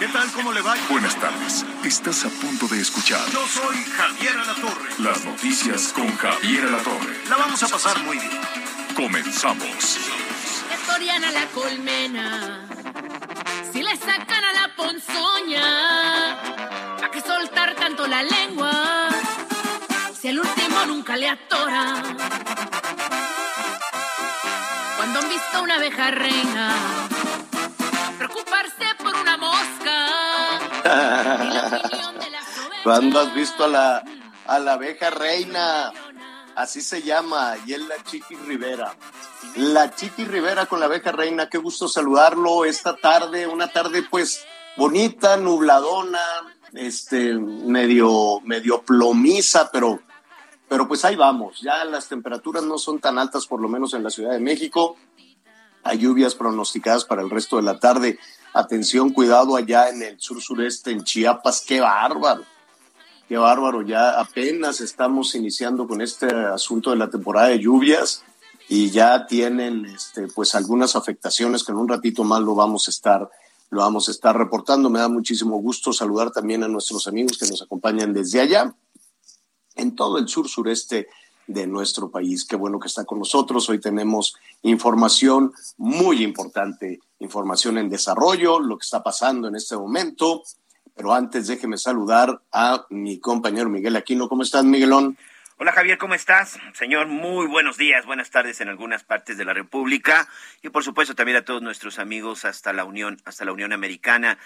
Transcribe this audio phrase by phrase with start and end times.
[0.00, 0.32] ¿Qué tal?
[0.32, 0.74] ¿Cómo le va?
[0.88, 1.62] Buenas tardes.
[1.84, 4.88] Estás a punto de escuchar Yo soy Javier Alatorre.
[4.98, 7.22] las noticias con Javier Alatorre.
[7.28, 8.40] La vamos a pasar muy bien.
[8.96, 9.98] Comenzamos.
[11.34, 12.66] La colmena.
[13.72, 16.32] Si le sacan a la ponzoña,
[17.04, 19.08] ¿a qué soltar tanto la lengua?
[20.18, 22.02] Si el último nunca le atora.
[24.96, 26.74] Cuando han visto una abeja reina,
[28.18, 28.59] preocuparse
[32.84, 34.04] ¿Cuándo has visto a la,
[34.46, 35.92] a la abeja reina?
[36.56, 38.94] Así se llama, y es la Chiqui Rivera.
[39.56, 44.44] La Chiqui Rivera con la abeja reina, qué gusto saludarlo esta tarde, una tarde pues
[44.76, 46.18] bonita, nubladona,
[46.72, 50.00] este, medio, medio plomiza, pero,
[50.68, 54.02] pero pues ahí vamos, ya las temperaturas no son tan altas, por lo menos en
[54.02, 54.96] la Ciudad de México.
[55.82, 58.18] Hay lluvias pronosticadas para el resto de la tarde.
[58.52, 62.44] Atención, cuidado allá en el sur sureste, en Chiapas, qué bárbaro.
[63.28, 68.24] Qué bárbaro, ya apenas estamos iniciando con este asunto de la temporada de lluvias
[68.68, 72.90] y ya tienen este, pues algunas afectaciones que en un ratito más lo vamos a
[72.90, 73.30] estar
[73.70, 74.90] lo vamos a estar reportando.
[74.90, 78.74] Me da muchísimo gusto saludar también a nuestros amigos que nos acompañan desde allá
[79.76, 81.06] en todo el sur sureste
[81.52, 82.44] de nuestro país.
[82.44, 83.68] Qué bueno que está con nosotros.
[83.68, 90.42] Hoy tenemos información muy importante, información en desarrollo, lo que está pasando en este momento.
[90.94, 94.28] Pero antes déjeme saludar a mi compañero Miguel Aquino.
[94.28, 95.16] ¿Cómo estás, Miguelón?
[95.58, 96.58] Hola Javier, ¿cómo estás?
[96.72, 100.26] Señor, muy buenos días, buenas tardes en algunas partes de la República
[100.62, 104.38] y por supuesto también a todos nuestros amigos hasta la Unión, hasta la Unión Americana.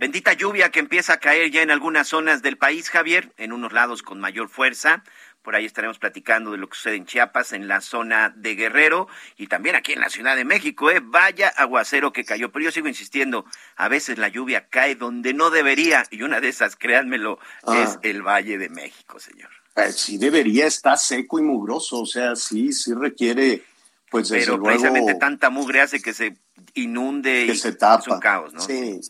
[0.00, 3.72] Bendita lluvia que empieza a caer ya en algunas zonas del país, Javier, en unos
[3.72, 5.02] lados con mayor fuerza.
[5.42, 9.08] Por ahí estaremos platicando de lo que sucede en Chiapas, en la zona de Guerrero
[9.38, 11.00] y también aquí en la Ciudad de México, ¿eh?
[11.02, 12.52] Vaya aguacero que cayó.
[12.52, 13.46] Pero yo sigo insistiendo,
[13.76, 17.82] a veces la lluvia cae donde no debería y una de esas, créanmelo, Ah.
[17.82, 19.48] es el Valle de México, señor.
[19.76, 23.62] Eh, sí debería estar seco y mugroso, o sea, sí, sí requiere,
[24.10, 26.36] pues desde Pero luego, precisamente tanta mugre hace que se
[26.74, 28.02] inunde que y se tapa.
[28.02, 28.60] es un caos, ¿no?
[28.60, 29.00] Sí.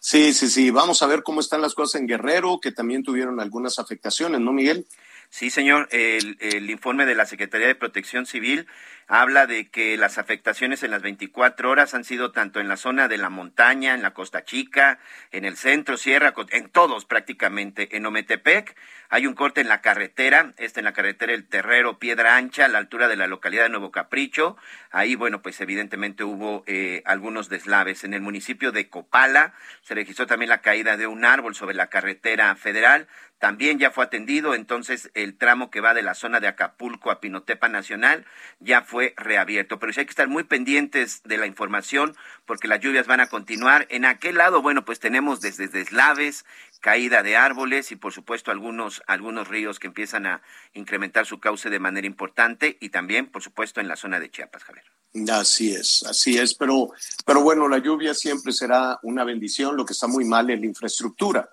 [0.00, 0.70] Sí, sí, sí.
[0.70, 4.52] Vamos a ver cómo están las cosas en Guerrero, que también tuvieron algunas afectaciones, ¿no,
[4.52, 4.86] Miguel?
[5.28, 5.88] Sí, señor.
[5.90, 8.66] El, informe de la Secretaría de Protección Civil
[9.08, 13.08] habla de que las afectaciones en las 24 horas han sido tanto en la zona
[13.08, 14.98] de la montaña, en la Costa Chica,
[15.30, 17.96] en el centro, Sierra, en todos prácticamente.
[17.96, 18.76] En Ometepec
[19.08, 22.68] hay un corte en la carretera, este en la carretera El Terrero, Piedra Ancha, a
[22.68, 24.56] la altura de la localidad de Nuevo Capricho.
[24.90, 28.02] Ahí, bueno, pues evidentemente hubo eh, algunos deslaves.
[28.02, 31.88] En el municipio de Copala se registró también la caída de un árbol sobre la
[31.88, 33.06] carretera federal
[33.38, 37.20] también ya fue atendido, entonces el tramo que va de la zona de Acapulco a
[37.20, 38.24] Pinotepa Nacional
[38.60, 39.78] ya fue reabierto.
[39.78, 43.28] Pero sí hay que estar muy pendientes de la información porque las lluvias van a
[43.28, 43.86] continuar.
[43.90, 46.44] En aquel lado, bueno, pues tenemos desde deslaves,
[46.80, 50.42] caída de árboles y por supuesto algunos, algunos ríos que empiezan a
[50.74, 54.64] incrementar su cauce de manera importante y también, por supuesto, en la zona de Chiapas,
[54.64, 54.84] Javier.
[55.32, 56.90] Así es, así es, pero,
[57.24, 60.66] pero bueno, la lluvia siempre será una bendición, lo que está muy mal es la
[60.66, 61.48] infraestructura.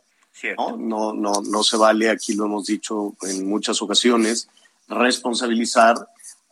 [0.57, 0.77] ¿no?
[0.77, 4.49] No, no, no se vale, aquí lo hemos dicho en muchas ocasiones,
[4.87, 5.95] responsabilizar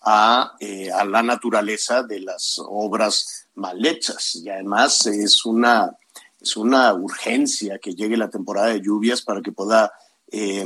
[0.01, 4.35] a, eh, a la naturaleza de las obras mal hechas.
[4.35, 5.95] Y además es una,
[6.39, 9.91] es una urgencia que llegue la temporada de lluvias para que pueda,
[10.31, 10.65] eh,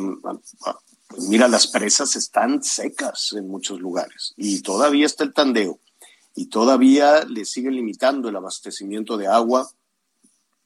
[1.07, 5.79] pues mira, las presas están secas en muchos lugares y todavía está el tandeo
[6.35, 9.69] y todavía le sigue limitando el abastecimiento de agua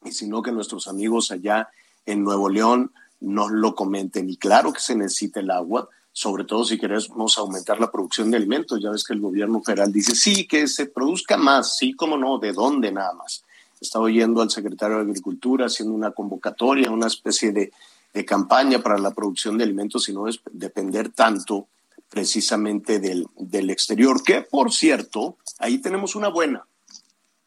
[0.03, 1.69] y sino que nuestros amigos allá
[2.05, 4.29] en Nuevo León nos lo comenten.
[4.29, 8.37] Y claro que se necesita el agua, sobre todo si queremos aumentar la producción de
[8.37, 8.79] alimentos.
[8.81, 12.39] Ya ves que el gobierno federal dice, sí, que se produzca más, sí, cómo no,
[12.39, 13.43] ¿de dónde nada más?
[13.79, 17.71] Estaba oyendo al secretario de Agricultura haciendo una convocatoria, una especie de,
[18.13, 21.67] de campaña para la producción de alimentos y no es depender tanto
[22.09, 26.65] precisamente del, del exterior, que por cierto, ahí tenemos una buena,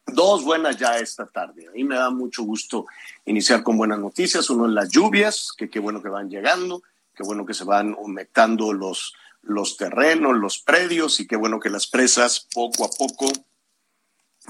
[0.07, 1.67] dos buenas ya esta tarde.
[1.67, 2.85] A mí me da mucho gusto
[3.25, 4.49] iniciar con buenas noticias.
[4.49, 6.81] Uno es las lluvias, que qué bueno que van llegando,
[7.15, 11.69] qué bueno que se van humectando los, los terrenos, los predios y qué bueno que
[11.69, 13.31] las presas poco a poco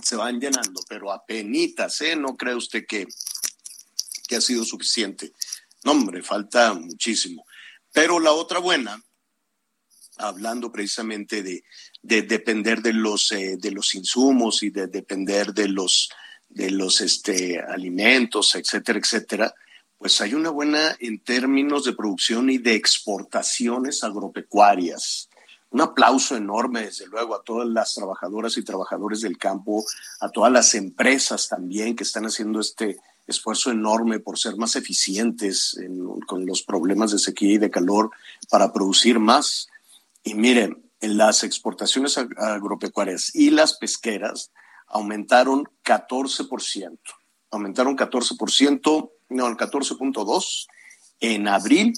[0.01, 2.15] se van llenando, pero apenitas, ¿eh?
[2.15, 3.07] No cree usted que,
[4.27, 5.33] que ha sido suficiente.
[5.83, 7.45] No, hombre, falta muchísimo.
[7.91, 9.03] Pero la otra buena,
[10.17, 11.63] hablando precisamente de,
[12.01, 16.09] de depender de los, eh, de los insumos y de depender de los,
[16.49, 19.53] de los este, alimentos, etcétera, etcétera,
[20.03, 25.29] pues hay una buena en términos de producción y de exportaciones agropecuarias.
[25.69, 29.81] Un aplauso enorme, desde luego, a todas las trabajadoras y trabajadores del campo,
[30.19, 32.97] a todas las empresas también que están haciendo este
[33.27, 35.79] esfuerzo enorme por ser más eficientes
[36.27, 38.11] con los problemas de sequía y de calor
[38.49, 39.69] para producir más.
[40.21, 44.51] Y miren, en las exportaciones agropecuarias y las pesqueras
[44.87, 46.99] aumentaron 14%.
[47.51, 50.67] Aumentaron 14%, no, el 14.2%
[51.19, 51.93] en abril.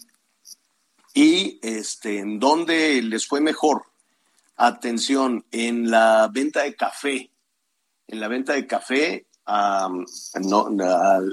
[1.13, 3.83] Y este, en donde les fue mejor,
[4.55, 7.29] atención, en la venta de café.
[8.07, 10.05] En la venta de café al,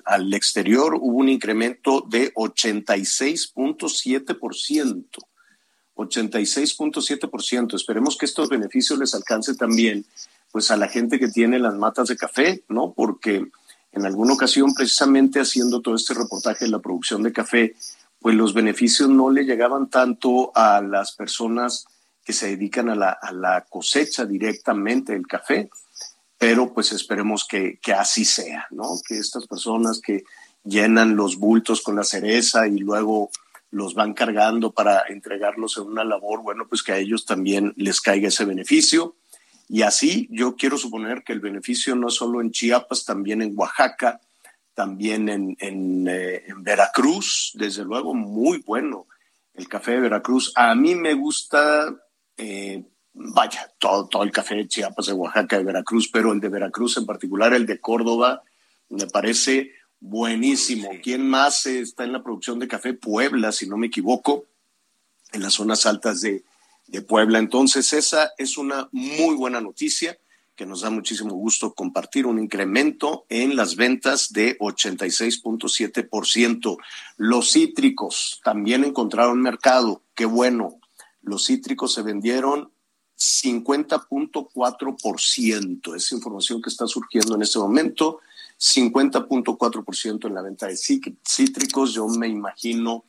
[0.05, 5.05] al exterior hubo un incremento de 86.7%.
[5.97, 7.75] 86.7%.
[7.75, 10.05] Esperemos que estos beneficios les alcance también
[10.51, 12.93] pues a la gente que tiene las matas de café, ¿no?
[12.93, 13.47] Porque
[13.93, 17.75] en alguna ocasión, precisamente haciendo todo este reportaje de la producción de café,
[18.21, 21.87] pues los beneficios no le llegaban tanto a las personas
[22.25, 25.69] que se dedican a la, a la cosecha directamente del café,
[26.39, 28.89] pero pues esperemos que, que así sea, ¿no?
[29.07, 30.25] Que estas personas que
[30.65, 33.31] llenan los bultos con la cereza y luego
[33.71, 38.01] los van cargando para entregarlos en una labor, bueno, pues que a ellos también les
[38.01, 39.17] caiga ese beneficio.
[39.73, 44.21] Y así yo quiero suponer que el beneficio no solo en Chiapas, también en Oaxaca,
[44.75, 49.07] también en, en, eh, Veracruz, desde luego, muy bueno
[49.55, 50.53] el café de Veracruz.
[50.57, 51.91] A mí me gusta,
[52.37, 52.85] eh,
[53.15, 56.99] vaya, todo, todo el café de Chiapas, de Oaxaca, de Veracruz, pero el de Veracruz
[56.99, 58.43] en particular, el de Córdoba,
[58.91, 60.91] me parece buenísimo.
[61.03, 62.93] ¿Quién más está en la producción de café?
[62.93, 64.45] Puebla, si no me equivoco,
[65.33, 66.45] en las zonas altas de,
[67.01, 67.39] Puebla.
[67.39, 70.19] Entonces, esa es una muy buena noticia
[70.55, 76.77] que nos da muchísimo gusto compartir un incremento en las ventas de 86.7%.
[77.17, 80.03] Los cítricos también encontraron mercado.
[80.15, 80.79] Qué bueno.
[81.23, 82.71] Los cítricos se vendieron
[83.17, 85.97] 50.4%.
[85.97, 88.21] Es información que está surgiendo en este momento
[88.59, 91.95] 50.4% en la venta de cítricos.
[91.95, 93.07] Yo me imagino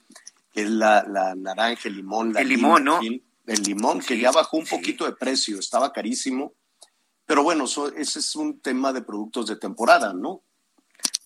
[0.53, 1.03] que es la,
[1.35, 2.31] naranja, el limón.
[2.33, 3.01] La el limón, ¿no?
[3.45, 6.55] El limón, que ya bajó un poquito de precio, estaba carísimo.
[7.25, 10.43] Pero bueno, ese es un tema de productos de temporada, ¿no?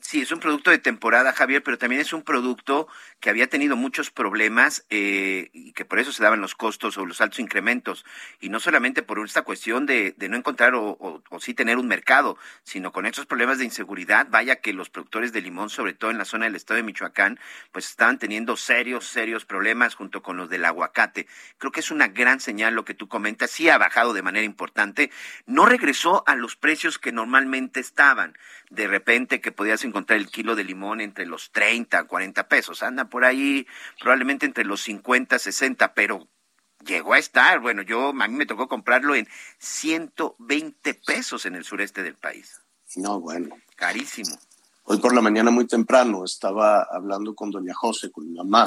[0.09, 2.87] Sí, es un producto de temporada, Javier, pero también es un producto
[3.19, 7.05] que había tenido muchos problemas eh, y que por eso se daban los costos o
[7.05, 8.05] los altos incrementos.
[8.39, 12.93] Y no solamente por esta cuestión de, no encontrar o, sí tener un mercado, sino
[12.93, 14.27] con estos problemas de inseguridad.
[14.29, 17.37] Vaya que los productores de limón, sobre todo en la zona del estado de Michoacán,
[17.73, 21.27] pues estaban teniendo serios, serios problemas junto con los del aguacate.
[21.57, 23.51] Creo que es una gran señal lo que tú comentas.
[23.51, 25.11] Sí ha bajado de manera importante.
[25.45, 28.37] No regresó a los precios que normalmente estaban.
[28.69, 32.83] De repente que podías encontrar encontrar el kilo de limón entre los 30, 40 pesos.
[32.83, 33.65] Anda por ahí
[33.99, 36.27] probablemente entre los 50, 60, pero
[36.85, 39.27] llegó a estar, bueno, yo a mí me tocó comprarlo en
[39.57, 42.61] 120 pesos en el sureste del país.
[42.95, 43.57] No, bueno.
[43.75, 44.37] Carísimo.
[44.83, 48.65] Hoy por la mañana muy temprano estaba hablando con doña José, con mi mamá,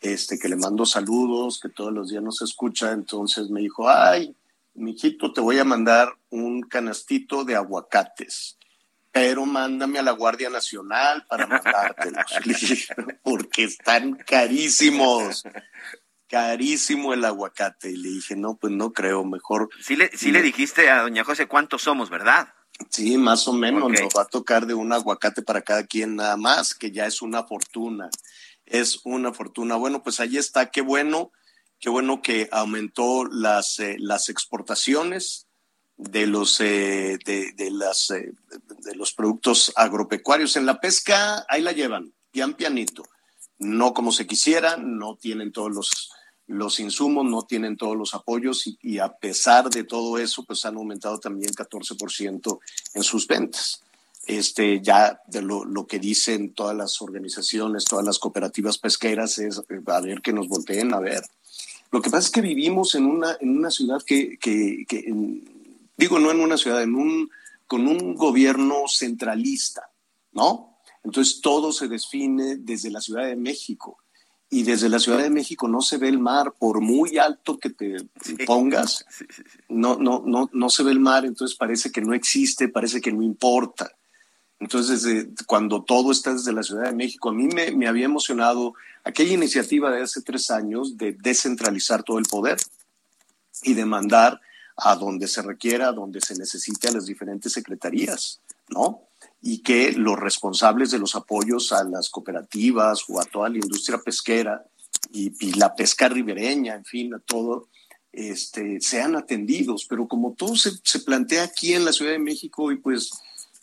[0.00, 4.34] este, que le mando saludos, que todos los días nos escucha, entonces me dijo, ay,
[4.74, 8.56] mijito, te voy a mandar un canastito de aguacates
[9.12, 12.88] pero mándame a la Guardia Nacional para mandártelos,
[13.22, 15.44] porque están carísimos.
[16.26, 17.90] Carísimo el aguacate.
[17.90, 19.68] Y le dije, no, pues no creo, mejor.
[19.82, 22.48] Sí le, sí le dijiste a doña José cuántos somos, ¿verdad?
[22.88, 23.90] Sí, más o menos.
[23.90, 27.20] Nos va a tocar de un aguacate para cada quien nada más, que ya es
[27.20, 28.08] una fortuna.
[28.64, 29.76] Es una fortuna.
[29.76, 30.70] Bueno, pues ahí está.
[30.70, 31.32] Qué bueno,
[31.78, 35.48] qué bueno que aumentó las, eh, las exportaciones
[36.10, 38.32] de los eh, de, las eh,
[38.78, 40.56] de los productos agropecuarios.
[40.56, 43.04] En la pesca ahí la llevan pian pianito.
[43.58, 46.10] No como se quisiera no tienen todos los
[46.48, 50.76] los insumos no tienen todos los apoyos y, a pesar de todo eso pues han
[50.76, 52.58] aumentado también 14%
[52.94, 53.80] en sus ventas.
[54.26, 59.58] Este ya de lo, lo, que dicen todas las organizaciones todas las cooperativas pesqueras es
[59.58, 61.22] a ver que nos volteen a ver.
[61.90, 64.84] Lo que pasa es que vivimos en una en una ciudad que, que
[65.96, 67.30] digo, no en una ciudad, en un,
[67.66, 69.90] con un gobierno centralista,
[70.32, 70.78] ¿no?
[71.04, 73.98] Entonces todo se define desde la Ciudad de México
[74.50, 77.70] y desde la Ciudad de México no se ve el mar, por muy alto que
[77.70, 77.96] te
[78.44, 79.04] pongas,
[79.70, 83.12] no, no, no, no se ve el mar, entonces parece que no existe, parece que
[83.12, 83.90] no importa.
[84.60, 88.74] Entonces, cuando todo está desde la Ciudad de México, a mí me, me, había emocionado
[89.02, 92.58] aquella iniciativa de hace tres años de descentralizar todo el poder
[93.62, 94.40] y de mandar
[94.76, 99.02] a donde se requiera, a donde se necesite a las diferentes secretarías, ¿no?
[99.40, 103.98] Y que los responsables de los apoyos a las cooperativas o a toda la industria
[103.98, 104.64] pesquera
[105.10, 107.68] y, la pesca ribereña, en fin, a todo,
[108.12, 109.86] este, sean atendidos.
[109.88, 113.10] Pero como todo se, se plantea aquí en la Ciudad de México y pues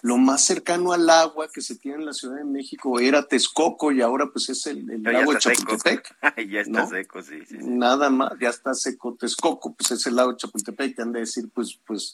[0.01, 3.91] lo más cercano al agua que se tiene en la Ciudad de México era Texcoco
[3.91, 6.15] y ahora pues es el, el lago de Chapultepec.
[6.49, 10.31] ya está seco, sí, sí, Nada más, ya está seco Texcoco, pues es el lago
[10.31, 12.13] de Chapultepec, te han de decir, pues, pues,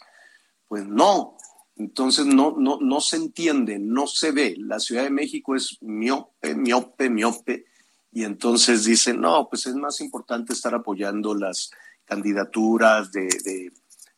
[0.68, 1.38] pues no.
[1.77, 4.56] Entonces no, no, no se entiende, no se ve.
[4.58, 7.65] La Ciudad de México es miope, miope, miope.
[8.12, 11.72] Y entonces dicen, no, pues es más importante estar apoyando las
[12.06, 13.74] candidaturas de, de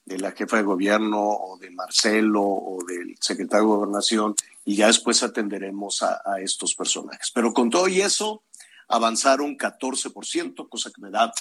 [0.08, 4.88] de la jefa de gobierno o de Marcelo o del secretario de gobernación y ya
[4.88, 7.30] después atenderemos a, estos personajes.
[7.34, 8.44] Pero con todo y eso,
[8.88, 11.34] avanzaron 14%, cosa que me da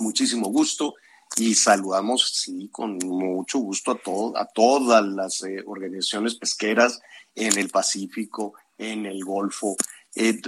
[0.00, 0.94] muchísimo gusto
[1.36, 7.00] y saludamos, sí, con mucho gusto a, todo, a todas las eh, organizaciones pesqueras
[7.34, 9.76] en el Pacífico, en el Golfo,
[10.14, 10.40] eh,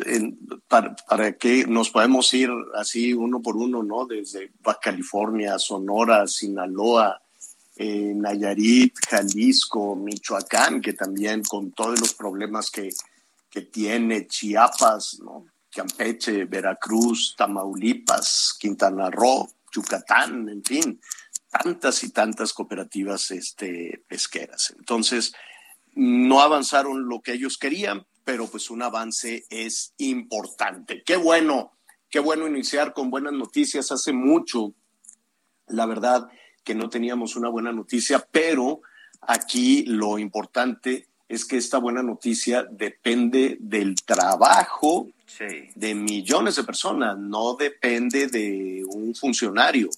[0.68, 4.06] para, para, que nos podemos ir así uno por uno, ¿no?
[4.06, 7.22] Desde Baja California, Sonora, Sinaloa,
[7.82, 12.90] eh, Nayarit, Jalisco, Michoacán, que también con todos los problemas que,
[13.48, 15.18] que tiene Chiapas.
[15.72, 21.00] Campeche, Veracruz, Tamaulipas, Quintana Roo, Yucatán, en fin,
[21.48, 24.74] tantas y tantas cooperativas este, pesqueras.
[24.76, 25.32] Entonces,
[25.94, 31.02] no avanzaron lo que ellos querían, pero pues un avance es importante.
[31.02, 31.78] Qué bueno,
[32.10, 33.90] qué bueno iniciar con buenas noticias.
[33.90, 34.74] Hace mucho,
[35.66, 36.28] la verdad,
[36.70, 38.80] que no teníamos una buena noticia, pero
[39.22, 45.08] aquí lo importante es que esta buena noticia depende del trabajo
[45.74, 49.90] de millones de personas, no depende de un funcionario.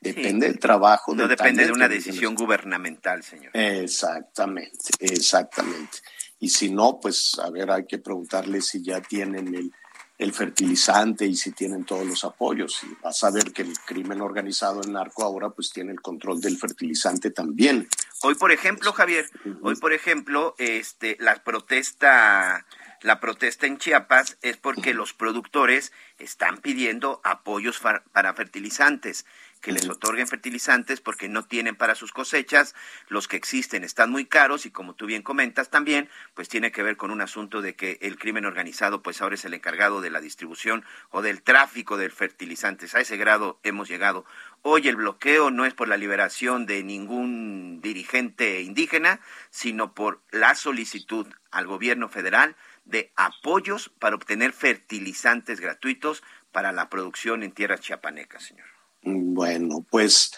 [0.00, 1.14] Depende del trabajo.
[1.14, 3.52] No depende de una decisión gubernamental, señor.
[3.54, 5.98] Exactamente, exactamente.
[6.40, 9.72] Y si no, pues a ver, hay que preguntarle si ya tienen el
[10.18, 12.82] el fertilizante y si tienen todos los apoyos.
[12.82, 16.40] Y vas a ver que el crimen organizado en narco ahora pues tiene el control
[16.40, 17.88] del fertilizante también.
[18.22, 19.30] Hoy, por ejemplo, Javier,
[19.62, 22.66] hoy, por ejemplo, este, la protesta,
[23.02, 27.80] la protesta en Chiapas es porque los productores están pidiendo apoyos
[28.12, 29.24] para fertilizantes
[29.58, 32.74] que les otorguen fertilizantes porque no tienen para sus cosechas,
[33.08, 36.82] los que existen están muy caros y como tú bien comentas también, pues tiene que
[36.82, 40.10] ver con un asunto de que el crimen organizado pues ahora es el encargado de
[40.10, 42.94] la distribución o del tráfico de fertilizantes.
[42.94, 44.24] A ese grado hemos llegado.
[44.62, 50.54] Hoy el bloqueo no es por la liberación de ningún dirigente indígena, sino por la
[50.54, 56.22] solicitud al gobierno federal de apoyos para obtener fertilizantes gratuitos
[56.52, 58.77] para la producción en tierras chiapanecas, señor.
[59.02, 60.32] Bueno, pues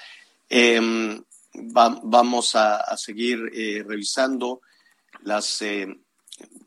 [0.49, 1.23] em,
[1.55, 4.61] vamos a, seguir eh, revisando
[5.23, 5.89] las, eh,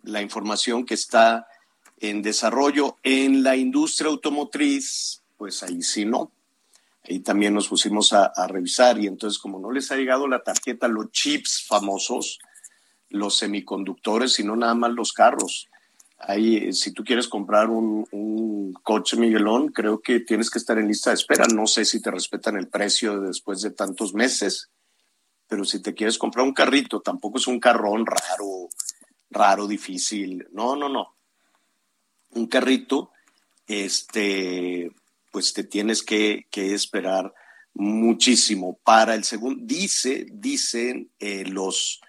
[0.03, 1.47] la información que está
[1.99, 6.31] en desarrollo en la industria automotriz, pues ahí sí no.
[7.07, 10.43] Ahí también nos pusimos a, a revisar y entonces como no les ha llegado la
[10.43, 12.39] tarjeta, los chips famosos,
[13.09, 15.69] los semiconductores, sino nada más los carros
[16.71, 21.15] si tú quieres comprar un, coche Miguelón, creo que tienes que estar en lista de
[21.15, 21.45] espera.
[21.47, 24.69] No sé si te respetan el precio después de tantos meses,
[25.47, 28.69] pero si te quieres comprar un carrito, tampoco es un carrón raro,
[29.29, 30.47] raro, difícil.
[30.51, 31.15] No, no, no.
[32.31, 33.11] Un carrito,
[33.67, 34.91] este,
[35.31, 37.33] pues te tienes que, esperar
[37.73, 39.61] muchísimo para el segundo.
[39.63, 42.01] Dice, dicen eh, los,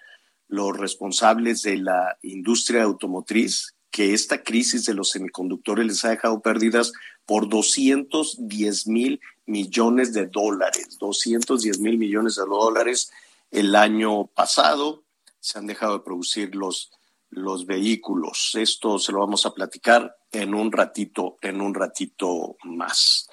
[0.47, 6.41] los responsables de la industria automotriz que esta crisis de los semiconductores les ha dejado
[6.41, 6.91] pérdidas
[7.25, 13.09] por 210 mil millones de dólares, 210 mil millones de dólares
[13.51, 15.05] el año pasado.
[15.39, 16.91] Se han dejado de producir los,
[17.29, 18.51] los vehículos.
[18.55, 23.29] Esto se lo vamos a platicar en un ratito, en un ratito más.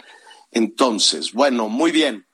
[0.53, 2.29] Entonces, bueno, muy bien.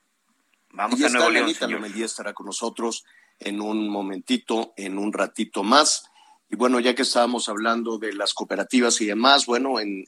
[0.69, 1.49] Vamos a Nuevo León,
[1.95, 3.05] estará con nosotros
[3.39, 6.08] en un momentito, en un ratito más.
[6.49, 10.05] Y bueno, ya que estábamos hablando de las cooperativas y demás, bueno, en,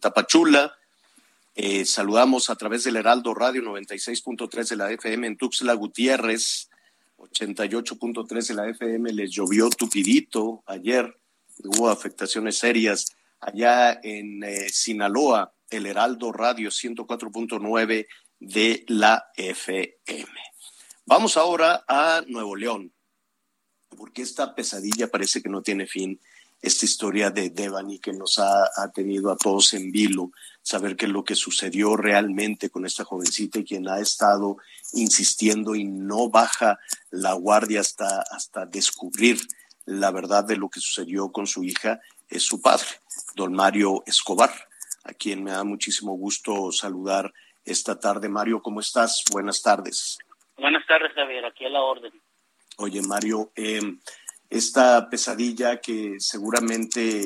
[0.00, 0.74] Tapachula,
[1.54, 6.68] eh, saludamos a través del Heraldo Radio 96.3 de la FM en Tuxtla Gutiérrez,
[7.16, 11.16] 88.3 de la FM, les llovió tupidito ayer,
[11.62, 13.06] hubo afectaciones serias
[13.40, 18.06] allá en eh, Sinaloa, el Heraldo Radio 104.9
[18.40, 20.32] de la FM.
[21.06, 22.93] Vamos ahora a Nuevo León,
[23.94, 26.20] porque esta pesadilla parece que no tiene fin.
[26.62, 30.30] Esta historia de Devani que nos ha, ha tenido a todos en vilo,
[30.62, 34.56] saber qué es lo que sucedió realmente con esta jovencita y quien ha estado
[34.94, 36.78] insistiendo y no baja
[37.10, 39.38] la guardia hasta, hasta descubrir
[39.84, 42.86] la verdad de lo que sucedió con su hija, es su padre,
[43.34, 44.50] don Mario Escobar,
[45.04, 47.32] a quien me da muchísimo gusto saludar
[47.64, 48.28] esta tarde.
[48.28, 49.22] Mario, ¿cómo estás?
[49.30, 50.18] Buenas tardes.
[50.56, 52.12] Buenas tardes, Javier, aquí a la orden.
[52.78, 53.80] Oye, Mario, eh,
[54.50, 57.24] esta pesadilla que seguramente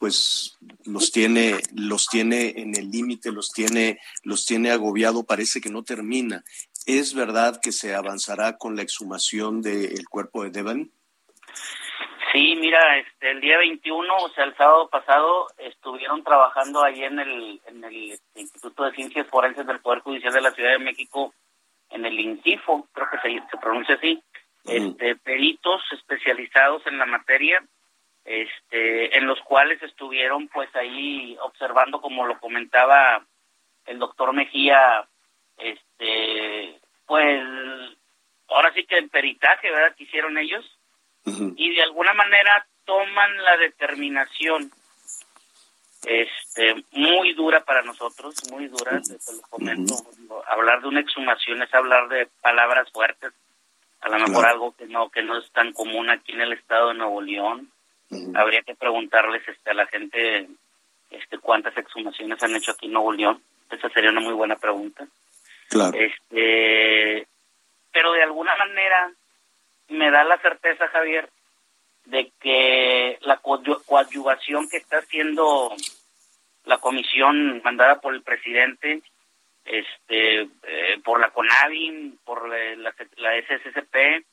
[0.00, 5.68] pues los tiene, los tiene en el límite, los tiene, los tiene agobiado, parece que
[5.68, 6.42] no termina.
[6.86, 10.90] ¿Es verdad que se avanzará con la exhumación del cuerpo de Devani?
[12.32, 17.18] Sí, mira, este, el día 21, o sea, el sábado pasado, estuvieron trabajando ahí en
[17.18, 21.34] el, en el Instituto de Ciencias Forenses del Poder Judicial de la Ciudad de México,
[21.90, 24.22] en el INCIFO, creo que se, se pronuncia así,
[24.64, 27.64] este, peritos especializados en la materia,
[28.24, 33.24] este, en los cuales estuvieron pues ahí observando, como lo comentaba
[33.86, 35.08] el doctor Mejía,
[35.56, 37.42] este, pues
[38.48, 39.94] ahora sí que el peritaje, ¿verdad?
[39.96, 40.64] Que hicieron ellos.
[41.56, 44.70] Y de alguna manera toman la determinación
[46.04, 49.94] este muy dura para nosotros, muy dura, te lo comento,
[50.46, 53.32] hablar de una exhumación es hablar de palabras fuertes,
[54.00, 56.88] a lo mejor algo que no que no es tan común aquí en el estado
[56.88, 57.70] de Nuevo León.
[58.34, 60.48] Habría que preguntarles este a la gente
[61.10, 63.42] este cuántas exhumaciones han hecho aquí en Nuevo León.
[63.70, 65.06] Esa sería una muy buena pregunta.
[65.68, 65.96] Claro.
[65.96, 67.26] Este,
[67.92, 69.12] pero de alguna manera
[69.88, 71.28] me da la certeza, Javier,
[72.10, 75.74] de que la coadyuvación que está haciendo
[76.64, 79.02] la comisión mandada por el presidente,
[79.64, 84.24] este, eh, por la CONAVIN, por la, la, SSCP,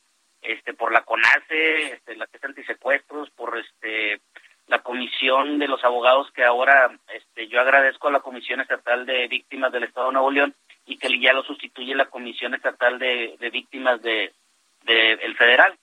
[0.42, 4.22] este, por la CONACE, este, la que es antisecuestros, por este,
[4.68, 9.28] la comisión de los abogados que ahora, este, yo agradezco a la Comisión Estatal de
[9.28, 13.36] Víctimas del Estado de Nuevo León y que ya lo sustituye la Comisión Estatal de,
[13.40, 14.34] de Víctimas de,
[14.84, 15.78] del federal.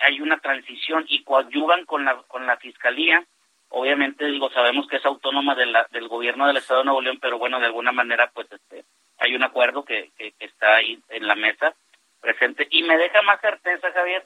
[0.00, 3.24] Hay una transición y coadyuvan con la, con la fiscalía.
[3.68, 7.18] Obviamente, digo, sabemos que es autónoma de la, del gobierno del Estado de Nuevo León,
[7.20, 8.84] pero bueno, de alguna manera, pues este,
[9.18, 11.74] hay un acuerdo que, que, está ahí en la mesa
[12.20, 12.66] presente.
[12.70, 14.24] Y me deja más certeza, Javier,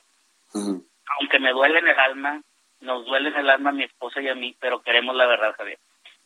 [1.19, 2.43] aunque me duele en el alma,
[2.81, 5.55] nos duele en el alma a mi esposa y a mí, pero queremos la verdad,
[5.57, 5.79] Javier.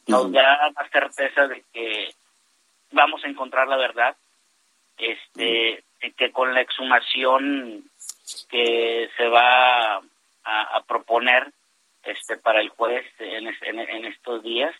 [0.07, 2.15] Nos da más certeza de que
[2.93, 4.17] vamos a encontrar la verdad.
[4.97, 5.85] Este,
[6.17, 7.85] que con la exhumación
[8.49, 9.97] que se va
[10.45, 11.53] a, proponer
[12.03, 14.75] este para el juez en, en, estos días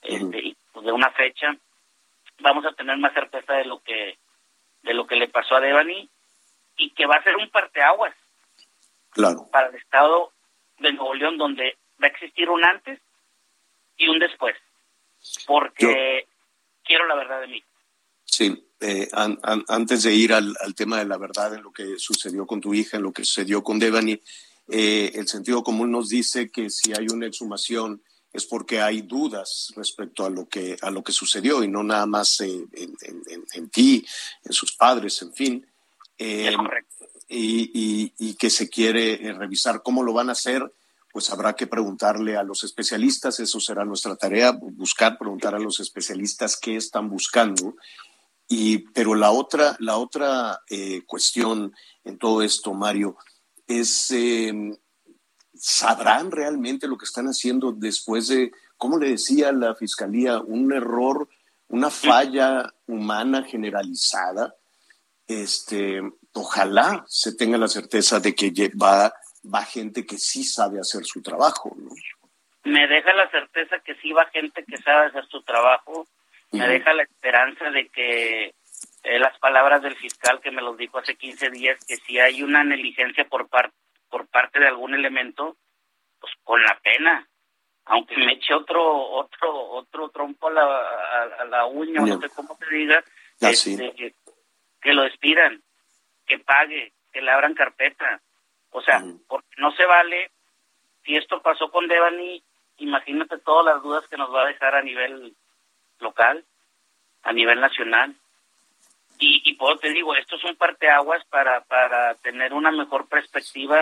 [0.00, 1.54] este, y pues, de una fecha
[2.38, 4.16] vamos a tener más certeza de lo que
[4.82, 6.08] de lo que le pasó a Devani
[6.76, 8.14] y que va a ser un parteaguas
[9.10, 9.46] claro.
[9.52, 10.32] para el estado
[10.78, 12.98] de Nuevo León donde va a existir un antes
[13.98, 14.56] y un después
[15.46, 16.26] porque
[16.84, 17.64] quiero la verdad de mí
[18.30, 22.60] Sí, eh, antes de ir al, tema de la verdad en lo que sucedió con
[22.60, 24.20] tu hija, en lo que sucedió con Devani,
[24.68, 29.72] eh, el sentido común nos dice que si hay una exhumación es porque hay dudas
[29.74, 32.64] respecto a lo que a lo que sucedió y no nada más eh,
[33.52, 34.06] en, ti,
[34.44, 35.66] en sus padres, en fin.
[37.28, 40.72] Y, y, que se quiere revisar cómo lo van a hacer,
[41.12, 45.80] pues habrá que preguntarle a los especialistas, eso será nuestra tarea, buscar, preguntar a los
[45.80, 47.76] especialistas qué están buscando
[48.52, 53.16] y, pero la otra, la otra eh, cuestión en todo esto, Mario,
[53.68, 54.76] es, em,
[55.54, 61.28] ¿sabrán realmente lo que están haciendo después de, como le decía la Fiscalía, un error,
[61.68, 64.52] una falla humana generalizada?
[65.28, 71.04] Este, ojalá se tenga la certeza de que va, va gente que sí sabe hacer
[71.04, 71.90] su trabajo, ¿no?
[72.64, 76.08] Me deja la certeza que sí va gente que sabe hacer su trabajo
[76.52, 78.54] me deja la esperanza de que
[79.02, 82.42] eh, las palabras del fiscal que me los dijo hace 15 días, que si hay
[82.42, 83.72] una negligencia por, par
[84.08, 85.56] por parte de algún elemento,
[86.20, 87.26] pues con la pena,
[87.86, 92.56] aunque me eche otro otro otro trompo a la, a, la uña, no sé cómo
[92.58, 93.02] te diga,
[93.40, 94.14] este,
[94.80, 95.62] que lo despidan,
[96.26, 98.20] que pague, que le abran carpeta.
[98.70, 100.30] O sea, porque no se vale,
[101.04, 102.42] si esto pasó con Devani,
[102.76, 105.34] imagínate todas las dudas que nos va a dejar a nivel
[106.00, 106.44] local,
[107.22, 108.14] a nivel nacional.
[109.18, 113.80] Y, y por te digo, esto es un parteaguas para, para tener una mejor perspectiva,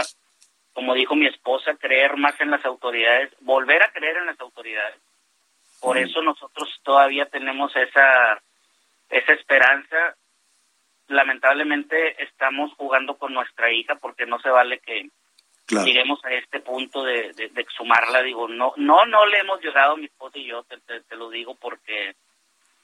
[0.72, 5.00] como dijo mi esposa, creer más en las autoridades, volver a creer en las autoridades,
[5.80, 8.40] Por eso nosotros todavía tenemos esa,
[9.08, 10.16] esa esperanza.
[11.06, 15.08] Lamentablemente estamos jugando con nuestra hija porque no se vale que
[15.68, 18.22] lleguemos a este punto de, de, exhumarla.
[18.22, 21.54] Digo, no, no, no le hemos llegado mi esposa y yo, te, te, lo digo
[21.56, 22.16] porque...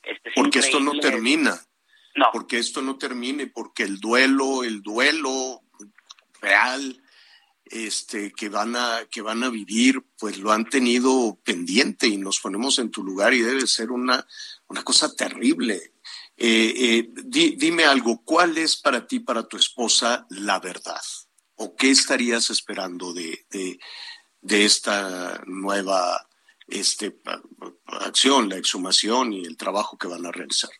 [0.02, 1.58] Este, porque esto no termina.
[2.14, 2.26] No.
[2.32, 5.62] Porque esto no termine, porque el duelo, el duelo
[6.40, 7.02] real,
[7.64, 12.38] este, que van a, que van a vivir, pues lo han tenido pendiente y nos
[12.38, 14.24] ponemos en tu lugar y debe ser una,
[14.68, 15.92] una cosa terrible.
[16.36, 17.08] Eh, eh,
[17.56, 21.00] dime algo, ¿cuál es para ti, para tu esposa, la verdad?
[21.56, 26.26] ¿O qué estarías esperando de, de, esta nueva
[26.66, 27.12] este,
[27.86, 30.70] acción, la exhumación y el trabajo que van a realizar?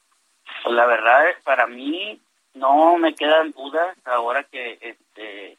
[0.62, 2.20] Pues la verdad es, para mí,
[2.54, 5.58] no me quedan dudas ahora que este,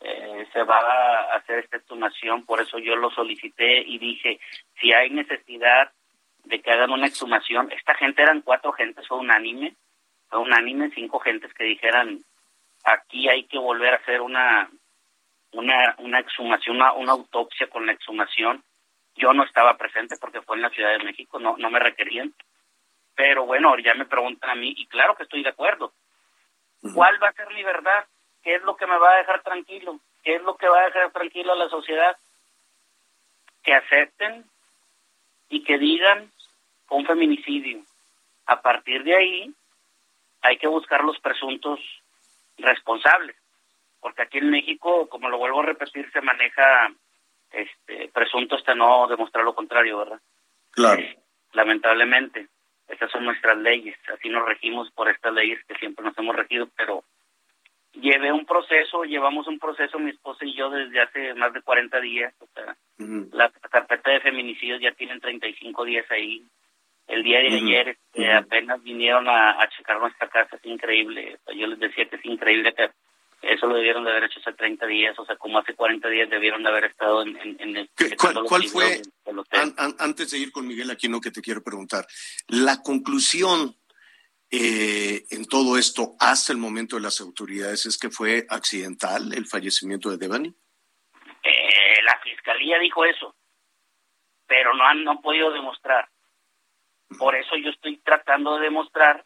[0.00, 4.38] eh, se va a hacer esta exhumación, por eso yo lo solicité y dije,
[4.80, 5.90] si hay necesidad
[6.44, 9.74] de que hagan una exhumación, esta gente eran cuatro gentes, fue unánime,
[10.28, 12.22] fue unánime, cinco gentes que dijeran,
[12.84, 14.70] aquí hay que volver a hacer una
[15.54, 18.62] una, una exhumación, una, una autopsia con la exhumación.
[19.16, 22.34] Yo no estaba presente porque fue en la Ciudad de México, no, no me requerían.
[23.14, 25.92] Pero bueno, ya me preguntan a mí y claro que estoy de acuerdo.
[26.94, 28.04] ¿Cuál va a ser mi verdad?
[28.42, 30.00] ¿Qué es lo que me va a dejar tranquilo?
[30.22, 32.16] ¿Qué es lo que va a dejar tranquilo a la sociedad?
[33.62, 34.44] Que acepten
[35.48, 36.30] y que digan
[36.90, 37.82] un feminicidio.
[38.46, 39.54] A partir de ahí
[40.42, 41.80] hay que buscar los presuntos
[42.58, 43.36] responsables,
[44.00, 46.92] porque aquí en México, como lo vuelvo a repetir, se maneja
[47.50, 50.20] este presunto hasta no demostrar lo contrario, ¿verdad?
[50.70, 51.02] Claro.
[51.52, 52.48] lamentablemente,
[52.88, 56.68] estas son nuestras leyes, así nos regimos por estas leyes que siempre nos hemos regido,
[56.76, 57.04] pero
[57.92, 62.00] llevé un proceso, llevamos un proceso mi esposa y yo desde hace más de 40
[62.00, 62.76] días, o sea,
[63.32, 66.44] la carpeta de feminicidios ya tienen 35 días ahí.
[67.06, 71.38] El día de ayer este, apenas vinieron a, checar nuestra casa, es increíble.
[71.54, 72.90] yo les decía que es increíble que
[73.42, 76.30] eso lo debieron de haber hecho hace 30 días, o sea, como hace 40 días
[76.30, 77.90] debieron de haber estado en, el...
[78.48, 79.02] ¿Cuál, fue,
[79.98, 82.06] antes de ir con Miguel Aquino, que te quiero preguntar,
[82.48, 83.76] la conclusión
[84.50, 89.46] eh, en todo esto hasta el momento de las autoridades es que fue accidental el
[89.46, 90.48] fallecimiento de Devani?
[91.42, 93.34] Eh, la fiscalía dijo eso,
[94.46, 96.08] pero no han, no podido demostrar.
[97.18, 99.24] Por eso yo estoy tratando de demostrar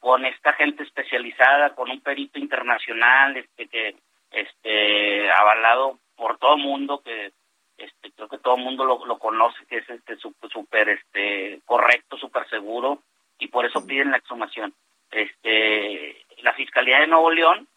[0.00, 3.96] con esta gente especializada, con un perito internacional, este que
[4.30, 7.32] este avalado por todo el mundo, que
[7.78, 12.16] este creo que todo el mundo lo, lo conoce, que es este súper este correcto,
[12.18, 13.02] súper seguro
[13.38, 14.74] y por eso piden la exhumación.
[15.10, 17.68] Este, la Fiscalía de Nuevo León,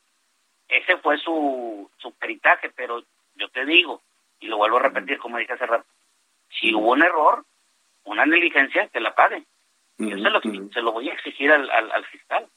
[0.67, 3.03] ese fue su, su peritaje, pero
[3.35, 4.01] yo te digo,
[4.39, 5.85] y lo vuelvo a repetir como dije hace rato,
[6.49, 7.45] si hubo un error,
[8.07, 9.45] una negligencia, que la pague.
[9.99, 12.47] Yo se lo, se lo voy a exigir al, al, fiscal.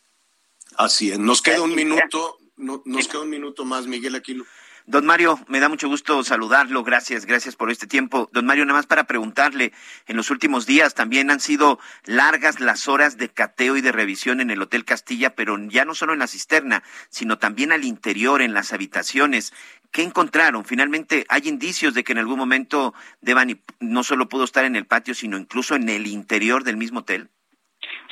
[0.77, 1.19] Así es.
[1.19, 4.45] Nos queda un minuto, no, nos queda un minuto más, Miguel Aquino.
[4.91, 6.83] Don Mario, me da mucho gusto saludarlo.
[6.83, 8.29] Gracias, gracias por este tiempo.
[8.33, 9.71] Don Mario, nada más para preguntarle,
[10.09, 14.41] en los últimos días también han sido largas las horas de cateo y de revisión
[14.41, 18.43] en el Hotel Castilla, pero ya no solo en la cisterna, sino también al interior,
[18.43, 19.55] en las habitaciones.
[19.93, 20.65] ¿Qué encontraron?
[20.65, 24.87] Finalmente, ¿hay indicios de que en algún momento Devani no solo pudo estar en el
[24.87, 27.31] patio, sino incluso en el interior del mismo hotel?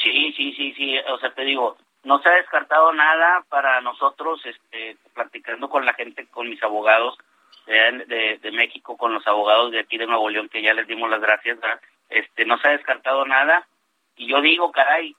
[0.01, 0.95] Sí, sí, sí, sí.
[1.13, 5.95] O sea, te digo, no se ha descartado nada para nosotros, este, platicando con la
[5.95, 7.19] gente, con mis abogados
[7.67, 11.11] de, de, México, con los abogados de aquí de Nuevo León, que ya les dimos
[11.11, 11.59] las gracias,
[12.09, 13.67] este, no se ha descartado nada.
[14.17, 15.15] Y yo digo, caray,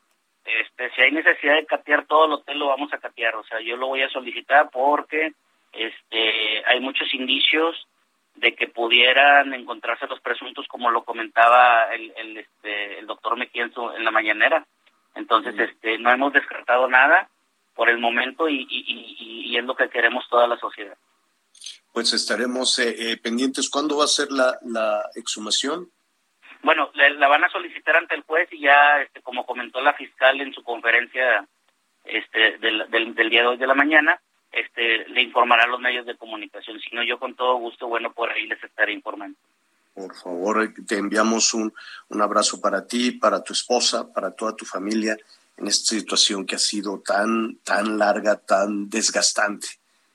[0.45, 3.35] este, si hay necesidad de catear todo el hotel, lo vamos a catear.
[3.35, 5.33] O sea, yo lo voy a solicitar porque
[5.73, 7.87] este, hay muchos indicios
[8.35, 13.63] de que pudieran encontrarse los presuntos, como lo comentaba el, el, este, el doctor Mejía
[13.63, 14.65] en, en la mañanera.
[15.15, 17.29] Entonces, este, no hemos descartado nada
[17.75, 20.97] por el momento y, y, es lo que queremos toda la sociedad.
[21.93, 23.69] Pues estaremos eh, eh, pendientes.
[23.69, 25.89] ¿Cuándo va a ser la, la exhumación?
[26.61, 30.39] Bueno, la, van a solicitar ante el juez y ya, este, como comentó la fiscal
[30.41, 31.45] en su conferencia
[32.03, 34.19] este, del, del, del día de hoy de la mañana,
[34.51, 36.79] este, le informará a los medios de comunicación.
[36.79, 39.37] Si no, yo con todo gusto, bueno, por ahí les estaré informando.
[39.99, 41.73] Por favor, te enviamos un,
[42.07, 45.17] un abrazo para ti, para tu esposa, para toda tu familia
[45.57, 49.67] en esta situación que ha sido tan, tan larga, tan desgastante,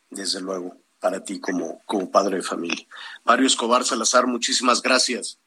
[0.08, 2.86] desde luego, para ti como, como padre de familia.
[3.24, 5.38] Mario Escobar Salazar, muchísimas gracias.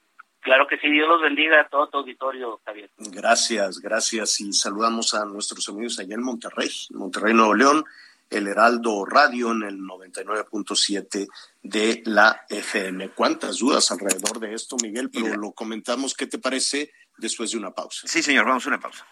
[0.41, 2.91] Claro que sí, Dios los bendiga a todo tu auditorio, Javier.
[2.97, 4.39] Gracias, gracias.
[4.39, 7.83] Y saludamos a nuestros amigos allá en Monterrey, Monterrey, Nuevo León,
[8.29, 11.27] el Heraldo Radio en el 99.7
[11.63, 13.09] de la FM.
[13.11, 15.09] ¿Cuántas dudas alrededor de esto, Miguel?
[15.09, 18.07] Pero lo comentamos, ¿qué te parece después de una pausa?
[18.07, 19.05] Sí, señor, vamos a una pausa.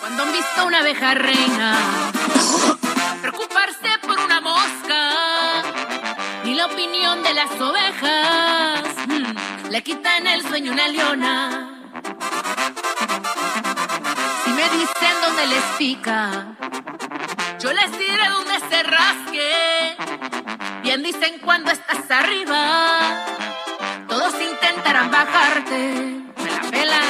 [0.00, 2.12] Cuando han visto una abeja reina
[3.22, 5.62] preocuparse por una mosca
[6.44, 11.78] y la opinión de las ovejas mm, le quitan el sueño una leona.
[14.44, 16.56] Si me dicen dónde les pica,
[17.62, 19.96] yo les diré dónde se rasque.
[20.82, 23.24] Bien dicen cuando estás arriba,
[24.08, 26.22] todos intentarán bajarte.
[26.42, 27.02] Me la pela,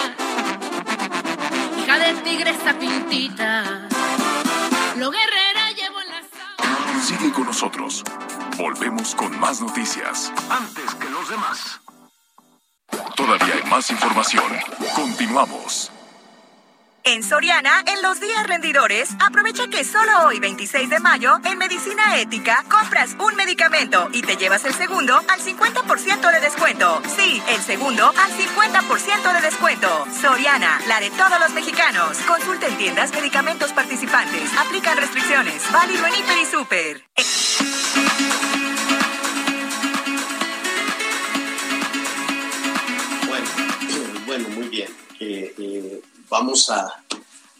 [1.78, 3.88] hija de tigresa pintita.
[4.96, 7.00] Lo guerrera llevo en la sangre.
[7.02, 8.04] Sigue con nosotros.
[8.58, 10.32] Volvemos con más noticias.
[10.50, 11.80] Antes que los demás.
[13.16, 14.52] Todavía hay más información.
[14.94, 15.90] Continuamos.
[17.04, 22.20] En Soriana, en los días rendidores, aprovecha que solo hoy, 26 de mayo, en Medicina
[22.20, 27.02] Ética, compras un medicamento y te llevas el segundo al 50% de descuento.
[27.16, 30.06] Sí, el segundo al 50% de descuento.
[30.20, 32.18] Soriana, la de todos los mexicanos.
[32.18, 34.52] Consulta en tiendas medicamentos participantes.
[34.56, 35.72] Aplican restricciones.
[35.72, 37.04] Válido en Hiper y Super.
[43.26, 43.46] Bueno,
[44.26, 44.88] bueno, muy bien.
[45.18, 46.02] Eh, eh,
[46.32, 47.04] vamos a,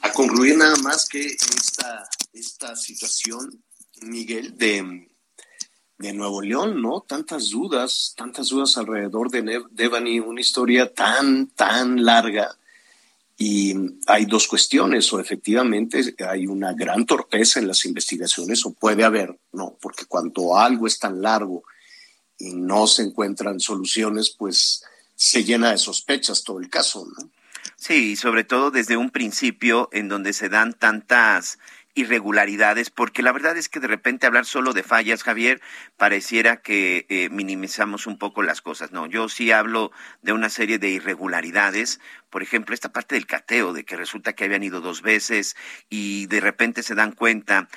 [0.00, 3.62] a concluir nada más que esta, esta situación,
[4.00, 5.08] Miguel, de,
[5.98, 7.02] de Nuevo León, ¿no?
[7.06, 12.56] Tantas dudas, tantas dudas alrededor de Devani, una historia tan, tan larga.
[13.36, 13.74] Y
[14.06, 19.38] hay dos cuestiones, o efectivamente hay una gran torpeza en las investigaciones, o puede haber,
[19.52, 21.62] no, porque cuando algo es tan largo
[22.38, 24.82] y no se encuentran soluciones, pues
[25.14, 27.30] se llena de sospechas todo el caso, ¿no?
[27.82, 31.58] Sí, sobre todo desde un principio en donde se dan tantas
[31.94, 35.60] irregularidades, porque la verdad es que de repente hablar solo de fallas, Javier,
[35.96, 38.92] pareciera que eh, minimizamos un poco las cosas.
[38.92, 39.90] No, yo sí hablo
[40.22, 41.98] de una serie de irregularidades,
[42.30, 45.56] por ejemplo, esta parte del cateo, de que resulta que habían ido dos veces
[45.90, 47.68] y de repente se dan cuenta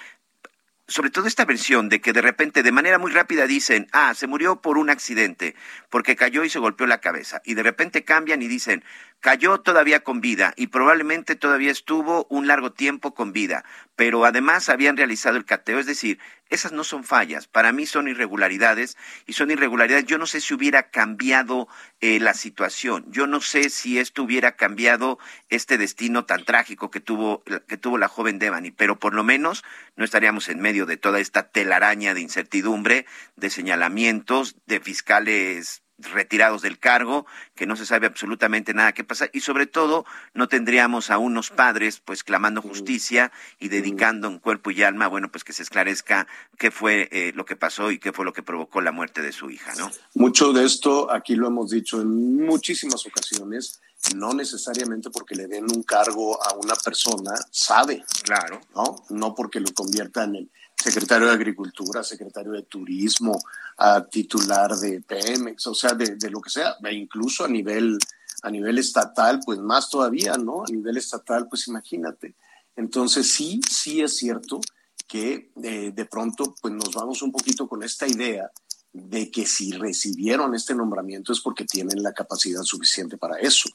[0.88, 4.28] sobre todo esta versión de que de repente de manera muy rápida dicen, ah, se
[4.28, 5.56] murió por un accidente,
[5.90, 8.84] porque cayó y se golpeó la cabeza, y de repente cambian y dicen,
[9.20, 14.70] cayó todavía con vida y probablemente todavía estuvo un largo tiempo con vida, pero además
[14.70, 19.34] habían realizado el cateo, es decir, esas no son fallas, para mí son irregularidades y
[19.34, 20.06] son irregularidades.
[20.06, 21.68] Yo no sé si hubiera cambiado
[22.02, 25.18] eh, la situación, yo no sé si esto hubiera cambiado
[25.50, 29.64] este destino tan trágico que tuvo, que tuvo la joven Devani, pero por lo menos
[29.96, 36.62] no estaríamos en medio de toda esta telaraña de incertidumbre, de señalamientos, de fiscales retirados
[36.62, 41.10] del cargo, que no se sabe absolutamente nada qué pasa y sobre todo no tendríamos
[41.10, 45.54] a unos padres pues clamando justicia y dedicando en cuerpo y alma, bueno, pues que
[45.54, 46.28] se esclarezca
[46.58, 49.32] qué fue eh, lo que pasó y qué fue lo que provocó la muerte de
[49.32, 49.92] su hija, ¿no?
[50.14, 53.80] Mucho de esto, aquí lo hemos dicho en muchísimas ocasiones,
[54.16, 58.62] no necesariamente porque le den un cargo a una persona, sabe, Claro.
[58.76, 58.96] ¿no?
[59.10, 63.40] No porque lo conviertan en secretario de Agricultura, secretario de Turismo,
[63.78, 67.98] a titular de Pemex, o sea, de, de lo que sea, e incluso a nivel,
[68.44, 70.64] a nivel estatal, pues más todavía, ¿no?
[70.64, 72.36] A nivel estatal, pues imagínate.
[72.76, 74.60] Entonces sí, sí es cierto
[75.08, 78.50] que eh, de pronto pues nos vamos un poquito con esta idea
[78.92, 83.70] de que si recibieron este nombramiento es porque tienen la capacidad suficiente para eso.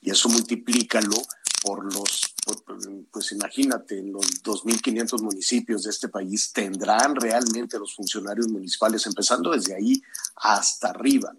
[0.00, 1.16] Y eso multiplícalo
[1.62, 2.33] por los,
[3.10, 9.50] pues imagínate, en los 2.500 municipios de este país tendrán realmente los funcionarios municipales, empezando
[9.50, 10.02] desde ahí
[10.36, 11.32] hasta arriba,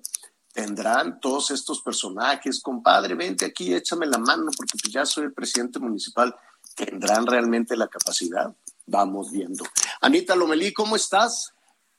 [0.54, 5.34] tendrán todos estos personajes, compadre, vente aquí, échame la mano porque pues ya soy el
[5.34, 6.34] presidente municipal,
[6.76, 8.56] tendrán realmente la capacidad.
[8.88, 9.66] Vamos viendo.
[10.02, 11.54] Anita Lomelí, ¿cómo estás?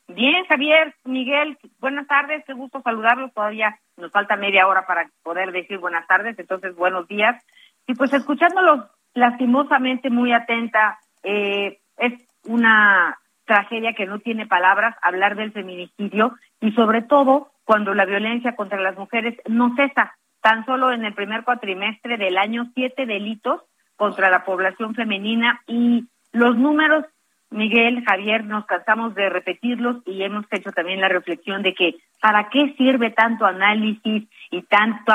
[0.08, 3.34] Bien, Javier, Miguel, buenas tardes, qué gusto saludarlos.
[3.34, 7.42] Todavía nos falta media hora para poder decir buenas tardes, entonces buenos días.
[7.88, 8.84] Y pues escuchándolos
[9.16, 12.12] lastimosamente muy atenta, eh, es
[12.44, 18.54] una tragedia que no tiene palabras hablar del feminicidio y sobre todo cuando la violencia
[18.54, 20.16] contra las mujeres no cesa.
[20.40, 23.62] Tan solo en el primer cuatrimestre del año, siete delitos
[23.96, 27.04] contra la población femenina y los números
[27.50, 32.48] Miguel, Javier, nos cansamos de repetirlos y hemos hecho también la reflexión de que ¿para
[32.48, 35.14] qué sirve tanto análisis y tanto,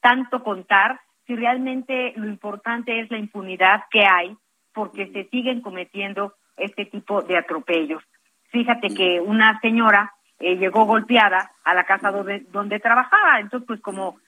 [0.00, 1.00] tanto contar
[1.32, 4.36] si realmente lo importante es la impunidad que hay
[4.74, 8.02] porque se siguen cometiendo este tipo de atropellos?
[8.50, 13.80] Fíjate que una señora eh, llegó golpeada a la casa donde, donde trabajaba, entonces pues
[13.80, 14.18] como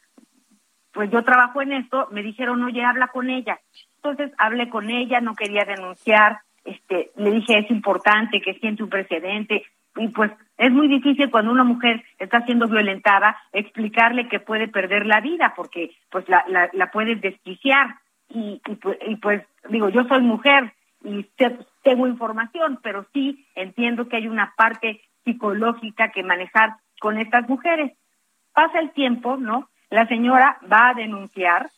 [0.93, 3.59] pues yo trabajo en esto, me dijeron, oye, habla con ella.
[3.97, 8.88] Entonces hablé con ella, no quería denunciar, este, le dije es importante que siente un
[8.88, 9.64] precedente
[9.97, 15.07] y pues es muy difícil cuando una mujer está siendo violentada explicarle que puede perder
[15.07, 17.97] la vida porque pues la, la, la puedes desquiciar.
[18.29, 20.73] Y, y, pues, y pues digo yo soy mujer
[21.05, 21.29] y
[21.83, 27.93] tengo información pero sí entiendo que hay una parte psicológica que manejar con estas mujeres.
[28.53, 31.71] Pasa el tiempo no la señora va a denunciar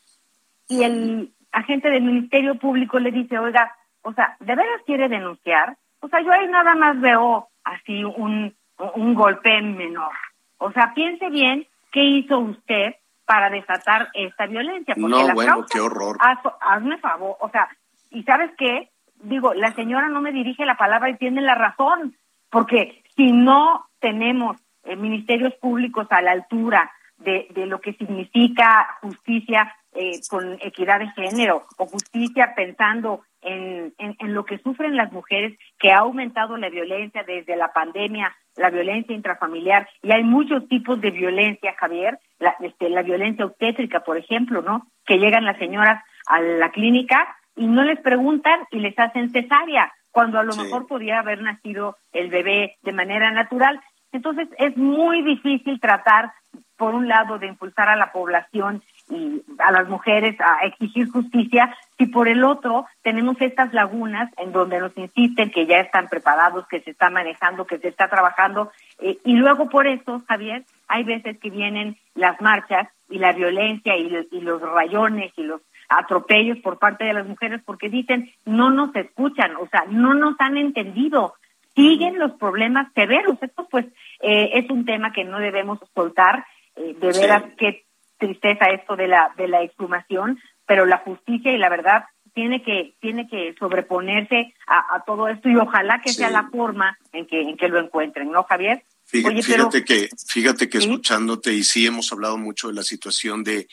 [0.68, 5.76] y el agente del Ministerio Público le dice, oiga, o sea, ¿de veras quiere denunciar?
[6.00, 8.54] O sea, yo ahí nada más veo así un,
[8.94, 10.12] un golpe menor.
[10.58, 12.94] O sea, piense bien qué hizo usted
[13.26, 14.94] para desatar esta violencia.
[14.94, 16.16] Porque no, bueno, qué horror.
[16.60, 17.68] hazme favor, o sea,
[18.10, 18.90] ¿y sabes qué?
[19.16, 22.14] Digo, la señora no me dirige la palabra y tiene la razón,
[22.50, 28.98] porque si no tenemos eh, ministerios públicos a la altura de, de lo que significa
[29.00, 35.12] justicia eh, con equidad de género o justicia pensando en, en, lo que sufren las
[35.12, 40.68] mujeres, que ha aumentado la violencia desde la pandemia, la violencia intrafamiliar, y hay muchos
[40.68, 44.88] tipos de violencia, Javier, la, este, la violencia obstétrica, por ejemplo, ¿no?
[45.06, 49.92] Que llegan las señoras a la clínica y no les preguntan y les hacen cesárea,
[50.10, 53.80] cuando a lo mejor podría haber nacido el bebé de manera natural.
[54.12, 56.32] Entonces es muy difícil tratar,
[56.76, 61.74] por un lado, de impulsar a la población y a las mujeres a exigir justicia,
[61.98, 66.66] si por el otro tenemos estas lagunas en donde nos insisten que ya están preparados,
[66.68, 71.04] que se está manejando, que se está trabajando, eh, y luego por eso, Javier, hay
[71.04, 76.58] veces que vienen las marchas y la violencia y, y los rayones y los atropellos
[76.58, 80.56] por parte de las mujeres porque dicen no nos escuchan, o sea, no nos han
[80.56, 81.34] entendido,
[81.74, 83.36] siguen los problemas severos.
[83.40, 83.86] Esto pues
[84.20, 86.44] eh, es un tema que no debemos soltar,
[86.76, 87.84] eh, de veras que
[88.18, 92.94] tristeza esto de la de la exhumación, pero la justicia y la verdad tiene que
[93.00, 97.56] tiene que sobreponerse a, todo esto y ojalá que sea la forma en que en
[97.56, 98.84] que lo encuentren, ¿no, Javier?
[99.06, 103.68] Fíjate, que fíjate que escuchándote y sí hemos hablado mucho de la situación de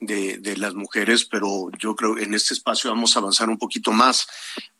[0.00, 3.58] de, de, las mujeres, pero yo creo que en este espacio vamos a avanzar un
[3.58, 4.26] poquito más,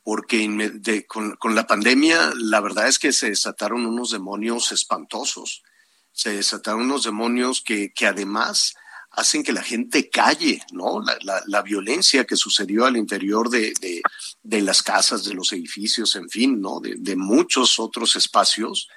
[0.03, 5.62] porque de, con, con, la pandemia la verdad es que se desataron unos demonios espantosos,
[6.11, 8.75] se desataron unos demonios que, que además
[9.11, 11.03] hacen que la gente calle, ¿no?
[11.23, 14.03] La, violencia que sucedió al interior de, de,
[14.42, 16.81] de, las casas, de los edificios, en fin, ¿no?
[16.81, 18.88] De, de muchos otros espacios,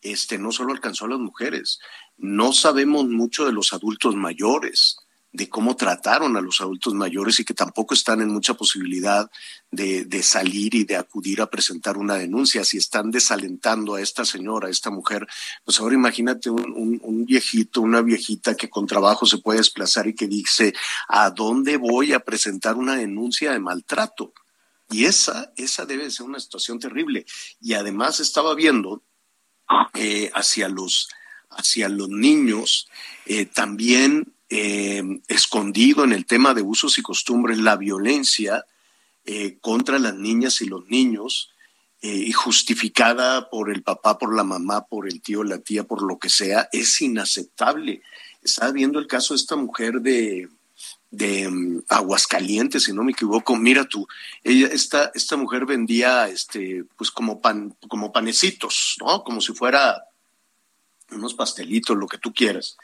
[0.00, 1.78] este, no solo alcanzó a las mujeres.
[2.16, 4.96] No sabemos mucho de los adultos mayores
[5.32, 9.30] de cómo trataron a los adultos mayores y que tampoco están en mucha posibilidad
[9.70, 12.64] de, de, salir y de acudir a presentar una denuncia.
[12.64, 15.26] Si están desalentando a esta señora, a esta mujer,
[15.64, 20.14] pues ahora imagínate un, un, viejito, una viejita que con trabajo se puede desplazar y
[20.14, 20.74] que dice,
[21.08, 24.34] ¿a dónde voy a presentar una denuncia de maltrato?
[24.90, 27.24] Y esa, esa debe ser una situación terrible.
[27.58, 29.02] Y además estaba viendo
[29.94, 31.08] eh, hacia los
[31.54, 32.88] hacia los niños,
[33.26, 38.66] eh, también eh, escondido en el tema de usos y costumbres la violencia
[39.24, 41.48] eh, contra las niñas y los niños
[42.02, 46.02] eh, y justificada por el papá, por la mamá, por el tío, la tía, por
[46.02, 48.02] lo que sea, es inaceptable.
[48.42, 50.50] Estaba viendo el caso de esta mujer de,
[51.10, 53.56] de um, Aguascalientes, si no me equivoco.
[53.56, 54.06] Mira tú,
[54.44, 59.24] ella, esta, esta mujer vendía este, pues como pan, como panecitos, ¿no?
[59.24, 60.04] Como si fuera
[61.10, 62.76] unos pastelitos, lo que tú quieras.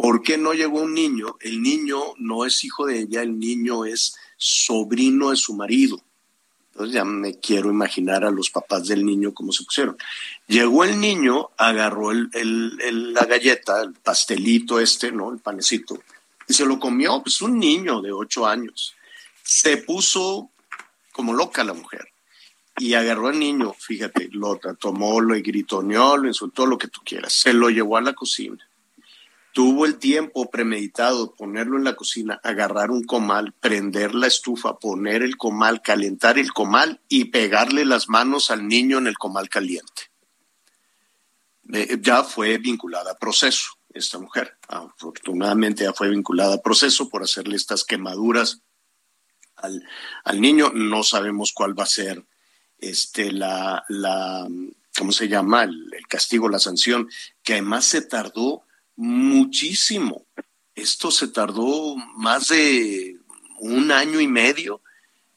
[0.00, 1.36] ¿Por qué no llegó un niño?
[1.40, 6.00] El niño no es hijo de ella, el niño es sobrino de su marido.
[6.72, 9.98] Entonces ya me quiero imaginar a los papás del niño cómo se pusieron.
[10.46, 15.32] Llegó el niño, agarró el, la galleta, el pastelito este, ¿no?
[15.32, 16.02] El panecito,
[16.48, 18.94] y se lo comió, pues un niño de ocho años.
[19.42, 20.48] Se puso
[21.12, 22.08] como loca la mujer
[22.78, 27.34] y agarró al niño, fíjate, lo tomó, lo gritoneó, lo insultó, lo que tú quieras.
[27.34, 28.69] Se lo llevó a la cocina
[29.52, 35.22] tuvo el tiempo premeditado, ponerlo en la cocina, agarrar un comal, prender la estufa, poner
[35.22, 40.10] el comal, calentar el comal y pegarle las manos al niño en el comal caliente.
[42.00, 44.56] ya fue vinculada a proceso esta mujer.
[44.68, 48.62] Afortunadamente ya fue vinculada a proceso por hacerle estas quemaduras
[49.56, 49.84] al,
[50.24, 50.70] al niño.
[50.74, 52.24] No sabemos cuál va a ser
[52.78, 54.48] este, la, la
[54.96, 55.64] ¿cómo se llama?
[55.64, 57.08] El, el castigo, la sanción,
[57.42, 58.64] que además se tardó
[59.00, 60.26] muchísimo.
[60.74, 63.16] Esto se tardó más de
[63.58, 64.82] un año y medio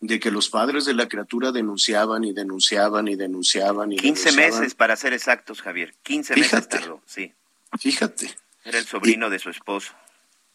[0.02, 4.76] de que los padres de la criatura denunciaban y denunciaban y denunciaban y 15 meses
[4.76, 5.96] para ser exactos, Javier.
[6.04, 7.32] 15 meses tardó, sí.
[7.80, 8.36] Fíjate.
[8.66, 9.94] Era el sobrino de su esposo.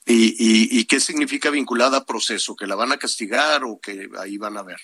[0.05, 2.57] Y, y, ¿Y qué significa vinculada a proceso?
[2.57, 4.81] ¿Que la van a castigar o que ahí van a ver?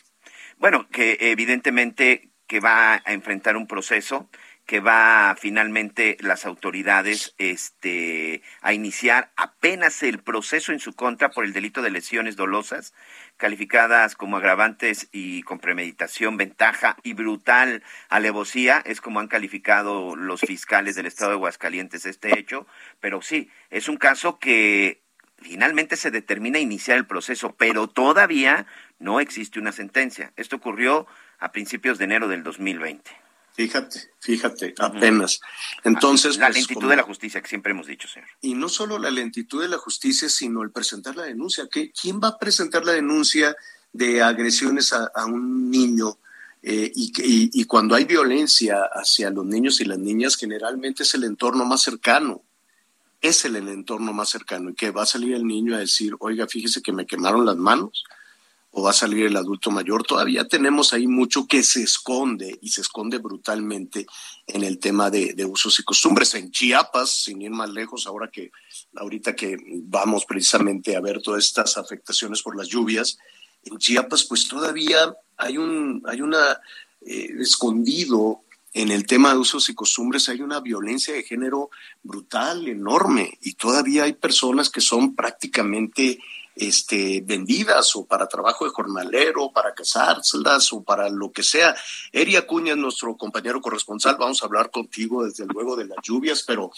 [0.59, 4.31] Bueno, que evidentemente que va a enfrentar un proceso
[4.67, 11.45] que va finalmente las autoridades este, a iniciar apenas el proceso en su contra por
[11.45, 12.95] el delito de lesiones dolosas,
[13.37, 20.41] calificadas como agravantes y con premeditación, ventaja y brutal alevosía, es como han calificado los
[20.41, 22.67] fiscales del estado de Aguascalientes este hecho,
[23.01, 25.03] pero sí, es un caso que
[25.37, 28.67] finalmente se determina iniciar el proceso, pero todavía
[28.99, 30.33] no existe una sentencia.
[30.37, 31.07] Esto ocurrió
[31.39, 33.24] a principios de enero del 2020.
[33.55, 35.41] Fíjate, fíjate, apenas.
[35.85, 38.29] Entonces, la pues, lentitud de la justicia que siempre hemos dicho, señor.
[38.41, 41.69] Y no solo la lentitud de la justicia, sino el presentar la denuncia.
[41.71, 43.55] ¿Qué, ¿Quién va a presentar la denuncia
[43.93, 46.19] de agresiones a, un niño?
[46.63, 47.13] Eh, y,
[47.53, 51.83] y, cuando hay violencia hacia los niños y las niñas, generalmente es el entorno más
[51.83, 52.43] cercano.
[53.21, 54.71] Es el, el entorno más cercano.
[54.71, 57.57] Y que va a salir el niño a decir, oiga, fíjese que me quemaron las
[57.57, 58.03] manos
[58.77, 60.03] o va a salir el adulto mayor.
[60.03, 64.05] Todavía tenemos ahí mucho que se esconde y se esconde brutalmente
[64.49, 66.35] en el tema de, usos y costumbres.
[66.35, 68.51] En Chiapas, sin ir más lejos, ahora que
[68.97, 73.17] ahorita que vamos precisamente a ver todas estas afectaciones por las lluvias,
[73.63, 76.59] en Chiapas pues todavía hay un hay una
[77.01, 81.71] eh, escondido en el tema de usos y costumbres hay una violencia de género
[82.03, 86.19] brutal, enorme, y todavía hay personas que son prácticamente
[86.55, 91.75] este, vendidas o para trabajo de jornalero, para casárselas o para lo que sea.
[92.13, 96.45] Eri Acuña es nuestro compañero corresponsal, vamos a hablar contigo desde luego de las lluvias,
[96.47, 96.71] pero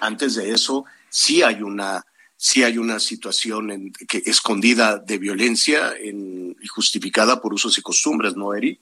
[0.00, 2.04] antes de eso sí hay una
[2.36, 7.82] sí hay una situación en, que, escondida de violencia en, y justificada por usos y
[7.82, 8.80] costumbres, ¿no, Eri?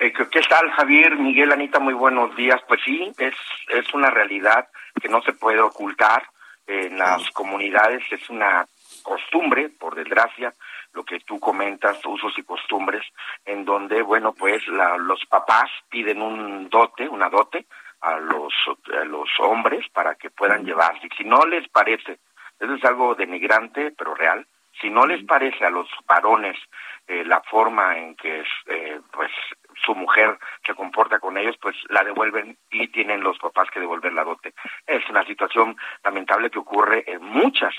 [0.00, 1.16] Eh, ¿Qué tal, Javier?
[1.16, 2.60] Miguel, Anita, muy buenos días.
[2.66, 3.34] Pues sí, es,
[3.68, 4.68] es una realidad
[5.00, 6.24] que no se puede ocultar
[6.66, 8.66] en las comunidades, es una
[9.06, 10.52] costumbre, por desgracia,
[10.92, 13.04] lo que tú comentas, usos y costumbres,
[13.44, 17.66] en donde, bueno, pues los papás piden un dote, una dote
[18.00, 18.52] a los,
[19.00, 21.08] a los hombres para que puedan llevarse.
[21.16, 22.18] Si no les parece,
[22.58, 24.44] eso es algo denigrante, pero real,
[24.80, 26.56] si no les parece a los varones
[27.06, 29.30] eh, la forma en que eh, pues
[29.84, 30.36] su mujer
[30.66, 34.52] se comporta con ellos, pues la devuelven y tienen los papás que devolver la dote.
[34.86, 37.74] Es una situación lamentable que ocurre en muchas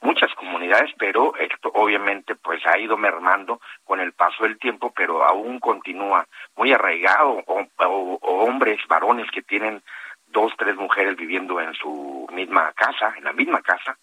[0.00, 5.24] muchas comunidades, pero esto obviamente pues ha ido mermando con el paso del tiempo, pero
[5.24, 6.26] aún continúa
[6.56, 9.82] muy arraigado o, hombres, varones que tienen
[10.28, 13.96] dos, tres mujeres viviendo en su misma casa, en la misma casa,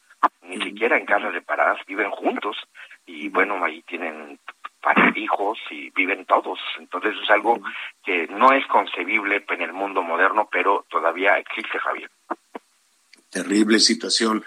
[0.44, 2.58] ni siquiera en casas separadas, viven juntos
[3.06, 4.40] y bueno, ahí tienen
[5.16, 6.60] hijos y viven todos.
[6.80, 7.60] Entonces es algo
[8.04, 12.10] que no es concebible en el mundo moderno, pero todavía existe, Javier.
[13.30, 14.44] Terrible situación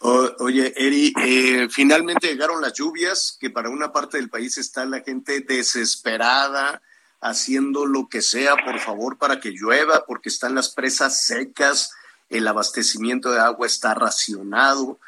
[0.00, 5.00] oye, Eri, eh, finalmente llegaron las lluvias, que para una parte del país está la
[5.00, 6.82] gente desesperada,
[7.20, 11.92] haciendo lo que sea, por favor, para que llueva, porque están las presas secas,
[12.28, 15.00] el abastecimiento de agua está racionado,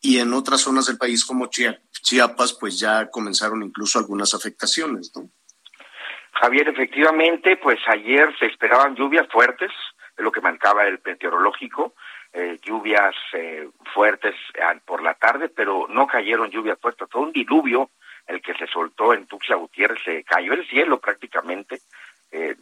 [0.00, 5.30] y en otras zonas del país como Chiapas, pues ya comenzaron incluso algunas afectaciones, ¿no?
[6.32, 9.70] Javier, efectivamente, pues ayer se esperaban lluvias fuertes,
[10.16, 11.94] es lo que marcaba el meteorológico,
[12.34, 14.34] eh, lluvias eh, fuertes
[14.84, 17.90] por la tarde, pero no cayeron lluvias fuertes, fue un diluvio
[18.26, 21.80] el que se soltó en Tuxtla Gutiérrez, se cayó el cielo prácticamente,
[22.32, 22.56] eh,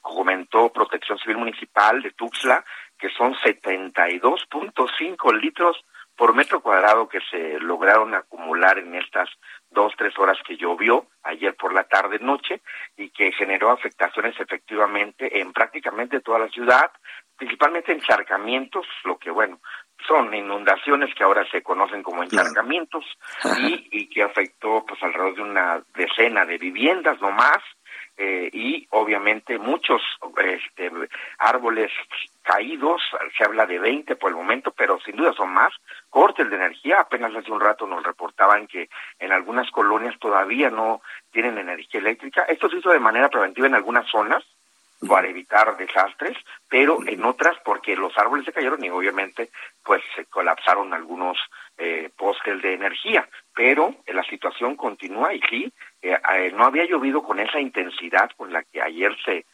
[0.00, 2.64] comentó Protección Civil Municipal de Tuxtla
[2.96, 5.84] que son 72.5 litros
[6.16, 9.28] por metro cuadrado que se lograron acumular en estas
[9.70, 12.60] dos, tres horas que llovió ayer por la tarde noche
[12.96, 16.92] y que generó afectaciones efectivamente en prácticamente toda la ciudad,
[17.36, 19.60] principalmente encharcamientos, lo que bueno,
[20.06, 23.04] son inundaciones que ahora se conocen como encharcamientos
[23.58, 27.58] y, y que afectó pues alrededor de una decena de viviendas no más
[28.16, 30.00] eh, y obviamente muchos
[30.36, 30.88] este,
[31.38, 31.90] árboles
[32.42, 33.02] caídos,
[33.36, 35.72] se habla de 20 por el momento, pero sin duda son más,
[36.10, 41.00] cortes de energía, apenas hace un rato nos reportaban que en algunas colonias todavía no
[41.32, 44.44] tienen energía eléctrica, esto se hizo de manera preventiva en algunas zonas,
[45.06, 46.36] para evitar desastres,
[46.68, 49.50] pero en otras porque los árboles se cayeron y obviamente
[49.82, 51.38] pues se colapsaron algunos
[51.76, 57.22] eh, postes de energía, pero la situación continúa y sí, eh, eh, no había llovido
[57.22, 59.44] con esa intensidad con la que ayer se,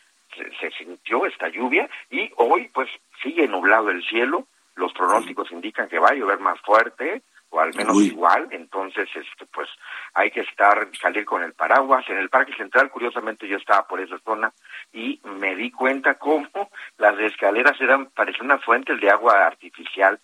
[0.61, 2.89] se, sintió esta lluvia y hoy pues
[3.23, 4.47] sigue nublado el cielo,
[4.77, 9.47] los pronósticos indican que va a llover más fuerte, o al menos igual, entonces este
[9.47, 9.69] pues
[10.15, 12.09] hay que estar salir con el paraguas.
[12.09, 14.53] En el Parque Central, curiosamente yo estaba por esa zona
[14.93, 16.49] y me di cuenta cómo
[16.99, 20.19] las escaleras eran parecía una fuente de agua artificial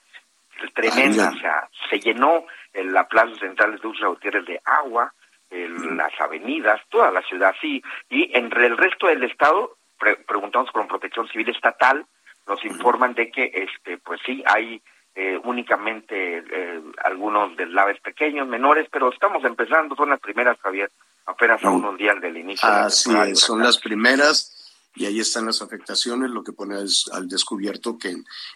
[0.73, 5.13] tremenda, o sea, se llenó en la plaza central de Dulce Gutiérrez de agua
[5.51, 9.77] las avenidas, toda la ciudad, sí, y en el resto del estado,
[10.27, 12.05] preguntamos con Protección Civil Estatal,
[12.47, 14.81] nos informan de que, este, pues sí, hay
[15.19, 20.93] eh, únicamente eh, algunos deslaves pequeños, menores, pero estamos empezando, son las primeras, Javier,
[21.25, 22.69] apenas a unos días del inicio.
[22.69, 24.53] Así es, son las primeras
[24.95, 28.15] y ahí están las afectaciones, lo que pone al descubierto que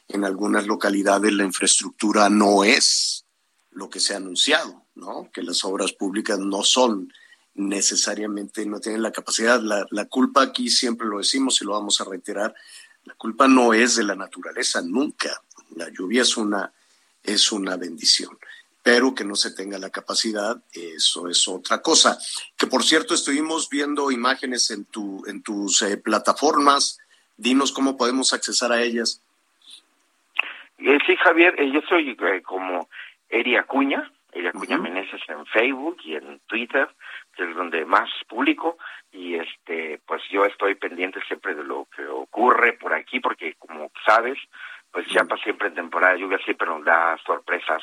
[0.09, 3.25] en, algunas localidades la infraestructura no es
[3.71, 5.31] lo que se ha anunciado, ¿no?
[5.33, 7.11] Que las obras públicas no son
[7.55, 9.63] necesariamente, no tienen la capacidad.
[9.63, 12.55] La, la culpa aquí siempre lo decimos y lo vamos a reiterar,
[13.05, 15.31] la culpa no es de la naturaleza, nunca.
[15.77, 16.73] La lluvia es una,
[17.23, 18.37] es una bendición,
[18.83, 22.19] pero que no se tenga la capacidad, eso es otra cosa.
[22.57, 26.99] Que por cierto, estuvimos viendo imágenes en, tu, en tus eh, plataformas.
[27.37, 29.23] Dinos cómo podemos accesar a ellas.
[30.79, 32.89] Eh, sí, Javier, eh, yo soy como
[33.29, 36.89] Eri Acuña, Eri Acuña Meneses en Facebook y en Twitter,
[37.37, 38.79] que es donde más publico
[39.13, 43.91] y este pues yo estoy pendiente siempre de lo que ocurre por aquí porque como
[44.07, 44.39] sabes
[44.93, 47.83] pues Chiapas siempre en temporada de lluvia siempre nos da sorpresas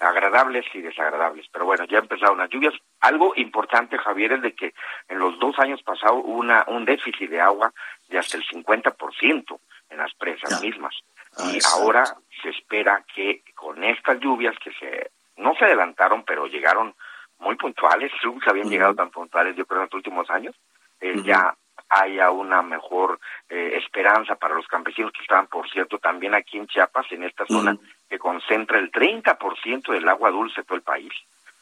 [0.00, 1.46] agradables y desagradables.
[1.52, 2.74] Pero bueno, ya empezaron las lluvias.
[3.00, 4.74] Algo importante, Javier, es de que
[5.08, 7.72] en los dos años pasados hubo una, un déficit de agua
[8.08, 9.58] de hasta el 50%
[9.90, 10.94] en las presas mismas.
[11.36, 12.04] Ah, y ahora
[12.42, 16.94] se espera que con estas lluvias que se no se adelantaron, pero llegaron
[17.38, 20.54] muy puntuales, nunca habían llegado tan puntuales, yo creo, en los últimos años,
[21.00, 21.54] eh, ya
[21.88, 23.18] haya una mejor
[23.48, 27.46] eh, esperanza para los campesinos que estaban, por cierto, también aquí en Chiapas, en esta
[27.46, 27.76] zona
[28.08, 31.12] que concentra el 30% del agua dulce de todo el país.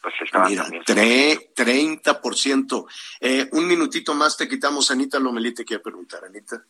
[0.01, 0.83] Pues estaban Mira, también.
[0.83, 2.85] 30%.
[3.19, 6.63] Eh, un minutito más te quitamos, Anita Lomelí, te quiero preguntar, Anita.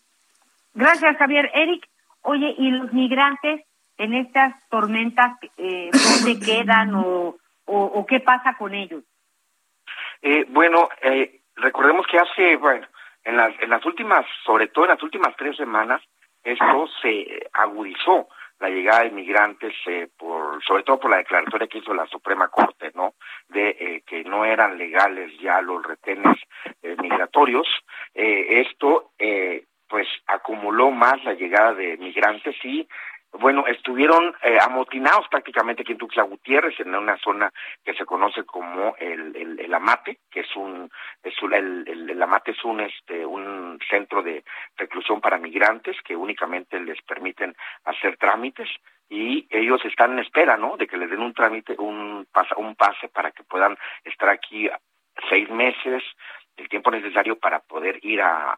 [0.74, 1.52] Gracias, Javier.
[1.54, 1.88] Eric,
[2.22, 3.62] oye, ¿y los migrantes
[3.98, 9.04] en estas tormentas, eh, dónde quedan o, o, qué pasa con ellos?
[10.22, 12.88] Eh, bueno, eh, recordemos que hace, bueno,
[13.30, 16.02] en las, en las últimas, sobre todo en las últimas tres semanas,
[16.44, 18.28] esto se agudizó
[18.60, 22.50] la llegada de migrantes, eh, por, sobre todo por la declaratoria que hizo la Suprema
[22.50, 23.14] Corte, ¿no?
[23.48, 26.38] De eh, que no eran legales ya los retenes
[26.82, 27.68] eh, migratorios.
[28.14, 29.12] esto,
[29.88, 32.88] pues, acumuló más la llegada de migrantes y
[33.34, 37.52] bueno, estuvieron eh, amotinados prácticamente aquí en Tuxtla Gutiérrez, en una zona
[37.84, 40.90] que se conoce como el, el, el Amate, que es un,
[41.24, 44.44] es un el, el, Amate es un, este, un centro de
[44.78, 47.56] reclusión para migrantes que únicamente les permiten
[47.86, 48.70] hacer trámites
[49.10, 50.78] y ellos están en espera, ¿no?
[50.78, 52.28] De que les den un trámite, un,
[52.58, 54.70] un pase para que puedan estar aquí
[55.30, 56.04] seis meses,
[56.60, 58.58] el tiempo necesario para poder ir a,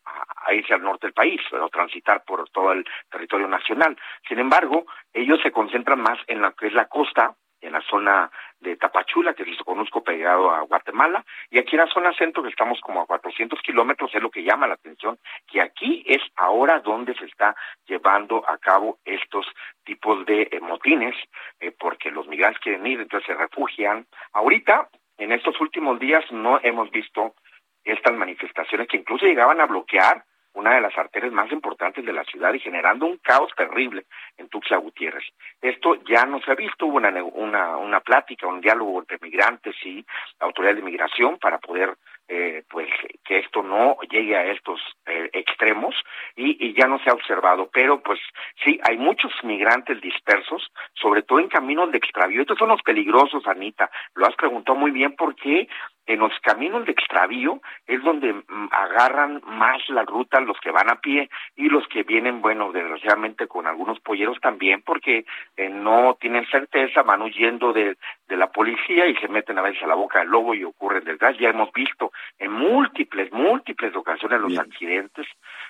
[0.52, 3.98] irse al norte del país o transitar por todo el territorio nacional.
[4.28, 8.30] Sin embargo, ellos se concentran más en lo que es la costa, en la zona
[8.60, 12.50] de Tapachula, que se conozco pegado a Guatemala, y aquí en la zona centro, que
[12.50, 16.80] estamos como a 400 kilómetros, es lo que llama la atención, que aquí es ahora
[16.80, 19.46] donde se está llevando a cabo estos
[19.84, 21.16] tipos de eh, motines,
[21.60, 24.08] eh, porque los migrantes quieren ir, entonces se refugian.
[24.34, 27.36] Ahorita, en estos últimos días, no hemos visto
[27.84, 30.24] estas manifestaciones que incluso llegaban a bloquear
[30.54, 34.06] una de las arterias más importantes de la ciudad y generando un caos terrible
[34.38, 35.24] en Tuxtla Gutiérrez.
[35.62, 39.76] Esto ya no se ha visto, hubo una, una, una plática, un diálogo entre migrantes
[39.86, 40.06] y
[40.40, 41.96] autoridades de migración para poder
[42.28, 42.88] eh, pues
[43.26, 45.94] que esto no llegue a estos eh, extremos
[46.36, 47.70] y, y, ya no se ha observado.
[47.74, 48.20] Pero pues
[48.64, 52.42] sí hay muchos migrantes dispersos sobre todo en caminos de extravío.
[52.42, 53.90] Estos son los peligrosos Anita.
[54.16, 55.68] Lo has preguntado muy bien porque
[56.06, 60.90] en los caminos de extravío es donde mm, agarran más la ruta los que van
[60.90, 65.26] a pie y los que vienen, bueno, desgraciadamente con algunos polleros también, porque
[65.58, 67.98] eh, no tienen certeza, van huyendo de,
[68.28, 71.04] de la policía y se meten a veces a la boca del lobo y ocurren
[71.04, 71.42] desgracias.
[71.42, 75.28] Ya hemos visto en múltiples, múltiples ocasiones los accidentes,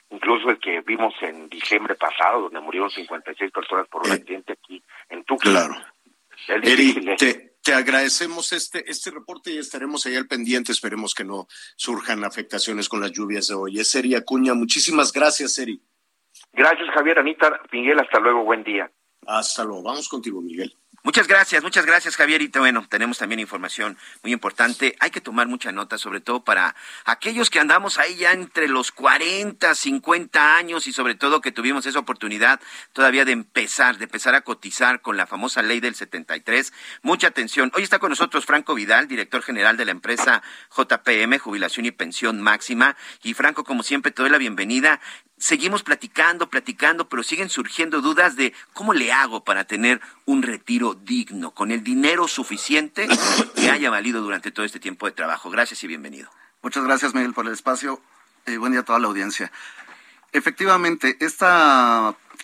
[0.09, 4.53] incluso el que vimos en diciembre pasado, donde murieron 56 personas por un eh, accidente
[4.53, 5.67] aquí en Tucumán.
[5.67, 5.91] Claro.
[6.47, 10.71] Es te agradecemos este, este reporte y estaremos ahí al pendiente.
[10.71, 13.79] Esperemos que no surjan afectaciones con las lluvias de hoy.
[13.79, 14.53] Es Eri Acuña.
[14.53, 15.81] Muchísimas gracias, Eri.
[16.53, 17.99] Gracias, Javier, Anita, Miguel.
[17.99, 18.43] Hasta luego.
[18.43, 18.91] Buen día.
[19.27, 19.83] Hasta luego.
[19.83, 20.75] Vamos contigo, Miguel.
[21.03, 22.43] Muchas gracias, muchas gracias Javier.
[22.43, 24.95] Y bueno, tenemos también información muy importante.
[24.99, 26.75] Hay que tomar mucha nota, sobre todo para
[27.05, 31.87] aquellos que andamos ahí ya entre los 40, 50 años y sobre todo que tuvimos
[31.87, 32.61] esa oportunidad
[32.93, 36.71] todavía de empezar, de empezar a cotizar con la famosa ley del 73.
[37.01, 37.71] Mucha atención.
[37.73, 40.43] Hoy está con nosotros Franco Vidal, director general de la empresa
[40.77, 42.95] JPM, Jubilación y Pensión Máxima.
[43.23, 44.99] Y Franco, como siempre, te doy la bienvenida
[45.41, 50.93] seguimos platicando, platicando, pero siguen surgiendo dudas de cómo le hago para tener un retiro
[50.93, 53.07] digno, con el dinero suficiente
[53.55, 55.49] que haya valido durante todo este tiempo de trabajo.
[55.49, 56.29] Gracias y bienvenido.
[56.61, 57.99] Muchas gracias, Miguel, por el espacio.
[58.45, 59.51] y buen día a toda la audiencia.
[60.31, 61.45] Efectivamente, este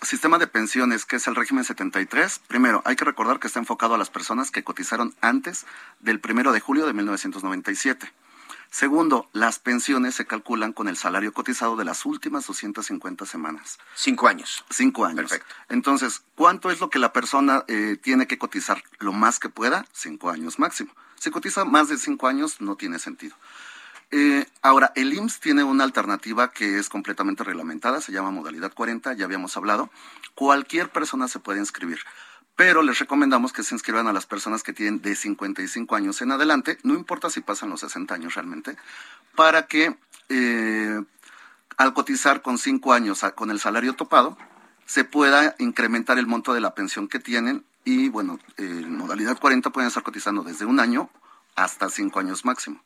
[0.02, 3.94] sistema de pensiones, que es el régimen 73, primero, hay que recordar que está enfocado
[3.94, 5.66] a las personas que cotizaron antes
[6.00, 8.12] del primero de julio de 1997.
[8.70, 13.78] Segundo, las pensiones se calculan con el salario cotizado de las últimas 250 semanas.
[13.94, 14.64] Cinco años.
[14.70, 15.16] Cinco años.
[15.16, 15.54] Perfecto.
[15.68, 18.82] Entonces, ¿cuánto es lo que la persona eh, tiene que cotizar?
[18.98, 20.92] Lo más que pueda, cinco años máximo.
[21.18, 23.34] Si cotiza más de cinco años, no tiene sentido.
[24.10, 29.14] Eh, ahora, el IMSS tiene una alternativa que es completamente reglamentada, se llama modalidad 40,
[29.14, 29.90] ya habíamos hablado.
[30.34, 32.00] Cualquier persona se puede inscribir
[32.58, 36.32] pero les recomendamos que se inscriban a las personas que tienen de 55 años en
[36.32, 38.76] adelante, no importa si pasan los 60 años realmente,
[39.36, 39.96] para que
[40.28, 41.00] eh,
[41.76, 44.36] al cotizar con 5 años con el salario topado,
[44.86, 49.70] se pueda incrementar el monto de la pensión que tienen y bueno, en modalidad 40
[49.70, 51.10] pueden estar cotizando desde un año
[51.54, 52.82] hasta 5 años máximo.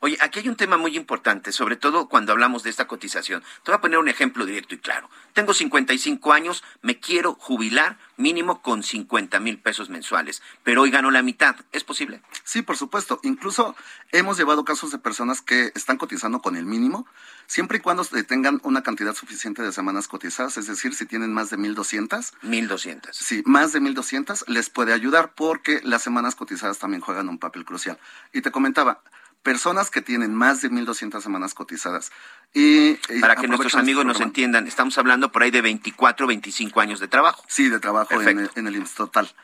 [0.00, 3.42] Oye, aquí hay un tema muy importante, sobre todo cuando hablamos de esta cotización.
[3.64, 5.10] Te voy a poner un ejemplo directo y claro.
[5.32, 11.10] Tengo 55 años, me quiero jubilar mínimo con 50 mil pesos mensuales, pero hoy gano
[11.10, 11.56] la mitad.
[11.72, 12.22] ¿Es posible?
[12.44, 13.18] Sí, por supuesto.
[13.24, 13.74] Incluso
[14.12, 17.04] hemos llevado casos de personas que están cotizando con el mínimo,
[17.48, 21.50] siempre y cuando tengan una cantidad suficiente de semanas cotizadas, es decir, si tienen más
[21.50, 22.34] de 1.200.
[22.42, 23.08] 1.200.
[23.12, 27.64] Sí, más de 1.200 les puede ayudar porque las semanas cotizadas también juegan un papel
[27.64, 27.98] crucial.
[28.32, 29.02] Y te comentaba,
[29.42, 32.10] personas que tienen más de 1.200 semanas cotizadas.
[32.52, 37.00] Y, Para que nuestros amigos nos entiendan, estamos hablando por ahí de 24, 25 años
[37.00, 37.44] de trabajo.
[37.48, 39.34] Sí, de trabajo en el, en el, IMSS total.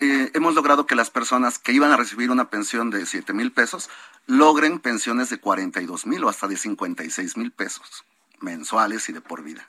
[0.00, 3.50] Eh, hemos logrado que las personas que iban a recibir una pensión de 7 mil
[3.50, 3.90] pesos
[4.26, 8.04] logren pensiones de 42 mil o hasta de 56 mil pesos
[8.40, 9.66] mensuales y de por vida.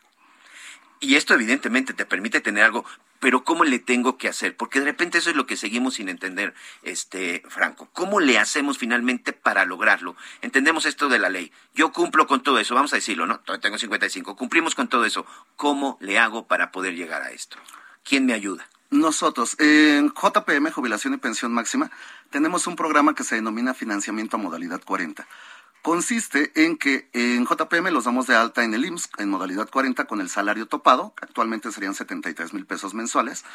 [1.00, 2.86] Y esto evidentemente te permite tener algo,
[3.20, 4.56] pero ¿cómo le tengo que hacer?
[4.56, 6.54] Porque de repente eso es lo que seguimos sin entender,
[6.84, 7.90] este Franco.
[7.94, 10.16] ¿Cómo le hacemos finalmente para lograrlo?
[10.42, 11.52] Entendemos esto de la ley.
[11.74, 13.40] Yo cumplo con todo eso, vamos a decirlo, ¿no?
[13.62, 15.26] Tengo 55, cumplimos con todo eso.
[15.56, 17.58] ¿Cómo le hago para poder llegar a esto?
[18.04, 18.68] ¿Quién me ayuda?
[18.92, 21.92] Nosotros, en JPM, Jubilación y Pensión Máxima,
[22.32, 25.28] tenemos un programa que se denomina Financiamiento a Modalidad 40
[25.82, 30.06] consiste en que en JPM los damos de alta en el IMSS en modalidad 40
[30.06, 33.46] con el salario topado, actualmente serían 73 mil pesos mensuales,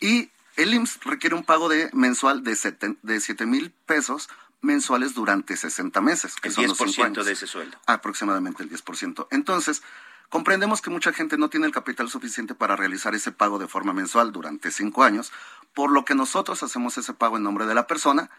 [0.00, 2.56] y el IMSS requiere un pago de mensual de,
[3.02, 4.28] de 7 mil pesos
[4.60, 6.36] mensuales durante 60 meses.
[6.36, 7.78] Que el 10% de ese sueldo.
[7.86, 9.28] Aproximadamente el 10%.
[9.30, 9.82] Entonces,
[10.28, 13.92] comprendemos que mucha gente no tiene el capital suficiente para realizar ese pago de forma
[13.92, 15.32] mensual durante cinco años,
[15.74, 18.30] por lo que nosotros hacemos ese pago en nombre de la persona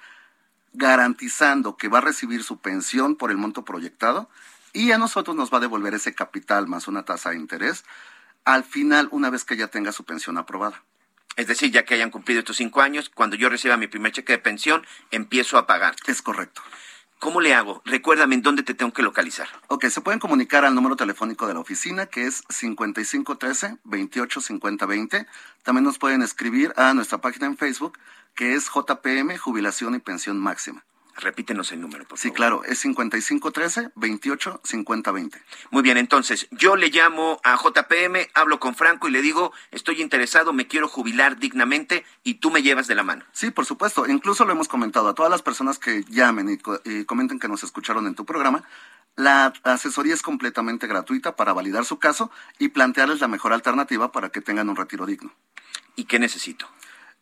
[0.74, 4.30] garantizando que va a recibir su pensión por el monto proyectado
[4.74, 7.84] y a nosotros nos va a devolver ese capital más una tasa de interés
[8.46, 10.84] al final una vez que ya tenga su pensión aprobada.
[11.38, 14.34] Es decir, ya que hayan cumplido estos cinco años, cuando yo reciba mi primer cheque
[14.34, 15.96] de pensión, empiezo a pagar.
[16.08, 16.62] Es correcto.
[17.22, 17.82] ¿Cómo le hago?
[17.86, 19.48] Recuérdame en dónde te tengo que localizar.
[19.68, 25.28] Ok, se pueden comunicar al número telefónico de la oficina que es 5513-285020.
[25.62, 28.00] También nos pueden escribir a nuestra página en Facebook
[28.34, 30.84] que es JPM, Jubilación y Pensión Máxima.
[31.22, 35.40] Repítenos el número, por sí, claro, es 5513-285020.
[35.70, 40.02] Muy bien, entonces, yo le llamo a JPM, hablo con Franco y le digo, estoy
[40.02, 43.24] interesado, me quiero jubilar dignamente y tú me llevas de la mano.
[43.34, 44.08] Sí, por supuesto.
[44.08, 46.58] Incluso lo hemos comentado a todas las personas que llamen y,
[46.90, 48.64] y comenten que nos escucharon en tu programa.
[49.16, 54.30] La asesoría es completamente gratuita para validar su caso y plantearles la mejor alternativa para
[54.30, 55.32] que tengan un retiro digno.
[55.96, 56.68] ¿Y qué necesito?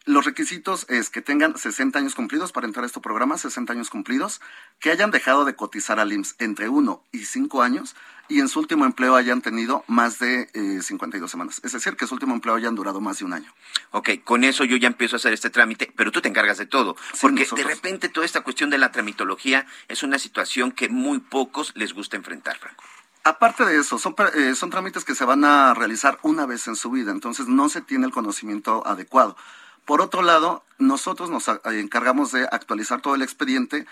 [0.09, 3.91] Los requisitos es que tengan 60 años cumplidos para entrar a este programa, 60 años
[3.91, 4.41] cumplidos,
[4.79, 7.95] que hayan dejado de cotizar al IMSS entre 1 y 5 años
[8.27, 11.61] y en su último empleo hayan tenido más de eh, 52 semanas.
[11.63, 13.53] Es decir, que su último empleo hayan durado más de un año.
[13.91, 16.65] Ok, con eso yo ya empiezo a hacer este trámite, pero tú te encargas de
[16.65, 16.95] todo.
[17.21, 21.71] porque de repente toda esta cuestión de la tramitología es una situación que muy pocos
[21.75, 22.83] les gusta enfrentar, Franco.
[23.25, 26.75] Aparte de eso, son, eh, son trámites que se van a realizar una vez en
[26.75, 29.37] su vida, entonces no se tiene el conocimiento adecuado.
[29.89, 33.87] Por otro lado, nosotros nos eh, encargamos de actualizar todo el expediente,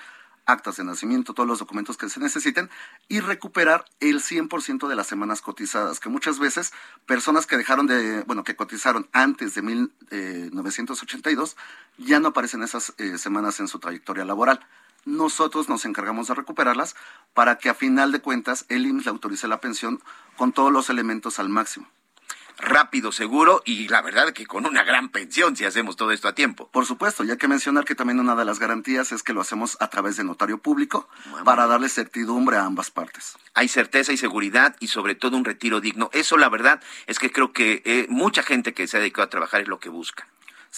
[0.45, 2.69] actas de nacimiento, todos los documentos que se necesiten
[3.07, 6.71] y recuperar el 100% de las semanas cotizadas, que muchas veces
[7.07, 11.55] personas que dejaron de, bueno, que cotizaron antes de 1982 eh,
[11.97, 14.59] ya no aparecen esas eh, semanas en su trayectoria laboral.
[15.05, 16.95] Nosotros nos encargamos de recuperarlas
[17.33, 19.99] para que a final de cuentas el IMSS le autorice la pensión
[20.35, 21.87] con todos los elementos al máximo.
[22.57, 26.35] Rápido, seguro y la verdad que con una gran pensión si hacemos todo esto a
[26.35, 26.69] tiempo.
[26.69, 29.77] Por supuesto, ya que mencionar que también una de las garantías es que lo hacemos
[29.79, 31.07] a través de notario público
[31.43, 33.37] para darle certidumbre a ambas partes.
[33.53, 36.09] Hay certeza y seguridad y sobre todo un retiro digno.
[36.13, 39.29] Eso la verdad es que creo que eh, mucha gente que se ha dedicado a
[39.29, 40.27] trabajar es lo que busca.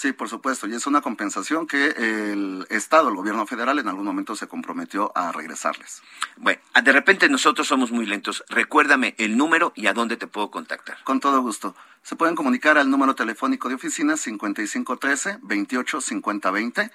[0.00, 4.06] Sí, por supuesto, y es una compensación que el Estado, el gobierno federal, en algún
[4.06, 6.00] momento se comprometió a regresarles.
[6.38, 8.42] Bueno, ah, de repente nosotros somos muy lentos.
[8.48, 10.96] Recuérdame el número y a dónde te puedo contactar.
[11.04, 11.76] Con todo gusto.
[12.02, 16.90] Se pueden comunicar al número telefónico de oficina 5513 285020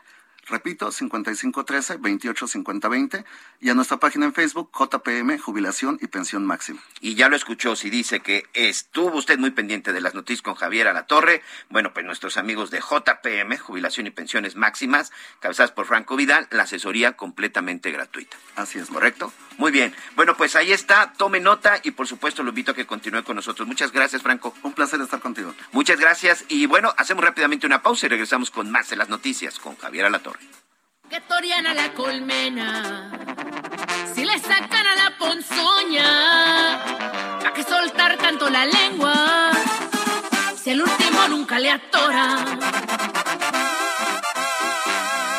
[0.48, 3.26] Repito, 5513-285020
[3.62, 6.82] y a nuestra página en Facebook, JPM, Jubilación y Pensión Máxima.
[7.02, 10.56] Y ya lo escuchó, si dice que estuvo usted muy pendiente de las noticias con
[10.56, 16.16] Javier Alatorre, bueno, pues nuestros amigos de JPM, Jubilación y Pensiones Máximas, cabezadas por Franco
[16.16, 18.38] Vidal, la asesoría completamente gratuita.
[18.56, 18.90] Así es.
[18.90, 19.34] ¿Correcto?
[19.58, 19.94] Muy bien.
[20.16, 23.36] Bueno, pues ahí está, tome nota y por supuesto lo invito a que continúe con
[23.36, 23.68] nosotros.
[23.68, 24.54] Muchas gracias, Franco.
[24.64, 25.54] Un placer estar contigo.
[25.72, 29.60] Muchas gracias y bueno, hacemos rápidamente una pausa y regresamos con más de las noticias
[29.60, 30.35] con Javier Alatorre.
[31.10, 33.12] Que Toriana la colmena,
[34.14, 36.76] si le sacan a la ponzoña,
[37.48, 39.52] ¿a qué soltar tanto la lengua?
[40.62, 42.44] Si el último nunca le atora.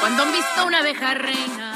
[0.00, 1.75] Cuando han visto una abeja reina.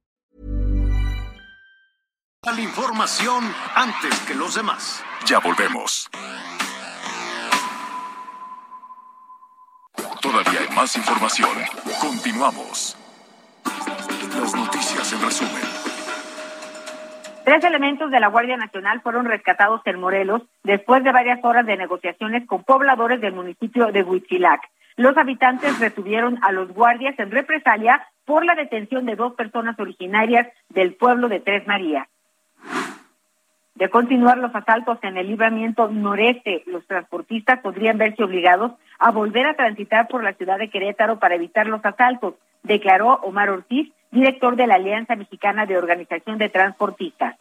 [2.43, 3.43] La información
[3.75, 5.05] antes que los demás.
[5.27, 6.09] Ya volvemos.
[10.19, 11.51] Todavía hay más información.
[12.01, 12.97] Continuamos.
[14.39, 15.61] Las noticias en resumen.
[17.45, 21.77] Tres elementos de la Guardia Nacional fueron rescatados en Morelos después de varias horas de
[21.77, 24.67] negociaciones con pobladores del municipio de Huitzilac.
[24.95, 30.47] Los habitantes retuvieron a los guardias en represalia por la detención de dos personas originarias
[30.69, 32.07] del pueblo de Tres Marías.
[33.75, 39.47] De continuar los asaltos en el libramiento noreste, los transportistas podrían verse obligados a volver
[39.47, 44.55] a transitar por la ciudad de Querétaro para evitar los asaltos, declaró Omar Ortiz, director
[44.55, 47.37] de la Alianza Mexicana de Organización de Transportistas.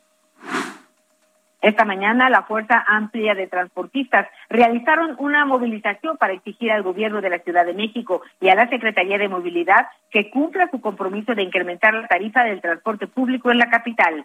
[1.60, 7.28] Esta mañana, la Fuerza Amplia de Transportistas realizaron una movilización para exigir al gobierno de
[7.28, 11.42] la Ciudad de México y a la Secretaría de Movilidad que cumpla su compromiso de
[11.42, 14.24] incrementar la tarifa del transporte público en la capital.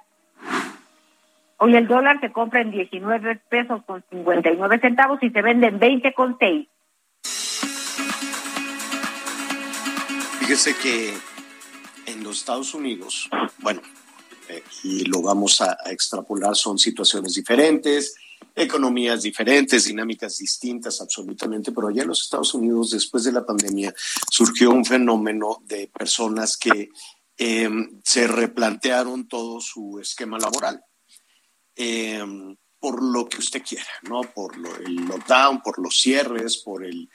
[1.57, 5.79] Hoy el dólar se compra en 19 pesos con 59 centavos y se vende en
[5.79, 6.67] 20 con 6.
[10.39, 11.13] Fíjese que
[12.07, 13.29] en los Estados Unidos,
[13.59, 13.81] bueno,
[14.49, 18.15] eh, y lo vamos a, extrapolar, son situaciones diferentes,
[18.53, 23.93] economías diferentes, dinámicas distintas absolutamente, pero allá en los Estados Unidos, después de la pandemia,
[24.29, 26.89] surgió un fenómeno de personas que
[27.37, 27.69] eh,
[28.03, 30.84] se replantearon todo su esquema laboral.
[31.75, 32.55] Eh,
[32.85, 34.21] por lo que usted quiera, ¿no?
[34.21, 37.09] Por lo, el lockdown, por los cierres, por el,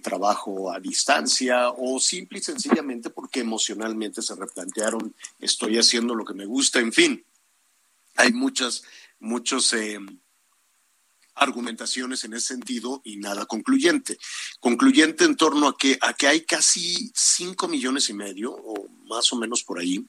[0.00, 6.34] trabajo a distancia o simple y sencillamente porque emocionalmente se replantearon, estoy haciendo lo que
[6.34, 7.24] me gusta, en fin.
[8.14, 8.84] Hay muchas,
[9.18, 9.98] muchos eh,
[11.34, 14.18] argumentaciones en ese sentido y nada concluyente.
[14.60, 19.32] Concluyente en torno a que, a que hay casi cinco millones y medio, o más
[19.32, 20.06] o menos por ahí,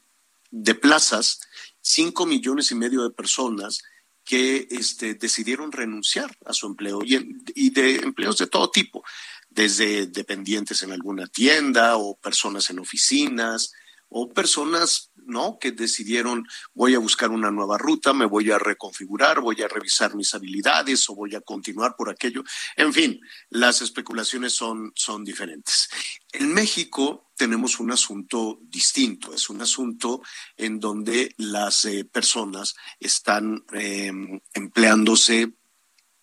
[0.52, 1.42] de plazas,
[1.82, 3.82] cinco millones y medio de personas
[4.28, 7.00] que este, decidieron renunciar a su empleo.
[7.04, 9.04] Y, y de empleos de todo tipo,
[9.50, 13.74] desde dependientes en alguna tienda o personas en oficinas
[14.10, 19.42] o personas no que decidieron voy a buscar una nueva ruta, me voy a reconfigurar,
[19.42, 22.44] voy a revisar mis habilidades o voy a continuar por aquello.
[22.76, 25.90] En fin, las especulaciones son, son diferentes.
[26.32, 30.22] En México tenemos un asunto distinto, es un asunto
[30.56, 34.12] en donde las eh, personas están eh,
[34.54, 35.54] empleándose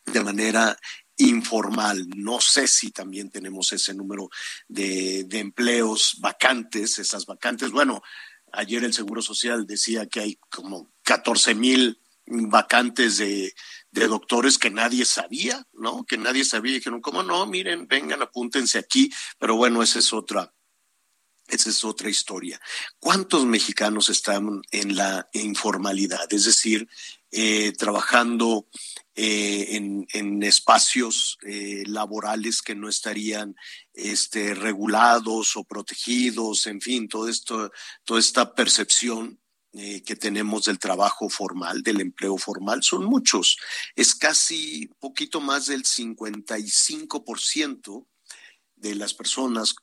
[0.06, 0.76] de manera
[1.16, 2.08] informal.
[2.16, 4.30] No sé si también tenemos ese número
[4.68, 7.70] de, de empleos vacantes, esas vacantes.
[7.70, 8.02] Bueno,
[8.52, 13.54] ayer el Seguro Social decía que hay como 14 mil vacantes de,
[13.90, 16.04] de doctores que nadie sabía, ¿no?
[16.04, 16.72] Que nadie sabía.
[16.72, 17.46] Y dijeron, ¿cómo no?
[17.46, 19.12] Miren, vengan, apúntense aquí.
[19.38, 20.52] Pero bueno, esa es otra,
[21.46, 22.60] esa es otra historia.
[22.98, 26.32] ¿Cuántos mexicanos están en la informalidad?
[26.32, 26.88] Es decir,
[27.36, 28.68] eh, trabajando
[29.16, 33.56] eh, en, espacios eh, laborales que no estarían
[33.92, 37.72] este, regulados o protegidos, en fin, todo esto,
[38.04, 39.40] toda esta percepción
[39.72, 43.58] que tenemos del trabajo formal, del empleo formal, son muchos.
[43.96, 48.06] Es casi poquito más del 55%
[48.76, 49.74] de las personas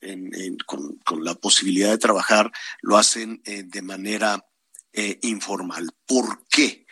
[0.66, 2.50] con, la posibilidad de trabajar
[2.82, 4.48] lo hacen de manera
[4.94, 5.90] informal.
[6.06, 6.86] ¿Por qué?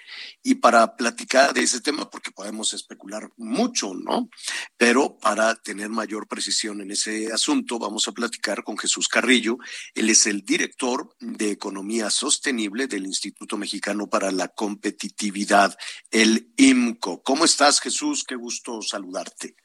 [0.43, 4.29] Y para platicar de ese tema, porque podemos especular mucho, ¿no?
[4.77, 9.57] Pero para tener mayor precisión en ese asunto, vamos a platicar con Jesús Carrillo.
[9.93, 15.77] Él es el director de Economía Sostenible del Instituto Mexicano para la Competitividad,
[16.11, 17.21] el IMCO.
[17.23, 18.23] ¿Cómo estás, Jesús?
[18.23, 19.55] Qué gusto saludarte.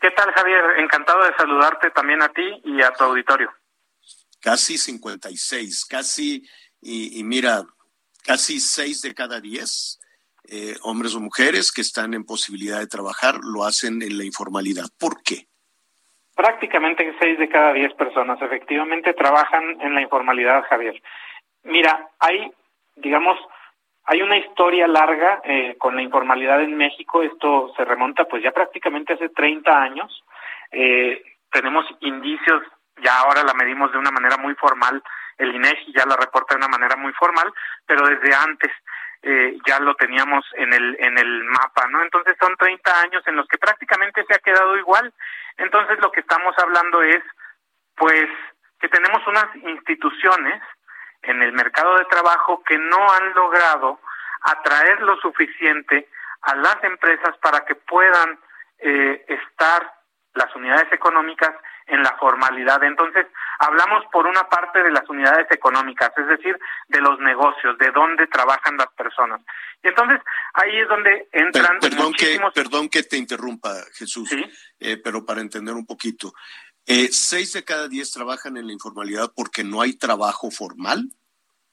[0.00, 0.78] ¿Qué tal, Javier?
[0.78, 3.50] Encantado de saludarte también a ti y a tu auditorio.
[4.40, 6.46] Casi 56, casi,
[6.80, 7.66] y, y mira,
[8.26, 10.00] casi seis de cada diez
[10.48, 14.84] eh, hombres o mujeres que están en posibilidad de trabajar lo hacen en la informalidad.
[14.98, 15.46] ¿Por qué?
[16.34, 21.00] Prácticamente seis de cada diez personas efectivamente trabajan en la informalidad, Javier.
[21.64, 22.50] Mira, hay,
[22.96, 23.38] digamos,
[24.04, 27.22] hay una historia larga eh, con la informalidad en México.
[27.22, 30.24] Esto se remonta pues ya prácticamente hace 30 años.
[30.70, 32.62] Eh, tenemos indicios,
[33.02, 35.02] ya ahora la medimos de una manera muy formal
[35.38, 37.52] el INEGI ya la reporta de una manera muy formal,
[37.86, 38.70] pero desde antes
[39.22, 42.02] eh, ya lo teníamos en el en el mapa, ¿no?
[42.02, 45.12] Entonces son 30 años en los que prácticamente se ha quedado igual.
[45.56, 47.22] Entonces lo que estamos hablando es
[47.96, 48.28] pues
[48.80, 50.62] que tenemos unas instituciones
[51.22, 54.00] en el mercado de trabajo que no han logrado
[54.42, 56.08] atraer lo suficiente
[56.42, 58.38] a las empresas para que puedan
[58.78, 59.92] eh, estar
[60.34, 61.50] las unidades económicas
[61.86, 62.82] en la formalidad.
[62.82, 63.26] Entonces,
[63.58, 66.58] hablamos por una parte de las unidades económicas, es decir,
[66.88, 69.40] de los negocios, de dónde trabajan las personas.
[69.82, 70.20] Y entonces,
[70.54, 74.30] ahí es donde entran perdón que Perdón que te interrumpa, Jesús,
[74.80, 76.32] eh, pero para entender un poquito.
[76.86, 81.10] Eh, ¿Seis de cada diez trabajan en la informalidad porque no hay trabajo formal?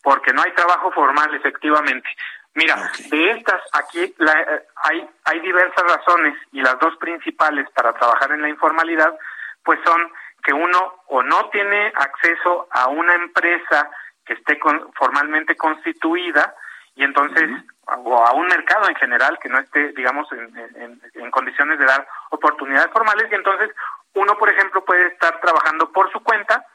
[0.01, 2.09] Porque no hay trabajo formal, efectivamente.
[2.55, 7.93] Mira, de estas, aquí la, eh, hay, hay diversas razones y las dos principales para
[7.93, 9.15] trabajar en la informalidad
[9.63, 10.11] pues son
[10.43, 13.89] que uno o no tiene acceso a una empresa
[14.25, 14.59] que esté
[14.95, 16.55] formalmente constituida
[16.95, 17.49] y entonces
[17.85, 22.07] o a un mercado en general que no esté digamos en, en, condiciones de dar
[22.29, 23.71] oportunidades formales y entonces
[24.13, 26.65] uno por ejemplo puede estar trabajando por su cuenta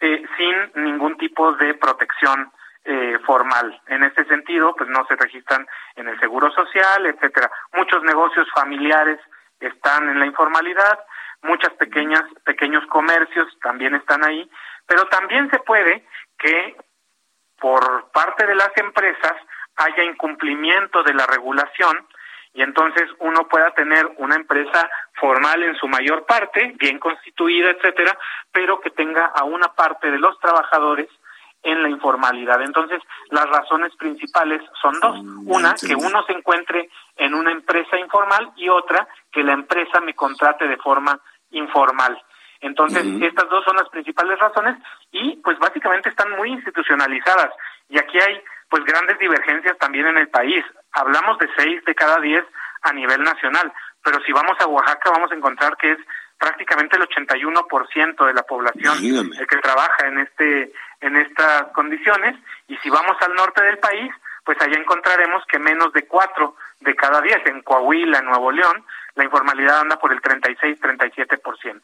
[0.00, 2.52] eh, sin ningún tipo de protección
[2.84, 3.80] eh, formal.
[3.86, 5.66] En este sentido, pues no se registran
[5.96, 7.50] en el seguro social, etcétera.
[7.72, 9.18] Muchos negocios familiares
[9.58, 10.98] están en la informalidad,
[11.44, 14.50] muchas pequeñas, pequeños comercios también están ahí,
[14.86, 16.04] pero también se puede
[16.38, 16.76] que
[17.60, 19.34] por parte de las empresas
[19.76, 22.06] haya incumplimiento de la regulación
[22.52, 28.16] y entonces uno pueda tener una empresa formal en su mayor parte, bien constituida, etcétera,
[28.52, 31.08] pero que tenga a una parte de los trabajadores
[31.64, 32.62] en la informalidad.
[32.62, 35.18] Entonces, las razones principales son dos.
[35.46, 40.14] Una, que uno se encuentre en una empresa informal y otra, que la empresa me
[40.14, 41.18] contrate de forma
[41.54, 42.20] informal.
[42.60, 44.76] Entonces, estas dos son las principales razones
[45.12, 47.50] y pues básicamente están muy institucionalizadas.
[47.90, 48.40] Y aquí hay
[48.70, 50.64] pues grandes divergencias también en el país.
[50.92, 52.44] Hablamos de seis de cada diez
[52.82, 55.98] a nivel nacional, pero si vamos a Oaxaca vamos a encontrar que es
[56.38, 62.36] prácticamente el 81% de la población el que trabaja en este en estas condiciones
[62.66, 64.10] y si vamos al norte del país,
[64.44, 68.84] pues allá encontraremos que menos de cuatro de cada diez en Coahuila, en Nuevo León,
[69.14, 71.80] la informalidad anda por el 36-37%.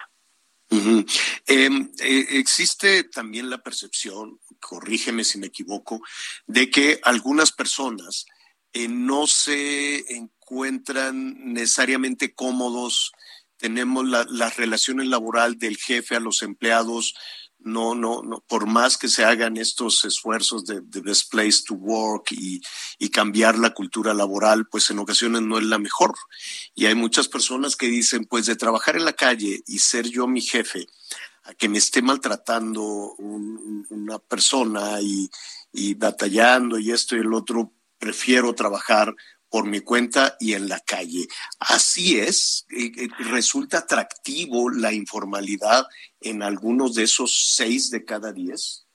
[1.46, 6.01] Em, eh, existe también la percepción, corrígeme si me equivoco,
[6.46, 8.26] de que algunas personas
[8.72, 13.12] eh, no se encuentran necesariamente cómodos.
[13.57, 17.14] Tenemos la, las relaciones laboral del jefe a los empleados
[17.62, 21.74] no, no, no, por más que se hagan estos esfuerzos de, de best place to
[21.74, 22.61] work y,
[22.98, 26.14] y, cambiar la cultura laboral, pues en ocasiones no es la mejor.
[26.74, 30.26] Y hay muchas personas que dicen, pues de trabajar en la calle y ser yo
[30.26, 30.86] mi jefe,
[31.44, 35.30] a que me esté maltratando una persona y,
[35.72, 39.14] y batallando y esto y el otro, prefiero trabajar
[39.51, 41.26] por mi cuenta y en la calle.
[41.59, 45.86] Así es, eh, eh, resulta atractivo la informalidad
[46.20, 48.86] en algunos de esos seis de cada diez.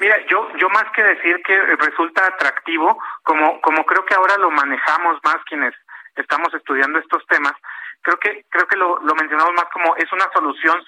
[0.00, 4.50] Mira, yo, yo más que decir que resulta atractivo, como, como creo que ahora lo
[4.50, 5.72] manejamos más quienes
[6.16, 7.52] estamos estudiando estos temas,
[8.02, 10.84] creo que creo que lo, lo mencionamos más como es una solución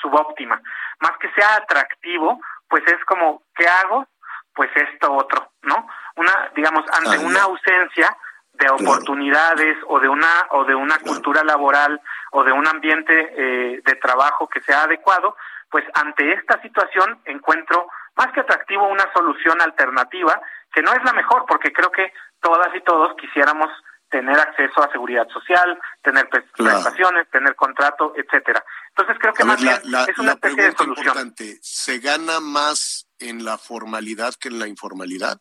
[0.00, 0.60] subóptima.
[1.00, 4.06] Más que sea atractivo, pues es como, ¿qué hago?
[4.54, 5.86] Pues esto otro, ¿no?
[6.16, 8.16] Una, digamos, ante una ausencia,
[8.54, 12.00] de oportunidades o de una o de una cultura laboral
[12.32, 15.36] o de un ambiente eh, de trabajo que sea adecuado,
[15.70, 20.40] pues ante esta situación encuentro más que atractivo una solución alternativa
[20.72, 23.70] que no es la mejor porque creo que todas y todos quisiéramos
[24.10, 28.62] tener acceso a seguridad social, tener prestaciones, tener contrato, etcétera.
[28.96, 29.74] Entonces creo que más bien
[30.08, 31.06] es una especie de solución.
[31.06, 35.38] Importante, ¿Se gana más en la formalidad que en la informalidad?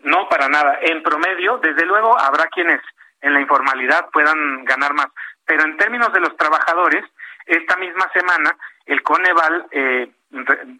[0.00, 0.78] No, para nada.
[0.82, 2.80] En promedio, desde luego, habrá quienes
[3.20, 5.08] en la informalidad puedan ganar más.
[5.44, 7.04] Pero en términos de los trabajadores,
[7.46, 8.56] esta misma semana
[8.86, 10.10] el Coneval, eh,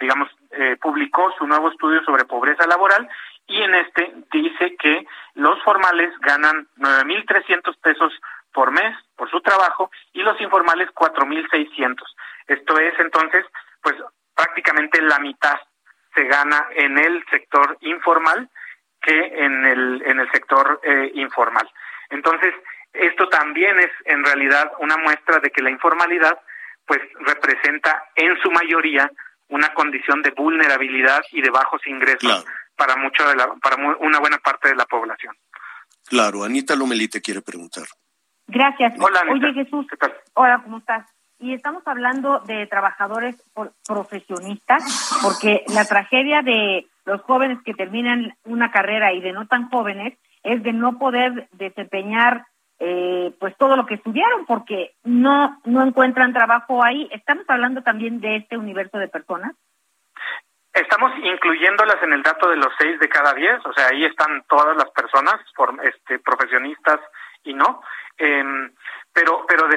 [0.01, 3.09] digamos, eh, publicó su nuevo estudio sobre pobreza laboral
[3.47, 8.13] y en este dice que los formales ganan 9.300 pesos
[8.55, 11.97] por mes por su trabajo y los informales 4.600.
[12.47, 13.45] Esto es entonces,
[13.83, 13.97] pues
[14.35, 15.59] prácticamente la mitad
[16.15, 18.49] se gana en el sector informal
[19.03, 21.69] que en el en el sector eh, informal.
[22.11, 22.55] Entonces,
[22.93, 26.39] esto también es en realidad una muestra de que la informalidad
[26.87, 29.11] pues representa en su mayoría
[29.49, 32.45] una condición de vulnerabilidad y de bajos ingresos
[32.77, 35.37] para mucho de la, para una buena parte de la población.
[36.07, 37.85] Claro, Anita Lomelí te quiere preguntar.
[38.47, 38.95] Gracias.
[39.01, 39.87] Hola, Oye, Jesús.
[40.35, 41.07] Hola, ¿cómo estás?
[41.39, 43.37] Y estamos hablando de trabajadores
[43.87, 49.69] profesionistas, porque la tragedia de los jóvenes que terminan una carrera y de no tan
[49.69, 52.47] jóvenes es de no poder desempeñar
[52.79, 57.09] eh, pues todo lo que estudiaron porque no no encuentran trabajo ahí.
[57.13, 59.55] Estamos hablando también de este universo de personas.
[60.73, 64.43] Estamos incluyéndolas en el dato de los seis de cada diez, o sea, ahí están
[64.49, 65.37] todas las personas,
[65.85, 67.01] este, profesionistas
[67.45, 67.83] y no.
[68.17, 68.73] Em,
[69.13, 69.69] pero pero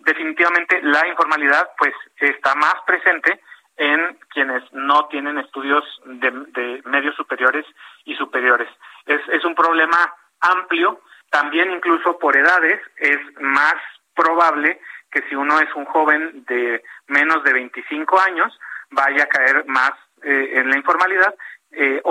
[0.00, 3.40] definitivamente la informalidad pues está más presente
[3.76, 7.66] en quienes no tienen estudios de, medios superiores
[8.04, 8.68] y superiores.
[9.06, 11.00] Es, es un problema amplio,
[11.30, 13.76] también incluso por edades es más
[14.14, 14.80] probable
[15.10, 18.58] que si uno es un joven de menos de 25 años
[18.90, 19.92] vaya a caer más
[20.22, 21.34] eh, en la informalidad
[21.70, 22.02] eh,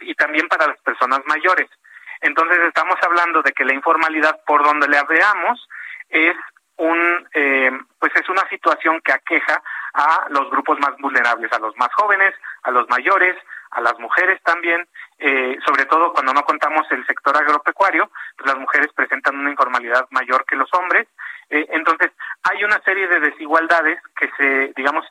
[0.00, 1.68] y, también para las personas mayores.
[2.20, 5.68] Entonces estamos hablando de que la informalidad, por donde le veamos,
[6.08, 6.36] es
[6.78, 9.62] un eh, pues es una situación que aqueja
[9.94, 13.36] a los grupos más vulnerables, a los más jóvenes, a los mayores,
[13.70, 14.86] a las mujeres también,
[15.66, 20.44] sobre todo cuando no contamos el sector agropecuario, pues las mujeres presentan una informalidad mayor
[20.44, 21.08] que los hombres.
[21.48, 22.12] entonces
[22.42, 25.04] hay una serie de desigualdades que se digamos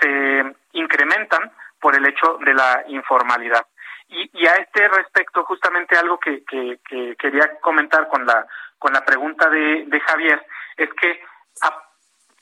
[0.00, 3.66] se incrementan por el hecho de la informalidad.
[4.12, 6.78] Y, y a este respecto, justamente algo que, que,
[7.18, 8.46] quería comentar con la,
[8.78, 10.44] con la pregunta de, de Javier,
[10.76, 11.20] es que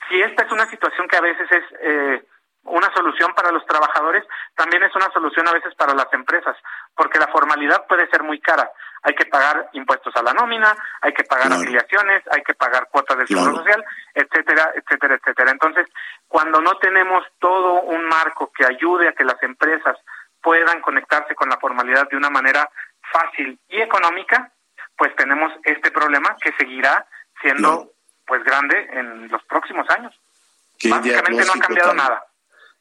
[0.08, 2.24] si esta es una situación que a veces es eh,
[2.64, 6.56] una solución para los trabajadores, también es una solución a veces para las empresas,
[6.94, 8.70] porque la formalidad puede ser muy cara.
[9.02, 13.16] Hay que pagar impuestos a la nómina, hay que pagar afiliaciones, hay que pagar cuotas
[13.16, 13.82] del seguro social,
[14.14, 15.50] etcétera, etcétera, etcétera.
[15.52, 15.86] Entonces,
[16.28, 19.96] cuando no tenemos todo un marco que ayude a que las empresas
[20.42, 22.68] puedan conectarse con la formalidad de una manera
[23.12, 24.52] fácil y económica,
[24.96, 27.06] pues tenemos este problema que seguirá
[27.40, 27.92] siendo
[28.26, 30.14] pues grande en los próximos años.
[30.84, 32.24] Básicamente no ha cambiado nada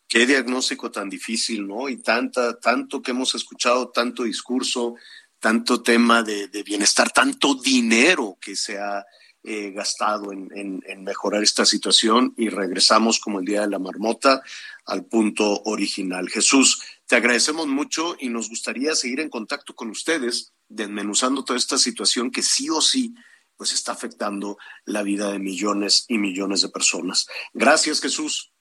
[0.09, 1.87] qué diagnóstico tan difícil, ¿no?
[1.87, 4.95] Y tanta, tanto que hemos escuchado, tanto discurso,
[5.39, 9.05] tanto tema de, bienestar, tanto dinero que se ha
[9.43, 10.49] eh, gastado en,
[10.85, 14.41] en, mejorar esta situación y regresamos como el día de la marmota
[14.85, 16.27] al punto original.
[16.27, 21.79] Jesús, te agradecemos mucho y nos gustaría seguir en contacto con ustedes, desmenuzando toda esta
[21.79, 23.15] situación que sí o sí
[23.57, 27.27] pues está afectando la vida de millones y millones de personas.
[27.51, 28.53] Gracias, Jesús.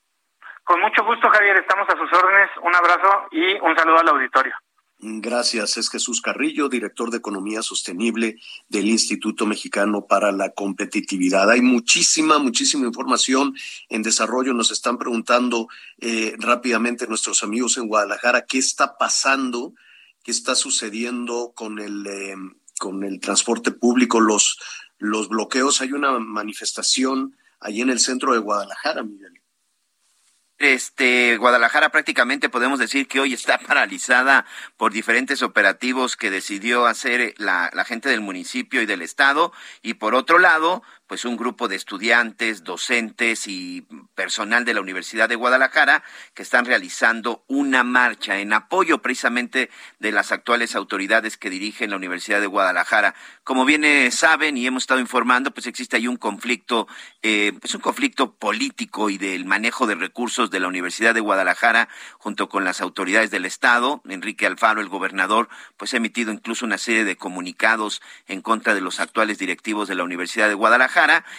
[0.64, 1.59] Con mucho gusto, Javier.
[1.59, 2.51] Estamos a sus órdenes.
[2.62, 4.55] Un abrazo y un saludo al auditorio.
[5.01, 5.76] Gracias.
[5.76, 11.49] Es Jesús Carrillo, director de Economía Sostenible del Instituto Mexicano para la Competitividad.
[11.51, 13.55] Hay muchísima, muchísima información
[13.88, 14.55] en desarrollo.
[14.55, 15.68] Nos están preguntando
[15.99, 19.72] eh, rápidamente nuestros amigos en Guadalajara qué está pasando,
[20.24, 22.34] qué está sucediendo con el, eh,
[22.80, 24.59] con el transporte público, los,
[24.99, 25.80] los bloqueos.
[25.80, 29.38] Hay una manifestación ahí en el centro de Guadalajara, Miguel
[30.59, 34.45] este Guadalajara prácticamente podemos decir que hoy está paralizada
[34.77, 39.53] por diferentes operativos que decidió hacer la, la, gente del municipio y del estado.
[39.83, 45.29] Y por otro lado pues un grupo de estudiantes, docentes y personal de la Universidad
[45.29, 46.05] de Guadalajara
[46.35, 51.97] que están realizando una marcha en apoyo precisamente de las actuales autoridades que dirigen la
[51.97, 53.15] Universidad de Guadalajara.
[53.43, 56.87] Como bien saben y hemos estado informando, pues existe ahí un conflicto,
[57.23, 61.89] eh, pues un conflicto político y del manejo de recursos de la Universidad de Guadalajara
[62.19, 64.03] junto con las autoridades del Estado.
[64.07, 65.49] Enrique Alfaro, el gobernador,
[65.79, 69.95] pues ha emitido incluso una serie de comunicados en contra de los actuales directivos de
[69.95, 70.97] la Universidad de Guadalajara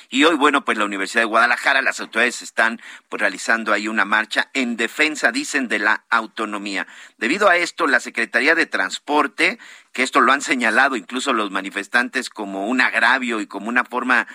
[0.09, 4.05] y hoy, bueno, pues la Universidad de Guadalajara, las autoridades están pues realizando ahí una
[4.05, 6.87] marcha en defensa, dicen, de la autonomía.
[7.17, 9.59] Debido a esto, la Secretaría de Transporte
[9.91, 14.27] que esto lo han señalado incluso los manifestantes como un agravio y como una forma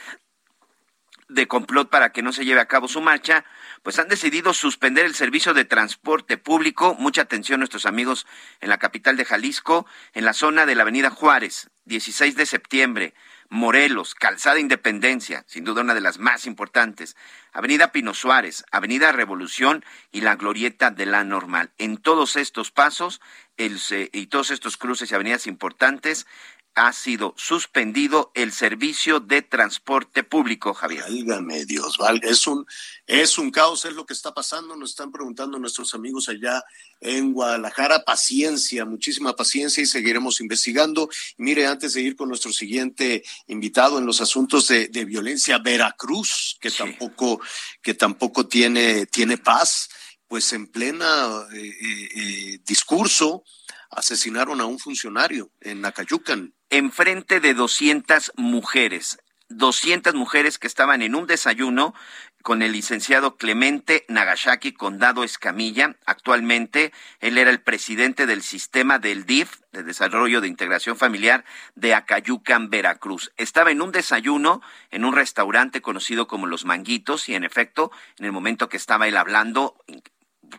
[1.29, 3.45] de complot para que no se lleve a cabo su marcha,
[3.83, 6.95] pues han decidido suspender el servicio de transporte público.
[6.99, 8.27] Mucha atención nuestros amigos
[8.61, 13.15] en la capital de Jalisco, en la zona de la Avenida Juárez, 16 de septiembre,
[13.55, 17.17] Morelos, Calzada Independencia, sin duda una de las más importantes,
[17.53, 21.71] Avenida Pino Suárez, Avenida Revolución y la Glorieta de la Normal.
[21.79, 23.21] En todos estos pasos
[23.57, 26.27] y todos estos cruces y avenidas importantes,
[26.75, 31.03] ha sido suspendido el servicio de transporte público, Javier.
[31.03, 32.29] Válgame Dios, valga.
[32.29, 32.67] Es un,
[33.07, 34.75] es un caos, es lo que está pasando.
[34.75, 36.63] Nos están preguntando nuestros amigos allá
[37.01, 38.05] en Guadalajara.
[38.05, 41.09] Paciencia, muchísima paciencia y seguiremos investigando.
[41.37, 46.71] mire, antes de ir con nuestro siguiente invitado en los asuntos de, violencia, Veracruz, que
[46.71, 47.41] tampoco,
[47.83, 49.91] que tampoco tiene, tiene paz,
[50.27, 53.45] pues en plena eh, eh, eh, discurso
[53.91, 59.19] asesinaron a un funcionario en Nacayucan enfrente de 200 mujeres.
[59.49, 61.95] 200 mujeres que estaban en un desayuno
[62.43, 65.97] con el licenciado Clemente Nagashaki Condado Escamilla.
[66.05, 71.45] Actualmente él era el presidente del sistema del DIF, de Desarrollo de Integración Familiar,
[71.77, 73.33] de Acayucan, Veracruz.
[73.37, 74.61] Estaba en un desayuno
[74.91, 79.07] en un restaurante conocido como Los Manguitos y en efecto, en el momento que estaba
[79.07, 79.77] él hablando,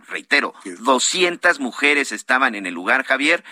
[0.07, 3.43] reitero, 200 mujeres estaban en el lugar, Javier,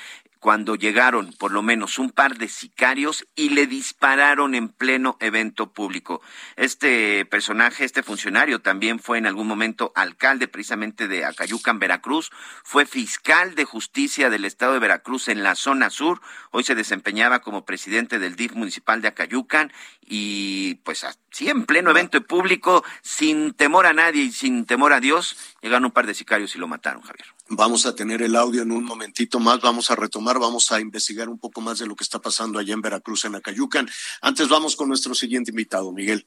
[0.44, 5.72] cuando llegaron por lo menos un par de sicarios y le dispararon en pleno evento
[5.72, 6.22] público.
[6.58, 12.30] Este personaje, este funcionario, también fue en algún momento alcalde precisamente de Acayucan, Veracruz,
[12.66, 16.20] fue fiscal de justicia del estado de Veracruz en la zona sur,
[16.52, 19.72] hoy se desempeñaba como presidente del DIF municipal de Acayucan
[20.02, 25.00] y pues así en pleno evento público, sin temor a nadie y sin temor a
[25.00, 27.33] Dios, llegaron un par de sicarios y lo mataron, Javier.
[27.50, 31.28] Vamos a tener el audio en un momentito más, vamos a retomar, vamos a investigar
[31.28, 33.90] un poco más de lo que está pasando allá en Veracruz, en Acayucan.
[34.22, 36.26] Antes vamos con nuestro siguiente invitado, Miguel.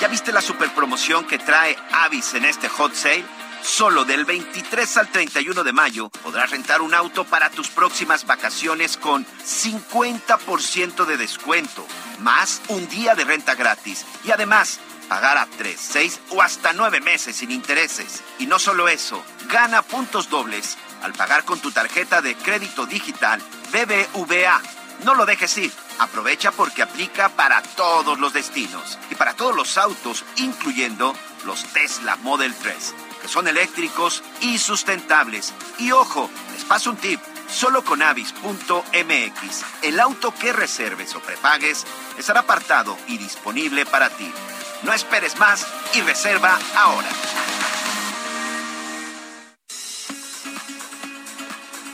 [0.00, 3.41] ¿Ya viste la super promoción que trae Avis en este hot sale?
[3.62, 8.96] Solo del 23 al 31 de mayo podrás rentar un auto para tus próximas vacaciones
[8.96, 11.86] con 50% de descuento,
[12.18, 14.04] más un día de renta gratis.
[14.24, 18.24] Y además, pagar a 3, 6 o hasta 9 meses sin intereses.
[18.40, 23.40] Y no solo eso, gana puntos dobles al pagar con tu tarjeta de crédito digital
[23.72, 24.60] BBVA.
[25.04, 25.72] No lo dejes ir.
[26.00, 32.16] Aprovecha porque aplica para todos los destinos y para todos los autos, incluyendo los Tesla
[32.16, 35.54] Model 3 que son eléctricos y sustentables.
[35.78, 37.20] Y ojo, les paso un tip.
[37.48, 41.86] Solo con avis.mx, el auto que reserves o prepagues
[42.18, 44.30] estará apartado y disponible para ti.
[44.82, 47.08] No esperes más y reserva ahora.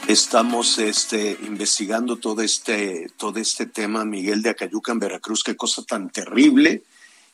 [0.06, 5.82] Estamos este, investigando todo este, todo este tema, Miguel de Acayuca en Veracruz, qué cosa
[5.82, 6.82] tan terrible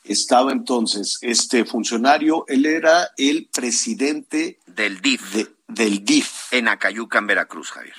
[0.05, 5.47] estaba entonces este funcionario, él era el presidente del DIF.
[5.67, 6.51] del DIF.
[6.51, 7.95] En Acayuca, en Veracruz, Javier.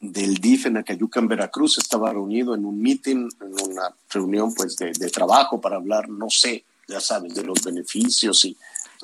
[0.00, 4.76] Del DIF en Acayuca, en Veracruz, estaba reunido en un meeting, en una reunión pues
[4.76, 8.56] de, de trabajo para hablar, no sé, ya sabes, de los beneficios y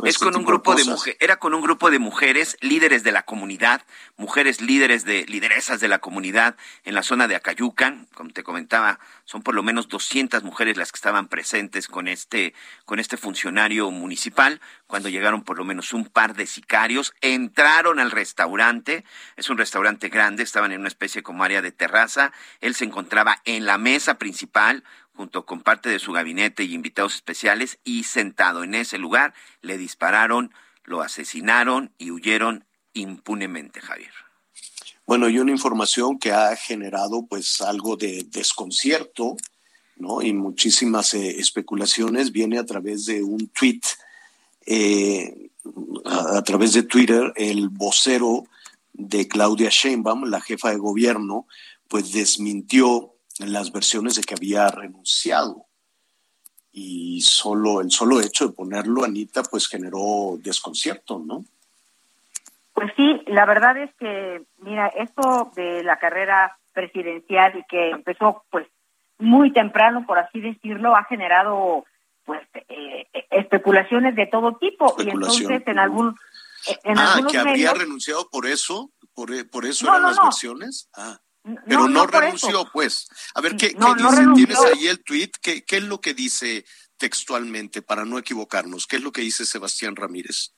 [0.04, 3.22] es con un grupo de, mujeres, era con un grupo de mujeres líderes de la
[3.22, 3.82] comunidad,
[4.16, 8.98] mujeres líderes de lideresas de la comunidad en la zona de Acayucan, como te comentaba,
[9.24, 13.90] son por lo menos 200 mujeres las que estaban presentes con este con este funcionario
[13.90, 14.60] municipal.
[14.86, 19.04] Cuando llegaron por lo menos un par de sicarios, entraron al restaurante,
[19.36, 23.40] es un restaurante grande, estaban en una especie como área de terraza, él se encontraba
[23.44, 24.84] en la mesa principal
[25.20, 29.76] junto con parte de su gabinete y invitados especiales, y sentado en ese lugar le
[29.76, 30.50] dispararon,
[30.82, 34.14] lo asesinaron y huyeron impunemente, Javier.
[35.04, 39.36] Bueno, y una información que ha generado pues algo de desconcierto,
[39.96, 40.22] ¿no?
[40.22, 43.82] Y muchísimas eh, especulaciones viene a través de un tweet,
[44.64, 45.50] eh,
[46.06, 48.44] a, través de Twitter, el vocero
[48.94, 51.46] de Claudia Sheinbaum, la jefa de gobierno,
[51.88, 53.12] pues desmintió
[53.46, 55.66] las versiones de que había renunciado.
[56.72, 61.44] Y solo el solo hecho de ponerlo, Anita, pues generó desconcierto, ¿no?
[62.72, 68.44] Pues sí, la verdad es que, mira, esto de la carrera presidencial y que empezó
[68.50, 68.66] pues
[69.18, 71.84] muy temprano, por así decirlo, ha generado
[72.24, 74.94] pues eh, especulaciones de todo tipo.
[74.98, 76.16] Y entonces en algún
[76.84, 80.88] en ah que habría renunciado por eso por, por eso eran las versiones.
[80.94, 81.18] Ah
[81.66, 83.08] pero no, renunció pues.
[83.34, 86.64] A ver qué, qué dice tienes ahí el tweet ¿Qué, qué es lo que dice
[86.98, 90.54] textualmente para no equivocarnos qué es lo que dice Sebastián Ramírez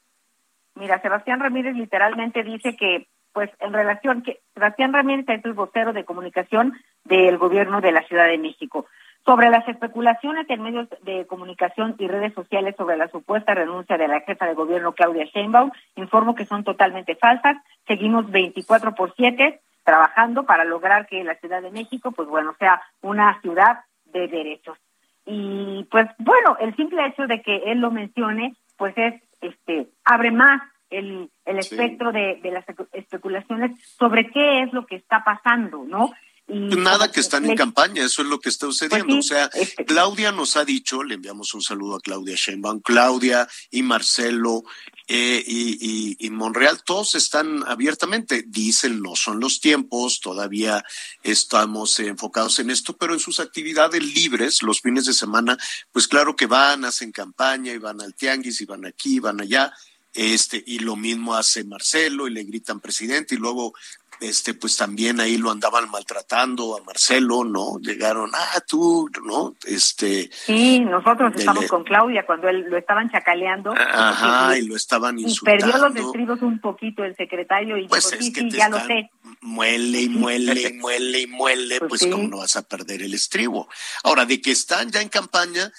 [0.75, 5.93] mira Sebastián Ramírez literalmente dice que pues en relación que Sebastián Ramírez es el vocero
[5.93, 8.87] de comunicación del gobierno de la Ciudad de México.
[9.25, 14.09] Sobre las especulaciones en medios de comunicación y redes sociales sobre la supuesta renuncia de
[14.09, 17.57] la jefa de gobierno Claudia Sheinbaum, informo que son totalmente falsas.
[17.87, 22.83] Seguimos 24 por 7 trabajando para lograr que la Ciudad de México, pues bueno, sea
[23.01, 24.79] una ciudad de derechos.
[25.25, 30.31] Y pues bueno, el simple hecho de que él lo mencione, pues es, este, abre
[30.31, 35.85] más el, el espectro de, de las especulaciones sobre qué es lo que está pasando,
[35.85, 36.11] ¿no?
[36.53, 39.07] Nada que están en campaña, eso es lo que está sucediendo.
[39.07, 42.81] Pues o sea, este Claudia nos ha dicho, le enviamos un saludo a Claudia Sheinbaum,
[42.81, 44.62] Claudia y Marcelo
[45.09, 50.85] eh, y, y, Monreal, todos están abiertamente, dicen no son los tiempos, todavía
[51.23, 55.57] estamos enfocados en esto, pero en sus actividades libres, los fines de semana,
[55.91, 59.73] pues claro que van, hacen campaña y van al tianguis y van aquí, van allá,
[60.15, 63.74] este, y lo mismo hace Marcelo y le gritan presidente y luego
[64.23, 67.78] este, pues también ahí lo andaban maltratando a Marcelo, ¿no?
[67.81, 69.57] Llegaron, ah, tú, ¿no?
[69.65, 70.31] Este.
[70.32, 73.74] Sí, nosotros estamos con Claudia cuando él lo estaban chacaleando.
[73.77, 75.66] Ajá, y, lo estaban insultando.
[75.66, 78.78] Y perdió los estribos un poquito el secretario y pues dijo, sí, sí, ya lo
[78.86, 79.11] sé.
[79.40, 83.15] Muele y muele y muele y muele, pues, pues cómo no vas a perder el
[83.15, 83.69] estribo.
[84.05, 85.73] Ahora, de que están ya en campaña,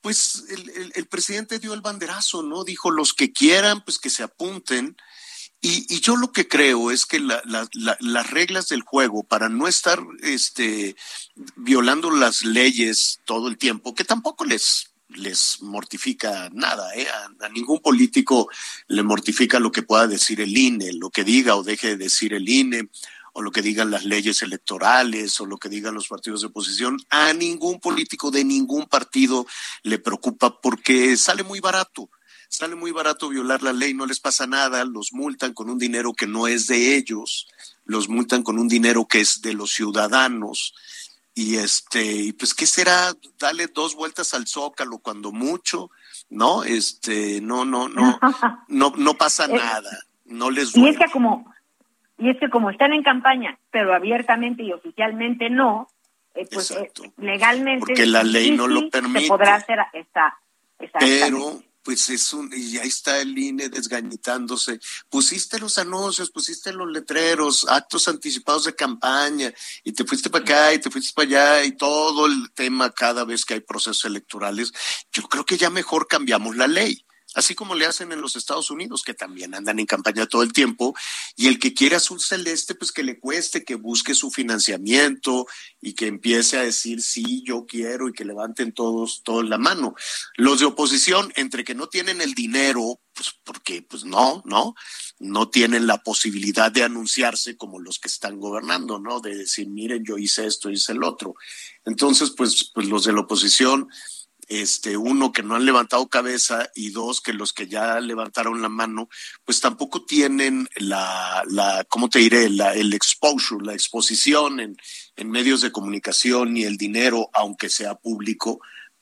[0.00, 2.62] pues el, el, presidente dio el banderazo, ¿no?
[2.62, 4.96] Dijo, los que quieran, pues que se apunten
[5.60, 10.94] y, yo lo que creo es que las reglas del juego, para no estar este,
[11.56, 17.08] violando las leyes todo el tiempo, que tampoco les, les mortifica nada, ¿eh?
[17.40, 18.48] a, ningún político
[18.86, 22.34] le mortifica lo que pueda decir el INE, lo que diga o deje de decir
[22.34, 22.88] el INE,
[23.32, 26.98] o lo que digan las leyes electorales, o lo que digan los partidos de oposición,
[27.10, 29.46] a ningún político de ningún partido
[29.82, 32.10] le preocupa porque sale muy barato
[32.48, 36.14] sale muy barato violar la ley, no les pasa nada, los multan con un dinero
[36.14, 37.48] que no es de ellos,
[37.84, 40.74] los multan con un dinero que es de los ciudadanos.
[41.34, 45.90] Y este, y pues qué será, dale dos vueltas al zócalo cuando mucho,
[46.30, 46.64] ¿no?
[46.64, 48.18] Este, no, no, no,
[48.68, 49.90] no, no pasa eh, nada,
[50.24, 50.90] no les duele.
[50.90, 51.52] Y es que como,
[52.18, 55.88] y es que como están en campaña, pero abiertamente y oficialmente no,
[56.34, 59.20] eh, pues eh, legalmente porque la ley no lo permite.
[59.20, 60.36] Se podrá hacer esta,
[60.98, 64.78] pero pues es un, y ahí está el INE desgañitándose.
[65.08, 69.54] Pusiste los anuncios, pusiste los letreros, actos anticipados de campaña,
[69.84, 73.24] y te fuiste para acá y te fuiste para allá, y todo el tema cada
[73.24, 74.70] vez que hay procesos electorales.
[75.12, 77.06] Yo creo que ya mejor cambiamos la ley
[77.38, 80.52] así como le hacen en los Estados Unidos, que también andan en campaña todo el
[80.52, 80.94] tiempo,
[81.36, 85.46] y el que quiere azul celeste, pues que le cueste, que busque su financiamiento
[85.80, 89.94] y que empiece a decir sí, yo quiero y que levanten todos, todos la mano.
[90.36, 94.74] Los de oposición, entre que no tienen el dinero, pues porque pues no, no,
[95.18, 99.20] no tienen la posibilidad de anunciarse como los que están gobernando, ¿no?
[99.20, 101.34] De decir, miren, yo hice esto, hice el otro.
[101.84, 103.88] Entonces, pues, pues los de la oposición,
[104.48, 108.70] este, uno, que no han levantado cabeza y dos, que los que ya levantaron la
[108.70, 109.08] mano,
[109.44, 112.48] pues tampoco tienen la, la ¿cómo te diré?
[112.48, 114.76] La, el exposure, la exposición en,
[115.16, 118.60] en medios de comunicación ni el dinero, aunque sea público,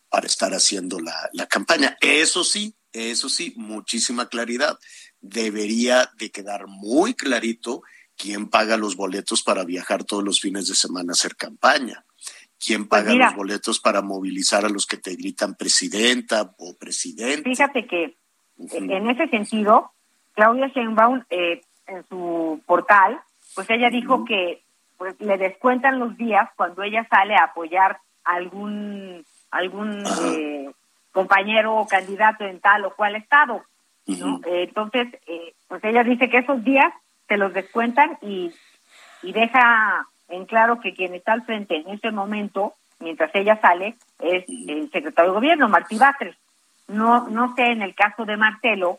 [0.08, 1.96] para estar haciendo la, la campaña.
[2.00, 4.78] Eso sí, eso sí, muchísima claridad.
[5.20, 7.82] Debería de quedar muy clarito
[8.16, 12.05] quién paga los boletos para viajar todos los fines de semana a hacer campaña
[12.64, 17.42] quién pues paga los boletos para movilizar a los que te gritan presidenta o presidente.
[17.42, 18.16] Fíjate que
[18.58, 19.92] en ese sentido,
[20.34, 23.20] Claudia Sheinbaum eh, en su portal,
[23.54, 24.62] pues ella dijo que
[24.96, 30.70] pues le descuentan los días cuando ella sale a apoyar a algún algún eh,
[31.12, 33.64] compañero o candidato en tal o cual estado.
[34.06, 34.40] ¿no?
[34.44, 36.92] entonces, eh, pues ella dice que esos días
[37.26, 38.52] se los descuentan y,
[39.22, 43.96] y deja en claro que quien está al frente en ese momento, mientras ella sale,
[44.20, 46.36] es el secretario de gobierno, Martí Batres.
[46.88, 48.98] No, no sé en el caso de Marcelo.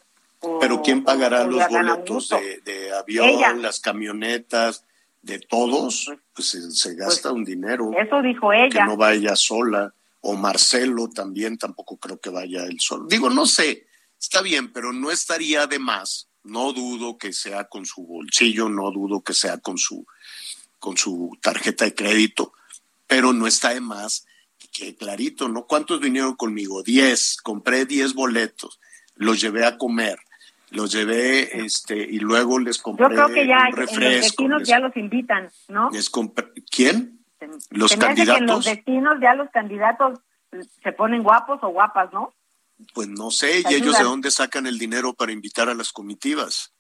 [0.60, 2.30] Pero ¿quién pagará los boletos
[2.64, 4.84] de, avión, las camionetas?
[5.28, 7.92] de todos, pues se, gasta un dinero.
[7.98, 8.70] Eso dijo ella.
[8.70, 9.94] Que no vaya sola.
[10.22, 13.06] O Marcelo también tampoco creo que vaya él solo.
[13.08, 13.86] Digo, no sé,
[14.20, 16.28] está bien, pero no estaría de más.
[16.44, 20.06] No dudo que sea con su bolsillo, no dudo que sea con su,
[20.88, 22.54] con su tarjeta de crédito,
[23.08, 24.26] pero no está de más
[24.72, 25.66] que clarito, ¿no?
[25.66, 26.82] ¿Cuántos vinieron conmigo?
[26.82, 28.80] Diez, compré diez boletos,
[29.16, 30.18] los llevé a comer,
[30.70, 34.96] los llevé, este, y luego les compré Yo creo que ya los destinos ya los
[34.96, 35.90] invitan, ¿no?
[36.72, 37.20] ¿Quién?
[37.72, 38.48] Los candidatos.
[38.48, 40.20] los destinos ya los candidatos
[40.82, 42.34] se ponen guapos o guapas, ¿no?
[42.94, 46.72] Pues no sé, y ellos de dónde sacan el dinero para invitar a las comitivas.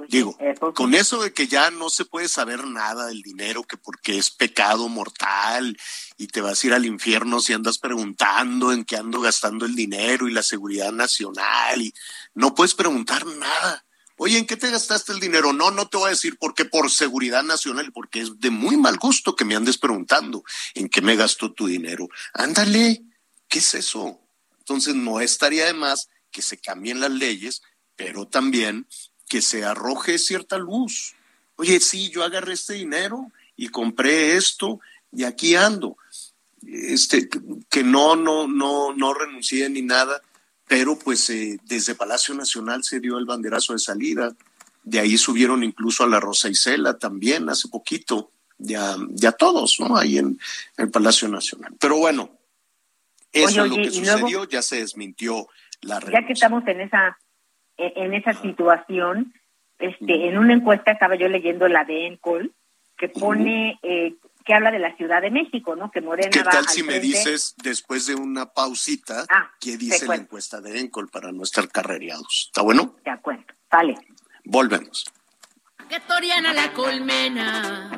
[0.00, 0.34] Pues Digo,
[0.74, 4.30] con eso de que ya no se puede saber nada del dinero, que porque es
[4.30, 5.76] pecado mortal
[6.16, 9.74] y te vas a ir al infierno si andas preguntando en qué ando gastando el
[9.74, 11.92] dinero y la seguridad nacional y
[12.32, 13.84] no puedes preguntar nada.
[14.16, 15.52] Oye, ¿en qué te gastaste el dinero?
[15.52, 18.78] No, no te voy a decir por qué por seguridad nacional, porque es de muy
[18.78, 22.08] mal gusto que me andes preguntando en qué me gastó tu dinero.
[22.32, 23.02] Ándale,
[23.48, 24.18] ¿qué es eso?
[24.60, 27.60] Entonces no estaría de más que se cambien las leyes,
[27.96, 28.86] pero también
[29.30, 31.14] que se arroje cierta luz.
[31.54, 34.80] Oye, sí, yo agarré este dinero y compré esto
[35.12, 35.96] y aquí ando.
[36.66, 37.28] Este,
[37.70, 40.20] que no, no, no, no renuncié ni nada,
[40.66, 44.34] pero pues eh, desde Palacio Nacional se dio el banderazo de salida.
[44.82, 49.96] De ahí subieron incluso a la Rosa Isela también hace poquito, ya, ya todos, ¿no?
[49.96, 50.40] Ahí en
[50.76, 51.76] el Palacio Nacional.
[51.78, 52.36] Pero bueno,
[53.30, 55.46] eso es lo que sucedió, ya se desmintió
[55.82, 57.16] la Ya que estamos en esa
[57.80, 59.34] en esa situación,
[59.78, 62.54] este, en una encuesta estaba yo leyendo la de Encol,
[62.96, 65.90] que pone, eh, que habla de la Ciudad de México, ¿no?
[65.90, 70.16] Que Morena ¿Qué tal si me dices, después de una pausita, ah, qué dice la
[70.16, 72.48] encuesta de Encol para no estar carrereados?
[72.48, 72.96] ¿Está bueno?
[73.04, 73.96] De acuerdo, vale.
[74.44, 75.04] Volvemos.
[75.88, 77.90] Que Toriana la colmena,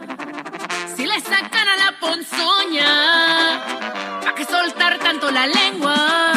[0.97, 6.32] si le sacan a la ponzoña, ¿a qué soltar tanto la lengua?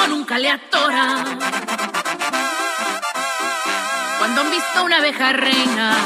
[0.00, 1.24] Último nunca le atora.
[4.18, 5.96] Cuando han visto una abeja reina,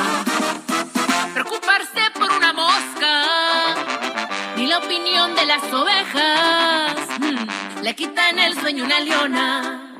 [1.32, 3.74] preocuparse por una mosca,
[4.56, 9.94] ni la opinión de las ovejas, mm, le quitan el sueño una leona.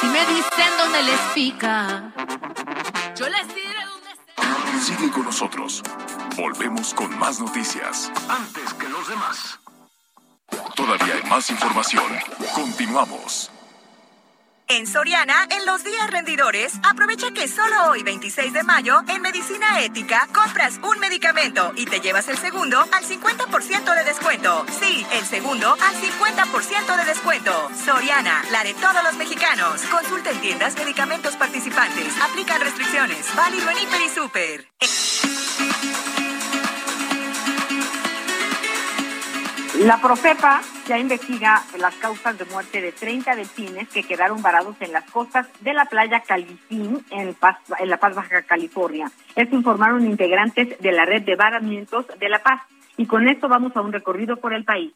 [0.00, 2.12] Si me dicen dónde les pica,
[3.16, 4.80] yo les diré dónde está.
[4.80, 5.82] Sigue con nosotros.
[6.36, 8.12] Volvemos con más noticias.
[8.28, 9.58] Antes que los demás.
[10.74, 12.04] Todavía hay más información.
[12.54, 13.50] Continuamos.
[14.70, 19.80] En Soriana, en los días rendidores, aprovecha que solo hoy, 26 de mayo, en Medicina
[19.80, 24.66] Ética, compras un medicamento y te llevas el segundo al 50% de descuento.
[24.78, 27.70] Sí, el segundo al 50% de descuento.
[27.82, 29.80] Soriana, la de todos los mexicanos.
[29.90, 32.14] Consulta en tiendas medicamentos participantes.
[32.20, 33.34] Aplican restricciones.
[33.34, 34.68] Válido en Hiper y Super.
[39.78, 44.90] La Profepa ya investiga las causas de muerte de 30 delfines que quedaron varados en
[44.90, 47.36] las costas de la playa Calitín en,
[47.78, 49.08] en La Paz, Baja California.
[49.36, 52.62] Esto informaron integrantes de la red de varamientos de La Paz.
[52.96, 54.92] Y con esto vamos a un recorrido por el país.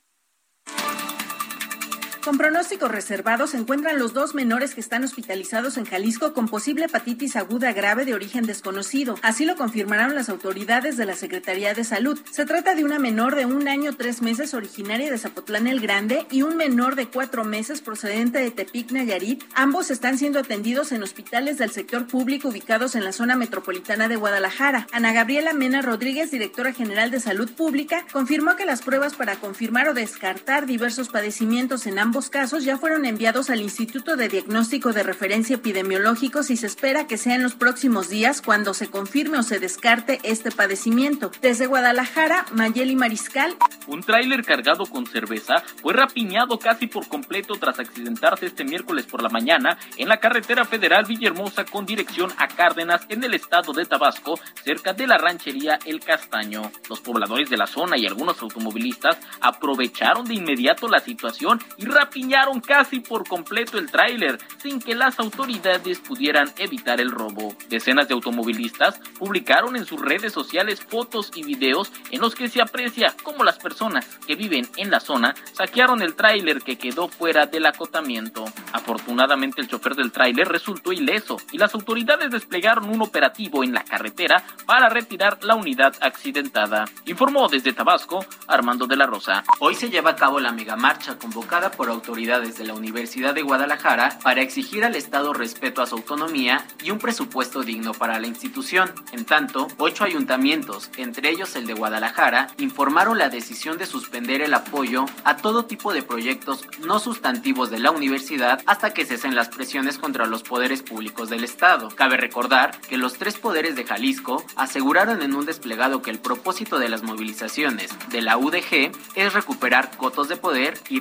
[2.24, 6.84] Con pronósticos reservados se encuentran los dos menores que están hospitalizados en Jalisco con posible
[6.84, 9.16] hepatitis aguda grave de origen desconocido.
[9.22, 12.20] Así lo confirmaron las autoridades de la Secretaría de Salud.
[12.30, 16.24] Se trata de una menor de un año tres meses originaria de Zapotlán el Grande
[16.30, 19.42] y un menor de cuatro meses procedente de Tepic Nayarit.
[19.56, 24.14] Ambos están siendo atendidos en hospitales del sector público ubicados en la zona metropolitana de
[24.14, 24.86] Guadalajara.
[24.92, 29.88] Ana Gabriela Mena Rodríguez, directora general de Salud Pública, confirmó que las pruebas para confirmar
[29.88, 34.92] o descartar diversos padecimientos en ambos ambos casos ya fueron enviados al Instituto de Diagnóstico
[34.92, 39.38] de Referencia Epidemiológicos y se espera que sea en los próximos días cuando se confirme
[39.38, 41.32] o se descarte este padecimiento.
[41.40, 43.56] Desde Guadalajara, Mayeli Mariscal.
[43.86, 49.22] Un tráiler cargado con cerveza fue rapiñado casi por completo tras accidentarse este miércoles por
[49.22, 53.86] la mañana en la carretera federal Villahermosa con dirección a Cárdenas en el estado de
[53.86, 56.70] Tabasco, cerca de la ranchería El Castaño.
[56.90, 62.60] Los pobladores de la zona y algunos automovilistas aprovecharon de inmediato la situación y piñaron
[62.60, 67.54] casi por completo el tráiler sin que las autoridades pudieran evitar el robo.
[67.68, 72.60] Decenas de automovilistas publicaron en sus redes sociales fotos y videos en los que se
[72.60, 77.46] aprecia cómo las personas que viven en la zona saquearon el tráiler que quedó fuera
[77.46, 78.44] del acotamiento.
[78.72, 83.84] Afortunadamente el chofer del tráiler resultó ileso y las autoridades desplegaron un operativo en la
[83.84, 86.84] carretera para retirar la unidad accidentada.
[87.06, 89.44] Informó desde Tabasco Armando de la Rosa.
[89.60, 94.18] Hoy se lleva a cabo la megamarcha convocada por autoridades de la Universidad de Guadalajara
[94.22, 98.92] para exigir al Estado respeto a su autonomía y un presupuesto digno para la institución.
[99.12, 104.54] En tanto, ocho ayuntamientos, entre ellos el de Guadalajara, informaron la decisión de suspender el
[104.54, 109.48] apoyo a todo tipo de proyectos no sustantivos de la universidad hasta que cesen las
[109.48, 111.88] presiones contra los poderes públicos del Estado.
[111.88, 116.78] Cabe recordar que los tres poderes de Jalisco aseguraron en un desplegado que el propósito
[116.78, 121.00] de las movilizaciones de la UDG es recuperar cotos de poder y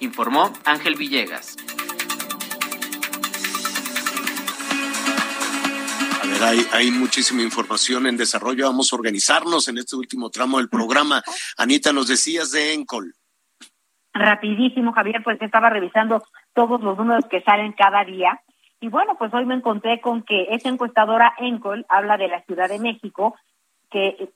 [0.00, 1.56] informó Ángel Villegas.
[6.22, 8.66] A ver, hay, hay muchísima información en desarrollo.
[8.66, 11.22] Vamos a organizarnos en este último tramo del programa.
[11.58, 13.14] Anita, nos decías de Encol.
[14.14, 16.22] Rapidísimo, Javier, pues estaba revisando
[16.54, 18.40] todos los números que salen cada día.
[18.80, 22.68] Y bueno, pues hoy me encontré con que esa encuestadora Encol habla de la Ciudad
[22.68, 23.34] de México,
[23.90, 24.30] que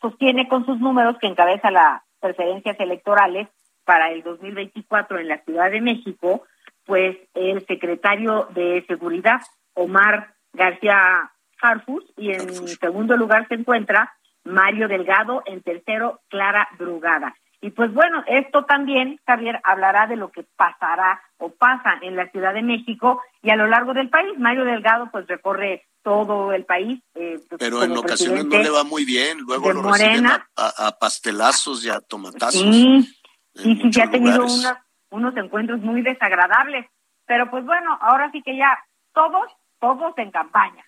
[0.00, 3.48] sostiene con sus números que encabeza las preferencias electorales
[3.92, 6.44] para el 2024 en la Ciudad de México,
[6.86, 9.42] pues el secretario de Seguridad,
[9.74, 14.14] Omar García Harfus, y en segundo lugar se encuentra
[14.44, 17.34] Mario Delgado, en tercero Clara Brugada.
[17.60, 22.30] Y pues bueno, esto también, Javier, hablará de lo que pasará o pasa en la
[22.30, 24.38] Ciudad de México y a lo largo del país.
[24.38, 26.98] Mario Delgado pues recorre todo el país.
[27.14, 30.98] Eh, pues, Pero en ocasiones no le va muy bien, luego lo reciben a, a,
[30.98, 32.62] pastelazos y a tomatazos.
[32.62, 33.06] Sí,
[33.54, 34.74] sí, sí, ya ha tenido unos,
[35.10, 36.86] unos encuentros muy desagradables.
[37.26, 38.78] Pero pues bueno, ahora sí que ya
[39.14, 39.50] todos,
[39.80, 40.84] todos en campaña.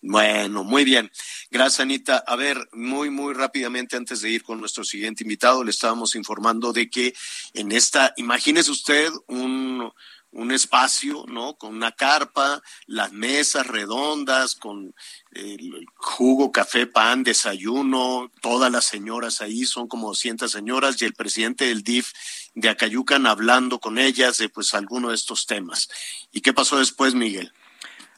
[0.00, 1.10] Bueno, muy bien.
[1.50, 2.22] Gracias, Anita.
[2.26, 6.72] A ver, muy, muy rápidamente, antes de ir con nuestro siguiente invitado, le estábamos informando
[6.72, 7.14] de que
[7.54, 9.90] en esta, imagínese usted un,
[10.32, 11.56] un espacio, ¿no?
[11.56, 14.94] Con una carpa, las mesas redondas, con
[15.32, 21.14] el jugo, café, pan, desayuno, todas las señoras ahí, son como 200 señoras, y el
[21.14, 22.12] presidente del DIF
[22.54, 25.88] de Acayucan hablando con ellas de pues alguno de estos temas.
[26.32, 27.52] ¿Y qué pasó después, Miguel?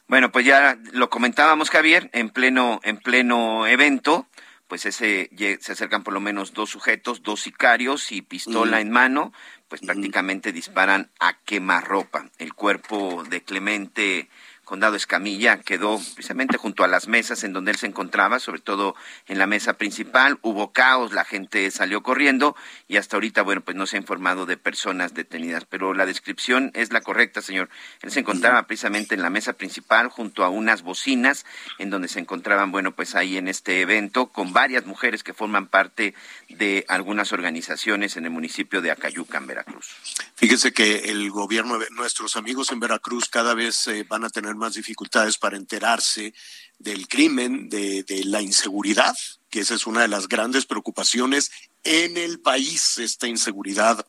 [0.07, 4.27] Bueno, pues ya lo comentábamos, Javier, en pleno, en pleno evento,
[4.71, 5.29] pues ese
[5.59, 9.33] se acercan por lo menos dos sujetos, dos sicarios y pistola en mano,
[9.67, 12.29] pues prácticamente disparan a quemarropa.
[12.37, 14.29] El cuerpo de Clemente
[14.71, 18.95] Condado Escamilla quedó precisamente junto a las mesas en donde él se encontraba, sobre todo
[19.27, 20.39] en la mesa principal.
[20.43, 22.55] Hubo caos, la gente salió corriendo
[22.87, 26.71] y hasta ahorita, bueno, pues no se ha informado de personas detenidas, pero la descripción
[26.73, 27.67] es la correcta, señor.
[28.01, 31.45] Él se encontraba precisamente en la mesa principal junto a unas bocinas
[31.77, 35.67] en donde se encontraban, bueno, pues ahí en este evento con varias mujeres que forman
[35.67, 36.15] parte
[36.47, 39.97] de algunas organizaciones en el municipio de Acayuca, en Veracruz.
[40.35, 44.75] Fíjese que el gobierno, nuestros amigos en Veracruz cada vez eh, van a tener más
[44.75, 46.33] dificultades para enterarse
[46.79, 49.15] del crimen, de, la inseguridad,
[49.49, 51.51] que esa es una de las grandes preocupaciones
[51.83, 54.05] en el país, esta inseguridad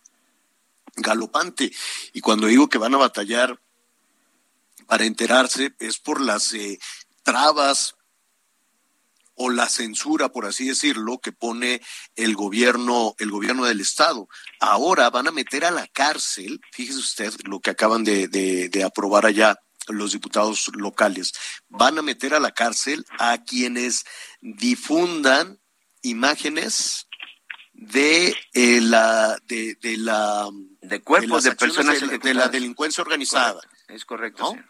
[0.97, 1.73] galopante.
[2.13, 3.59] Y cuando digo que van a batallar
[4.87, 6.79] para enterarse, es por las eh,
[7.23, 7.95] trabas
[9.35, 11.81] o la censura, por así decirlo, que pone
[12.15, 14.29] el gobierno, el gobierno del estado.
[14.61, 19.59] Ahora van a meter a la cárcel, fíjese usted lo que acaban de aprobar allá
[19.89, 21.33] los diputados locales,
[21.69, 24.05] van a meter a la cárcel a quienes
[24.41, 25.61] difundan
[26.03, 27.09] imágenes
[27.73, 30.49] de eh, la de, de, la
[30.81, 33.61] de cuerpos de, personas de, de, la delincuencia organizada.
[33.89, 34.55] Es correcto.
[34.55, 34.65] ¿no?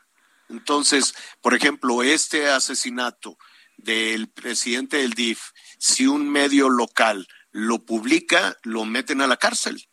[0.48, 3.36] Entonces, por ejemplo, este asesinato
[3.76, 9.88] del presidente del DIF, si un medio local lo publica, lo meten a la cárcel.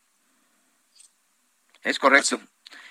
[1.82, 2.40] Es correcto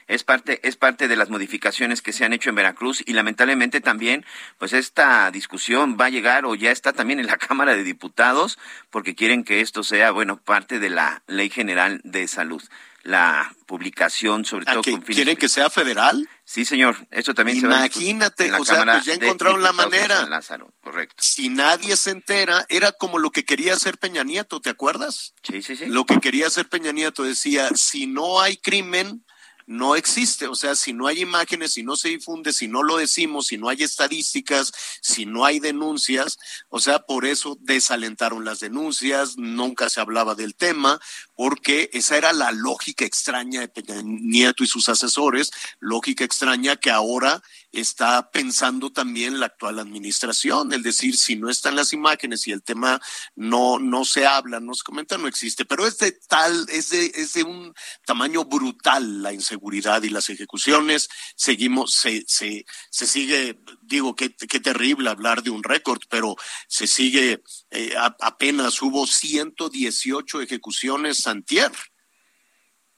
[0.09, 3.83] es parte, es parte de las modificaciones que se han hecho en Veracruz y lamentablemente
[3.83, 4.25] también,
[4.57, 8.59] pues esta discusión va a llegar o ya está también en la Cámara de Diputados
[8.91, 12.63] porque quieren que esto sea, bueno, parte de la Ley General de Salud.
[13.05, 16.29] La publicación, sobre todo con fines ¿Quieren que sea federal?
[16.45, 16.97] Sí, señor.
[17.11, 20.27] Eso también Imagínate, se va a o sea, pues ya encontraron la manera.
[20.27, 21.15] Lázaro, correcto.
[21.23, 25.33] Si nadie se entera, era como lo que quería hacer Peña Nieto, ¿te acuerdas?
[25.43, 25.87] Sí, sí, sí.
[25.87, 29.25] Lo que quería hacer Peña Nieto decía, si no hay crimen,
[29.69, 30.49] no existe.
[30.49, 33.59] O sea, si no hay imágenes, si no se difunde, si no lo decimos, si
[33.59, 34.73] no hay estadísticas,
[35.03, 36.39] si no hay denuncias,
[36.71, 40.99] o sea, por eso desalentaron las denuncias, nunca se hablaba del tema,
[41.39, 46.91] porque esa era la lógica extraña de Peña Nieto y sus asesores, lógica extraña que
[46.91, 52.53] ahora está pensando también la actual administración, es decir, si no están las imágenes y
[52.53, 53.01] el tema
[53.37, 55.65] no, no se habla, no se comenta, no existe.
[55.65, 57.75] Pero es de tal, es de, es de un
[58.05, 61.09] tamaño brutal la inseguridad seguridad y las ejecuciones.
[61.37, 66.37] Seguimos, se, se, se sigue, digo, qué, qué terrible hablar de un récord, pero
[66.69, 71.73] se sigue, eh, apenas hubo 118 ejecuciones antier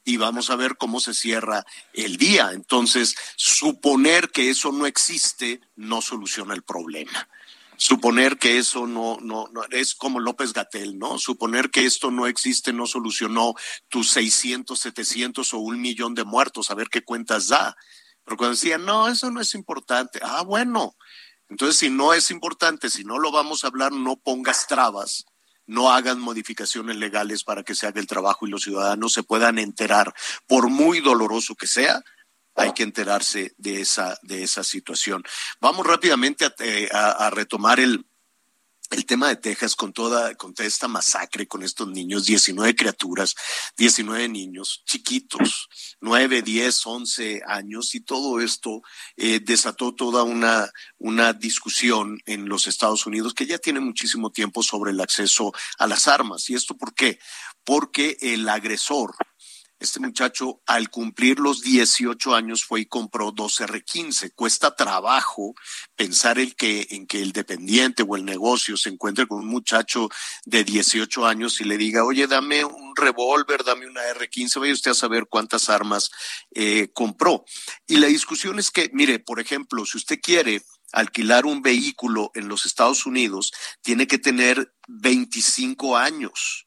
[0.04, 2.50] y vamos a ver cómo se cierra el día.
[2.52, 7.28] Entonces, suponer que eso no existe no soluciona el problema.
[7.76, 11.18] Suponer que eso no, no, no es como López Gatel, ¿no?
[11.18, 13.54] Suponer que esto no existe no solucionó
[13.88, 17.76] tus 600, 700 o un millón de muertos, a ver qué cuentas da.
[18.30, 20.20] Pero cuando decían, no, eso no es importante.
[20.22, 20.94] Ah, bueno.
[21.48, 25.26] Entonces, si no es importante, si no lo vamos a hablar, no pongas trabas
[25.66, 29.56] no hagan modificaciones legales para que se haga el trabajo y los ciudadanos se puedan
[29.56, 30.12] enterar,
[30.48, 32.02] por muy doloroso que sea,
[32.56, 35.22] hay que enterarse de esa, de esa situación.
[35.60, 38.04] Vamos rápidamente a, eh, a retomar el,
[38.90, 43.34] el tema de Texas con toda, con toda esta masacre con estos niños, 19 criaturas,
[43.76, 45.68] 19 niños chiquitos,
[46.00, 48.82] 9, 10, 11 años, y todo esto
[49.16, 54.62] eh, desató toda una, una discusión en los Estados Unidos que ya tiene muchísimo tiempo
[54.62, 56.50] sobre el acceso a las armas.
[56.50, 57.20] ¿Y esto por qué?
[57.64, 59.14] Porque el agresor,
[59.80, 64.32] este muchacho, al cumplir los 18 años, fue y compró dos R15.
[64.34, 65.54] Cuesta trabajo
[65.96, 70.08] pensar el que, en que el dependiente o el negocio se encuentre con un muchacho
[70.44, 74.90] de 18 años y le diga, oye, dame un revólver, dame una R15, vaya usted
[74.90, 76.10] a saber cuántas armas
[76.50, 77.44] eh, compró.
[77.86, 80.62] Y la discusión es que, mire, por ejemplo, si usted quiere
[80.92, 86.66] alquilar un vehículo en los Estados Unidos, tiene que tener 25 años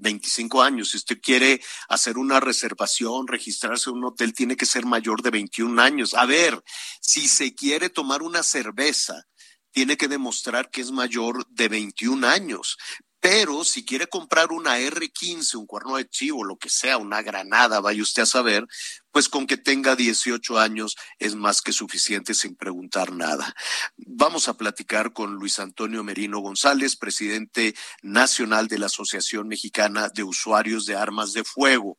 [0.00, 0.90] 25 años.
[0.90, 5.30] Si usted quiere hacer una reservación, registrarse en un hotel, tiene que ser mayor de
[5.30, 6.14] 21 años.
[6.14, 6.62] A ver,
[7.00, 9.26] si se quiere tomar una cerveza,
[9.70, 12.76] tiene que demostrar que es mayor de 21 años.
[13.20, 17.80] Pero si quiere comprar una R15, un cuerno de chivo, lo que sea, una granada,
[17.80, 18.66] vaya usted a saber,
[19.12, 23.54] pues con que tenga 18 años es más que suficiente sin preguntar nada.
[23.98, 30.22] Vamos a platicar con Luis Antonio Merino González, presidente nacional de la Asociación Mexicana de
[30.22, 31.98] Usuarios de Armas de Fuego.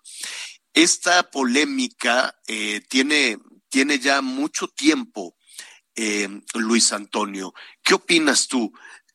[0.74, 3.38] Esta polémica eh, tiene,
[3.70, 5.36] tiene ya mucho tiempo,
[5.96, 7.54] eh, Luis Antonio.
[7.84, 8.72] ¿Qué opinas tú?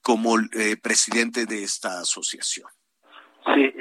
[0.07, 2.69] Como eh, presidente de esta asociación.
[3.53, 3.75] Sí,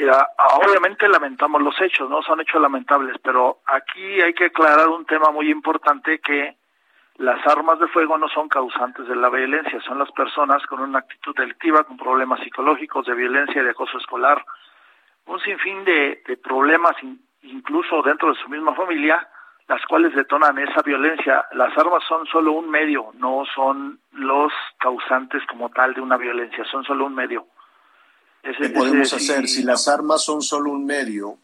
[0.65, 2.23] obviamente lamentamos los hechos, ¿no?
[2.23, 6.57] Son hechos lamentables, pero aquí hay que aclarar un tema muy importante que
[7.18, 10.97] las armas de fuego no son causantes de la violencia, son las personas con una
[10.97, 14.43] actitud delictiva, con problemas psicológicos, de violencia de acoso escolar,
[15.27, 16.95] un sinfín de, de problemas
[17.43, 19.27] incluso dentro de su misma familia
[19.67, 21.45] las cuales detonan esa violencia.
[21.53, 26.63] Las armas son solo un medio, no son los causantes como tal de una violencia,
[26.69, 27.47] son solo un medio.
[28.43, 29.47] ¿Qué podemos hacer?
[29.47, 31.37] Si las armas son solo un medio,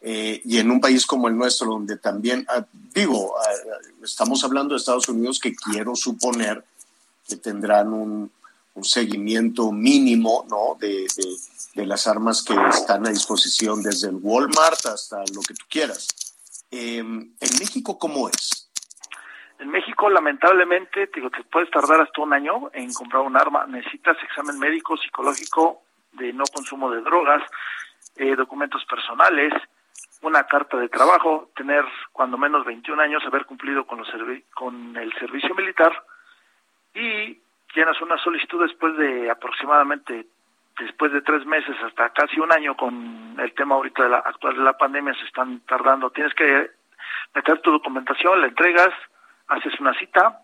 [0.00, 2.64] eh, y en un país como el nuestro, donde también, ah,
[2.94, 6.64] digo, ah, estamos hablando de Estados Unidos que quiero suponer
[7.28, 8.30] que tendrán un,
[8.82, 10.76] seguimiento mínimo ¿no?
[10.80, 11.06] de,
[11.74, 16.08] de las armas que están a disposición desde el Walmart hasta lo que tú quieras.
[16.76, 18.68] Em, ¿En México cómo es?
[19.60, 23.64] En México, lamentablemente, te, digo, te puedes tardar hasta un año en comprar un arma.
[23.66, 25.82] Necesitas examen médico, psicológico,
[26.14, 27.44] de no consumo de drogas,
[28.16, 29.52] eh, documentos personales,
[30.22, 34.08] una carta de trabajo, tener cuando menos 21 años, haber cumplido con, los
[34.54, 35.92] con el servicio militar
[36.92, 37.38] y
[37.72, 40.26] llenas una solicitud después de aproximadamente
[40.78, 44.56] después de tres meses hasta casi un año con el tema ahorita de la actual
[44.56, 46.10] de la pandemia se están tardando.
[46.10, 46.70] Tienes que
[47.34, 48.92] meter tu documentación, la entregas,
[49.48, 50.40] haces una cita,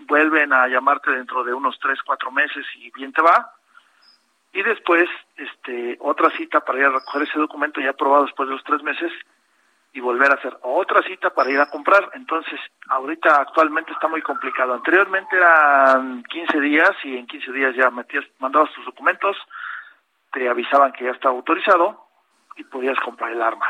[0.00, 3.52] vuelven a llamarte dentro de unos tres, cuatro meses y bien te va.
[4.52, 8.54] Y después, este, otra cita para ir a recoger ese documento ya aprobado después de
[8.54, 9.12] los tres meses
[9.94, 12.10] y volver a hacer otra cita para ir a comprar.
[12.14, 12.58] Entonces,
[12.88, 14.72] ahorita actualmente está muy complicado.
[14.72, 19.36] Anteriormente eran 15 días y en 15 días ya metías, mandabas tus documentos,
[20.32, 22.06] te avisaban que ya estaba autorizado
[22.56, 23.66] y podías comprar el arma.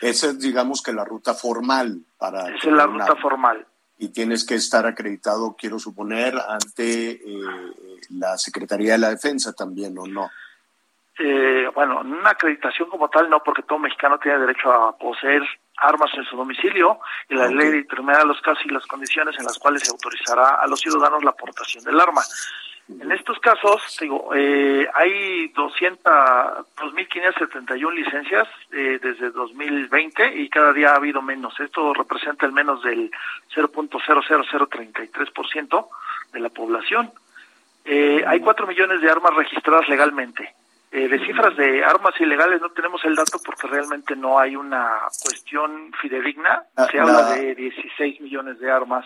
[0.00, 2.48] Esa es, digamos que la ruta formal para...
[2.48, 3.66] Esa es la ruta formal.
[3.98, 7.20] Y tienes que estar acreditado, quiero suponer, ante eh,
[8.10, 10.30] la Secretaría de la Defensa también, ¿o no?
[11.18, 15.42] Eh, bueno, una acreditación como tal no, porque todo mexicano tiene derecho a poseer
[15.78, 19.58] armas en su domicilio y la ley determinará los casos y las condiciones en las
[19.58, 22.22] cuales se autorizará a los ciudadanos la aportación del arma.
[22.88, 26.00] En estos casos, digo, eh, hay 200,
[26.76, 31.58] 2.571 licencias eh, desde 2020 y cada día ha habido menos.
[31.58, 33.10] Esto representa el menos del
[33.54, 35.88] 0.00033%
[36.32, 37.10] de la población.
[37.84, 40.54] Eh, hay 4 millones de armas registradas legalmente.
[40.96, 45.00] Eh, de cifras de armas ilegales no tenemos el dato porque realmente no hay una
[45.22, 46.64] cuestión fidedigna.
[46.74, 49.04] Ah, Se habla de 16 millones de armas.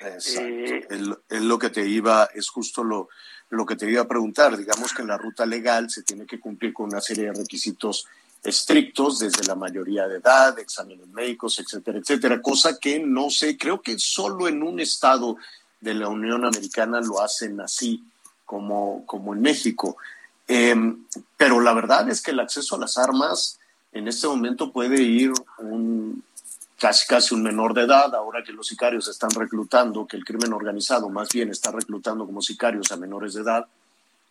[0.00, 0.88] Eh,
[1.28, 3.10] es lo que te iba, es justo lo,
[3.50, 4.56] lo que te iba a preguntar.
[4.56, 8.08] Digamos que en la ruta legal se tiene que cumplir con una serie de requisitos
[8.42, 13.82] estrictos desde la mayoría de edad, exámenes médicos, etcétera, etcétera, cosa que no sé, creo
[13.82, 15.36] que solo en un estado
[15.78, 18.02] de la Unión Americana lo hacen así
[18.44, 19.96] como, como en México.
[20.52, 21.04] Em,
[21.36, 23.60] pero la verdad es que el acceso a las armas
[23.92, 26.24] en este momento puede ir un,
[26.76, 30.52] casi casi un menor de edad, ahora que los sicarios están reclutando, que el crimen
[30.52, 33.68] organizado más bien está reclutando como sicarios a menores de edad,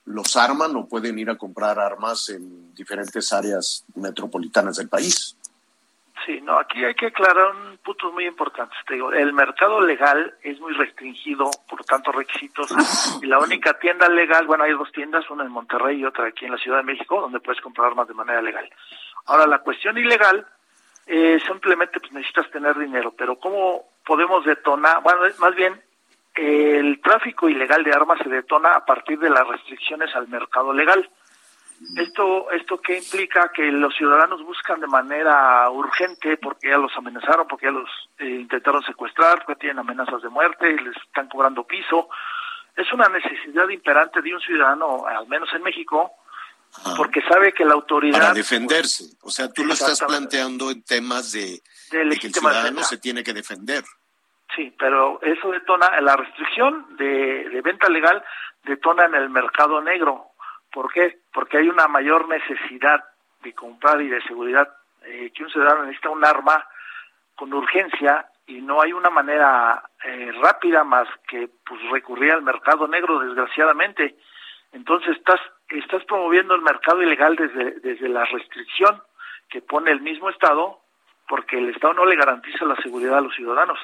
[0.04, 5.38] los arman o pueden ir a comprar armas en diferentes áreas metropolitanas del país.
[6.26, 8.76] Sí, no, aquí hay que aclarar un punto muy importante.
[8.86, 12.70] Te digo, el mercado legal es muy restringido por tantos requisitos
[13.22, 16.46] y la única tienda legal, bueno, hay dos tiendas, una en Monterrey y otra aquí
[16.46, 18.70] en la Ciudad de México, donde puedes comprar armas de manera legal.
[19.28, 20.46] Ahora, la cuestión ilegal,
[21.08, 25.02] eh, simplemente pues, necesitas tener dinero, pero ¿cómo podemos detonar?
[25.02, 25.82] Bueno, más bien,
[26.36, 31.10] el tráfico ilegal de armas se detona a partir de las restricciones al mercado legal.
[31.96, 37.48] Esto, esto que implica que los ciudadanos buscan de manera urgente porque ya los amenazaron,
[37.48, 42.10] porque ya los eh, intentaron secuestrar, porque tienen amenazas de muerte, les están cobrando piso.
[42.76, 46.12] Es una necesidad imperante de un ciudadano, al menos en México,
[46.98, 48.20] porque sabe que la autoridad...
[48.20, 49.06] Para defenderse.
[49.22, 51.62] O sea, tú lo estás planteando en temas de,
[51.92, 53.84] de, que el ciudadano se tiene que defender.
[54.56, 58.24] Sí, pero eso detona, la restricción de, de venta legal
[58.64, 60.29] detona en el mercado negro,
[60.72, 61.20] ¿Por qué?
[61.34, 63.04] Porque hay una mayor necesidad
[63.42, 64.70] de comprar y de seguridad,
[65.04, 66.68] eh, que un ciudadano necesita un arma
[67.36, 72.88] con urgencia y no hay una manera eh, rápida más que pues recurrir al mercado
[72.88, 74.18] negro, desgraciadamente.
[74.72, 75.40] Entonces estás
[75.70, 79.02] estás promoviendo el mercado ilegal desde desde la restricción
[79.50, 80.82] que pone el mismo Estado,
[81.28, 83.80] porque el Estado no le garantiza la seguridad a los ciudadanos.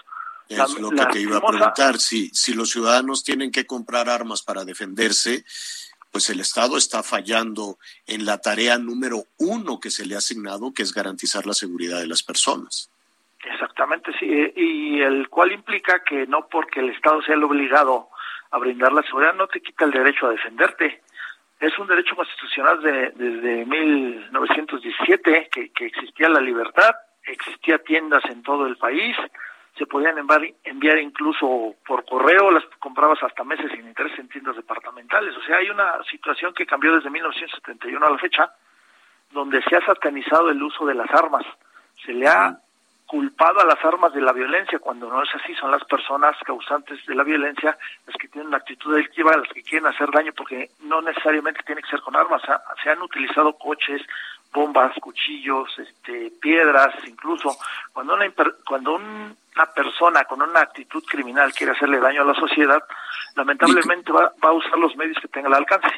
[0.48, 4.44] Es lo que te iba a preguntar, si, si los ciudadanos tienen que comprar armas
[4.44, 5.44] para defenderse,
[6.16, 7.76] pues el Estado está fallando
[8.08, 12.00] en la tarea número uno que se le ha asignado, que es garantizar la seguridad
[12.00, 12.90] de las personas.
[13.44, 14.26] Exactamente, sí,
[14.56, 18.08] y el cual implica que no porque el Estado sea el obligado
[18.52, 21.02] a brindar la seguridad, no te quita el derecho a defenderte.
[21.60, 28.42] Es un derecho constitucional de, desde 1917 que, que existía la libertad, existía tiendas en
[28.42, 29.18] todo el país,
[29.78, 34.56] se podían enviar, enviar incluso por correo, las comprabas hasta meses sin interés en tiendas
[34.56, 35.36] departamentales.
[35.36, 38.52] O sea, hay una situación que cambió desde 1971 a la fecha,
[39.32, 41.46] donde se ha satanizado el uso de las armas.
[42.06, 42.58] Se le ha
[43.06, 47.06] culpado a las armas de la violencia, cuando no es así, son las personas causantes
[47.06, 47.78] de la violencia
[48.08, 51.82] las que tienen una actitud delictiva, las que quieren hacer daño, porque no necesariamente tiene
[51.82, 52.42] que ser con armas.
[52.84, 54.02] Se han utilizado coches,
[54.56, 57.58] bombas, cuchillos, este, piedras, incluso
[57.92, 58.34] cuando una,
[58.66, 62.82] cuando una persona con una actitud criminal quiere hacerle daño a la sociedad,
[63.36, 65.92] lamentablemente va, va a usar los medios que tenga al alcance.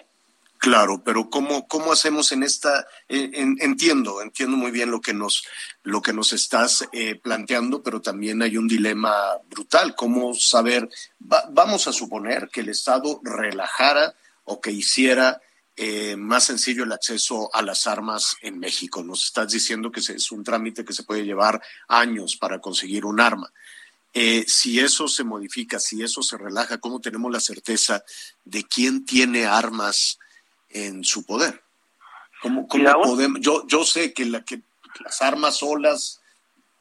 [0.58, 2.88] Claro, pero ¿cómo, cómo hacemos en esta?
[3.08, 5.48] entiendo, entiendo muy bien lo que nos,
[5.84, 9.14] lo que nos estás eh, planteando, pero también hay un dilema
[9.50, 9.96] brutal.
[9.96, 10.90] ¿Cómo saber?
[11.20, 14.14] vamos a suponer que el Estado relajara
[14.46, 15.40] o que hiciera
[15.80, 19.04] eh, más sencillo el acceso a las armas en México.
[19.04, 23.22] Nos estás diciendo que es un trámite que se puede llevar años para conseguir un
[23.22, 23.54] arma.
[24.12, 28.04] Eh, si eso se modifica, si eso se relaja, ¿cómo tenemos la certeza
[28.44, 30.18] de quién tiene armas
[30.70, 31.62] en su poder?
[32.42, 33.40] ¿Cómo, podemos?
[33.42, 34.62] Yo, yo sé que, la, que
[35.04, 36.22] las armas solas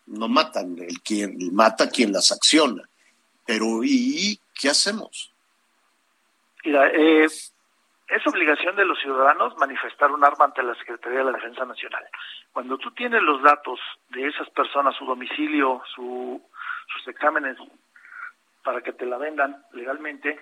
[0.07, 2.89] no matan, el quien mata quien las acciona.
[3.45, 5.33] Pero ¿y qué hacemos?
[6.65, 7.29] Mira, eh,
[8.09, 12.05] es obligación de los ciudadanos manifestar un arma ante la Secretaría de la Defensa Nacional.
[12.53, 13.81] Cuando tú tienes los datos
[14.11, 16.41] de esas personas, su domicilio, su,
[16.93, 17.57] sus exámenes,
[18.63, 20.39] para que te la vendan legalmente,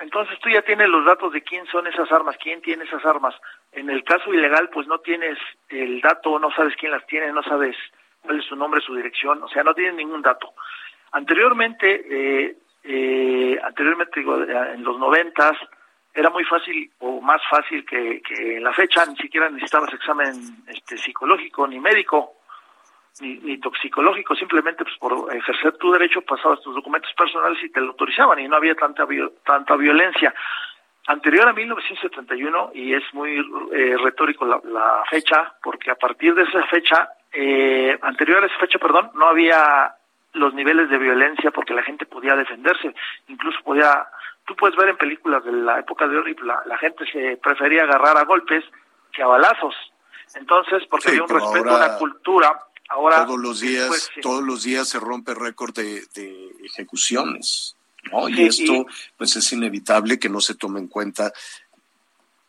[0.00, 3.34] entonces tú ya tienes los datos de quién son esas armas, quién tiene esas armas.
[3.72, 7.42] En el caso ilegal, pues no tienes el dato, no sabes quién las tiene, no
[7.42, 7.76] sabes
[8.22, 10.54] cuál es su nombre, su dirección, o sea, no tienes ningún dato.
[11.12, 15.56] Anteriormente, eh, eh, anteriormente digo, en los noventas,
[16.14, 20.34] era muy fácil o más fácil que, que en la fecha ni siquiera necesitabas examen
[20.66, 22.34] este, psicológico ni médico
[23.20, 27.80] ni, ni toxicológico, simplemente pues, por ejercer tu derecho pasabas tus documentos personales y te
[27.80, 29.06] lo autorizaban y no había tanta,
[29.44, 30.34] tanta violencia.
[31.06, 33.38] Anterior a 1971, y es muy
[33.72, 38.58] eh, retórico la, la, fecha, porque a partir de esa fecha, eh, anterior a esa
[38.58, 39.94] fecha, perdón, no había
[40.34, 42.94] los niveles de violencia porque la gente podía defenderse,
[43.28, 44.06] incluso podía
[44.50, 47.84] tú puedes ver en películas de la época de hoy, la, la gente se prefería
[47.84, 48.64] agarrar a golpes
[49.12, 49.76] que a balazos.
[50.34, 52.58] Entonces, porque Sí, había un respeto a una cultura,
[52.88, 54.20] ahora todos los días, pues, sí.
[54.20, 57.76] todos los días se rompe récord de, de ejecuciones,
[58.10, 58.28] ¿no?
[58.28, 58.86] Y esto, y-
[59.16, 61.32] pues es inevitable que no se tome en cuenta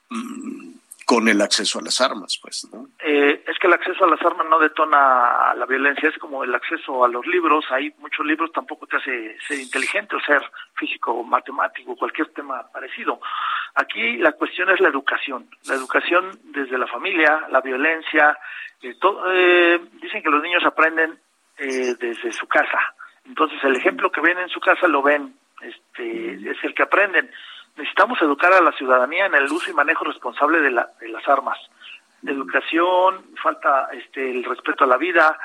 [0.09, 0.71] mm,
[1.11, 2.87] con el acceso a las armas, pues, ¿no?
[2.99, 6.55] Eh, es que el acceso a las armas no detona la violencia, es como el
[6.55, 7.65] acceso a los libros.
[7.69, 10.41] Hay muchos libros, tampoco te hace ser inteligente o ser
[10.73, 13.19] físico matemático, cualquier tema parecido.
[13.75, 15.49] Aquí la cuestión es la educación.
[15.67, 18.37] La educación desde la familia, la violencia.
[18.81, 18.95] eh,
[19.33, 21.19] eh, dicen que los niños aprenden
[21.57, 22.79] eh, desde su casa.
[23.25, 27.29] Entonces el ejemplo que ven en su casa lo ven, este, es el que aprenden.
[27.81, 31.27] Necesitamos educar a la ciudadanía en el uso y manejo responsable de, la- de las
[31.27, 31.57] armas
[32.21, 35.35] de educación, falta este el respeto a la vida.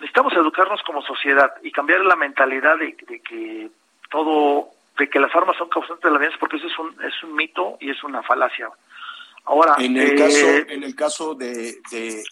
[0.00, 3.68] Necesitamos educarnos como sociedad y cambiar la mentalidad de, de que
[4.10, 7.22] todo, de que las armas son causantes de la violencia, porque eso es un, es
[7.22, 8.70] un mito y es una falacia.
[9.44, 12.22] Ahora, En el eh, caso, en el caso de, de,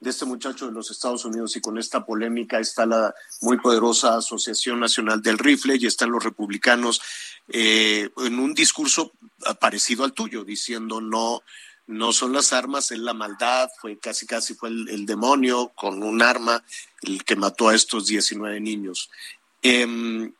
[0.00, 4.16] de este muchacho de los Estados Unidos y con esta polémica está la muy poderosa
[4.16, 7.00] Asociación Nacional del Rifle y están los republicanos
[7.48, 9.12] eh, en un discurso
[9.60, 11.42] parecido al tuyo, diciendo no,
[11.86, 16.22] no son las armas, es la maldad, fue casi casi fue el, demonio con un
[16.22, 16.64] arma
[17.02, 19.10] el que mató a estos 19 niños.
[19.62, 20.32] Em,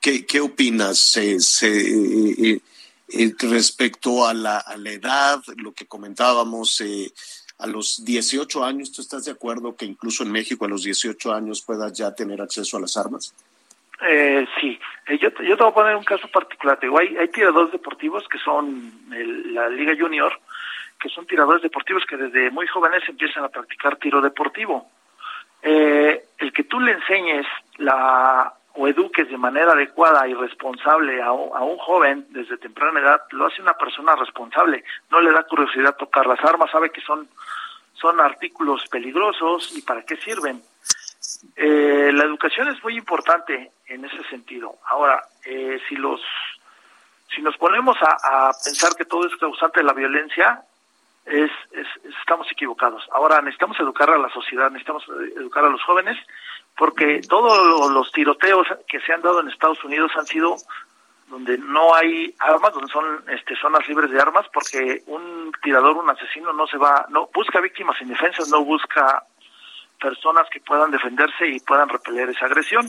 [0.00, 2.60] ¿qué, ¿Qué opinas se- eh,
[3.08, 7.12] eh, respecto a la, a la edad, lo que comentábamos, eh,
[7.62, 11.32] a los 18 años, ¿tú estás de acuerdo que incluso en México a los 18
[11.32, 13.34] años puedas ya tener acceso a las armas?
[14.04, 16.78] Eh, sí, Eh, yo, yo te voy a poner un caso particular.
[16.80, 18.92] Digo, hay, tiradores deportivos que son
[19.52, 20.32] la Liga Junior,
[21.00, 24.88] que son tiradores deportivos que desde muy jóvenes empiezan a practicar tiro deportivo.
[25.62, 27.46] Eh, el que tú le enseñes
[27.78, 33.46] la o eduques de manera adecuada y responsable a, un- joven desde temprana edad, lo
[33.46, 34.84] hace una persona responsable.
[35.10, 37.28] No le da curiosidad tocar las armas, sabe que son,
[37.94, 40.62] son artículos peligrosos y para qué sirven.
[41.56, 44.76] Eh, la educación es muy importante en ese sentido.
[44.86, 46.20] Ahora, eh, si los
[47.34, 50.62] si nos ponemos a, a pensar que todo es causante de la violencia,
[51.24, 53.08] es, es- estamos equivocados.
[53.12, 56.16] Ahora necesitamos educar a la sociedad, necesitamos eh, educar a los jóvenes,
[56.76, 60.56] porque todos lo- los tiroteos que se han dado en Estados Unidos han sido
[61.28, 66.10] donde no hay armas, donde son este, zonas libres de armas, porque un tirador, un
[66.10, 69.22] asesino no se va, no busca víctimas indefensas, no busca
[69.98, 72.86] personas que puedan defenderse y puedan repeler esa agresión.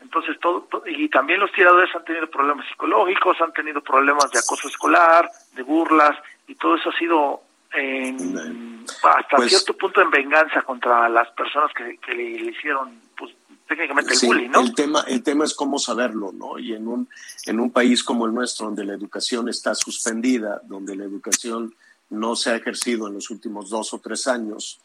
[0.00, 4.38] Entonces, todo, to- y también los tiradores han tenido problemas psicológicos, han tenido problemas de
[4.38, 6.16] acoso escolar, de burlas,
[6.46, 7.40] y todo eso ha sido
[7.76, 13.00] en- hasta Pues- cierto punto en venganza contra las personas que, que le, le hicieron,
[13.18, 13.32] pues,
[13.68, 14.60] técnicamente el Sí, bullying, ¿no?
[14.60, 16.58] el tema, el tema es cómo saberlo, ¿no?
[16.58, 17.08] Y en un,
[17.46, 21.74] en un país como el nuestro, donde la educación está suspendida, donde la educación
[22.10, 24.80] no se ha ejercido en los últimos dos o tres años,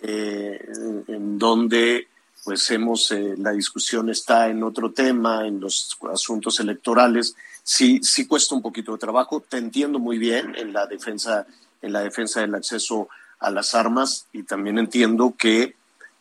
[0.00, 2.08] eh, en, en donde
[2.44, 8.26] pues hemos, eh, la discusión está en otro tema, en los asuntos electorales, sí, sí
[8.26, 9.44] cuesta un poquito de trabajo.
[9.48, 11.46] Te entiendo muy bien en la defensa,
[11.82, 13.08] en la defensa del acceso
[13.40, 15.74] a las armas y también entiendo que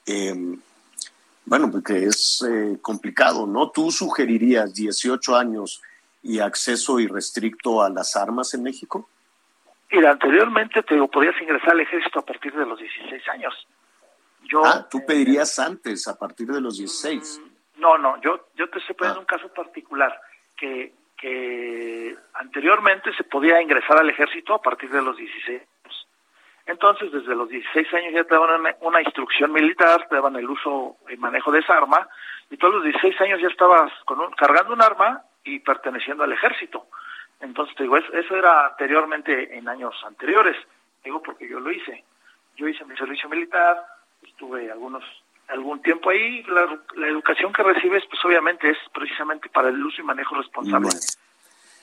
[0.08, 0.58] eh,
[1.46, 3.72] bueno, porque es eh, complicado, ¿no?
[3.72, 5.82] ¿Tú sugerirías 18 años
[6.24, 9.10] y acceso irrestricto a las armas en México?
[9.92, 13.68] Mira, anteriormente te digo, podías ingresar al ejército a partir de los 16 años.
[14.44, 17.42] Yo, ah, tú pedirías antes, a partir de los 16.
[17.78, 18.98] No, no, yo, yo te estoy Ah.
[18.98, 20.20] poniendo un caso particular
[20.56, 26.08] que, que anteriormente se podía ingresar al ejército a partir de los 16 años.
[26.66, 30.98] Entonces, desde los 16 años ya te daban una, instrucción militar, te daban el uso
[31.10, 32.08] y manejo de esa arma,
[32.50, 36.34] y todos los 16 años ya estabas con un- cargando un arma y perteneciendo al
[36.34, 36.88] ejército.
[37.40, 40.58] Entonces, te digo, es- eso era anteriormente, en años anteriores,
[41.04, 42.04] digo porque yo lo hice.
[42.56, 43.84] Yo hice mi servicio militar,
[44.24, 45.04] estuve algunos
[45.52, 50.02] algún tiempo ahí, la, la educación que recibes, pues obviamente es precisamente para el uso
[50.02, 50.90] y manejo responsable.
[50.92, 51.18] Pues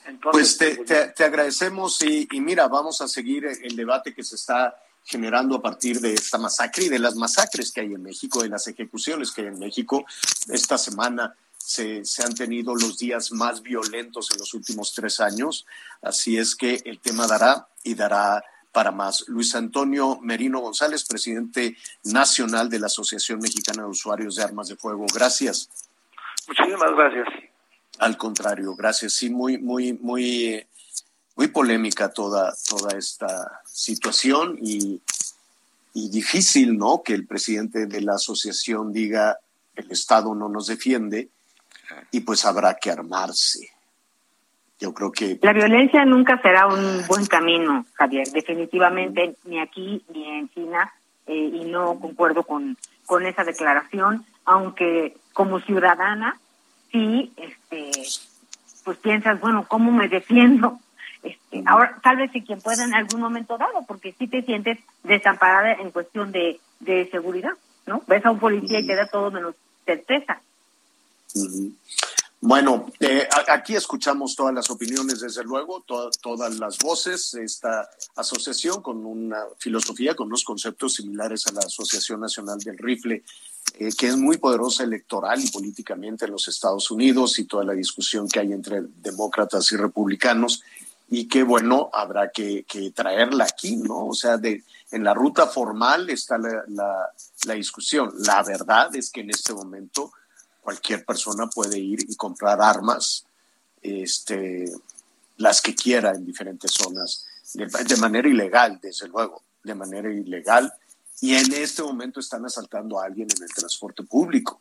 [0.06, 4.36] Entonces, te, te- te agradecemos y, y mira, vamos a seguir el debate que se
[4.36, 4.74] está
[5.04, 8.48] generando a partir de esta masacre y de las masacres que hay en México, de
[8.48, 10.04] las ejecuciones que hay en México.
[10.50, 15.66] Esta semana se, se han tenido los días más violentos en los últimos tres años,
[16.02, 18.42] así es que el tema dará y dará
[18.72, 19.24] para más.
[19.28, 24.76] Luis Antonio Merino González, presidente nacional de la Asociación Mexicana de Usuarios de Armas de
[24.76, 25.06] Fuego.
[25.12, 25.68] Gracias.
[26.46, 27.28] muchísimas gracias.
[27.98, 29.14] Al contrario, gracias.
[29.14, 30.64] Sí, muy, muy, muy,
[31.34, 35.00] muy polémica toda, toda esta situación y,
[35.94, 37.02] y difícil, ¿no?
[37.02, 39.38] Que el presidente de la asociación diga
[39.74, 41.28] el Estado no nos defiende
[42.10, 43.70] y pues habrá que armarse.
[44.80, 45.38] Yo creo que...
[45.42, 50.92] La violencia nunca será un buen camino, Javier, definitivamente, ni aquí ni en China,
[51.26, 52.76] eh, y no concuerdo con,
[53.06, 56.38] con esa declaración, aunque como ciudadana,
[56.92, 57.90] sí, este,
[58.84, 60.78] pues piensas, bueno, ¿cómo me defiendo?
[61.20, 64.78] Este, ahora, tal vez si quien pueda en algún momento dado, porque sí te sientes
[65.02, 67.54] desamparada en cuestión de, de seguridad,
[67.86, 68.02] ¿no?
[68.06, 70.40] Ves a un policía y te da todo menos certeza.
[72.40, 77.34] Bueno, eh, aquí escuchamos todas las opiniones, desde luego, todas las voces.
[77.34, 83.24] Esta asociación con una filosofía, con unos conceptos similares a la Asociación Nacional del Rifle,
[83.74, 87.72] eh, que es muy poderosa electoral y políticamente en los Estados Unidos y toda la
[87.72, 90.62] discusión que hay entre demócratas y republicanos
[91.10, 94.06] y que, bueno, habrá que, traerla aquí, ¿no?
[94.06, 94.62] O sea, de,
[94.92, 96.62] en la ruta formal está la,
[97.46, 98.12] la discusión.
[98.20, 100.12] La verdad es que en este momento
[100.68, 103.24] cualquier persona puede ir y comprar armas,
[103.80, 104.70] este,
[105.38, 107.24] las que quiera en diferentes zonas,
[107.54, 110.70] de, manera ilegal, desde luego, de manera ilegal.
[111.22, 114.60] Y en este momento están asaltando a alguien en el transporte público.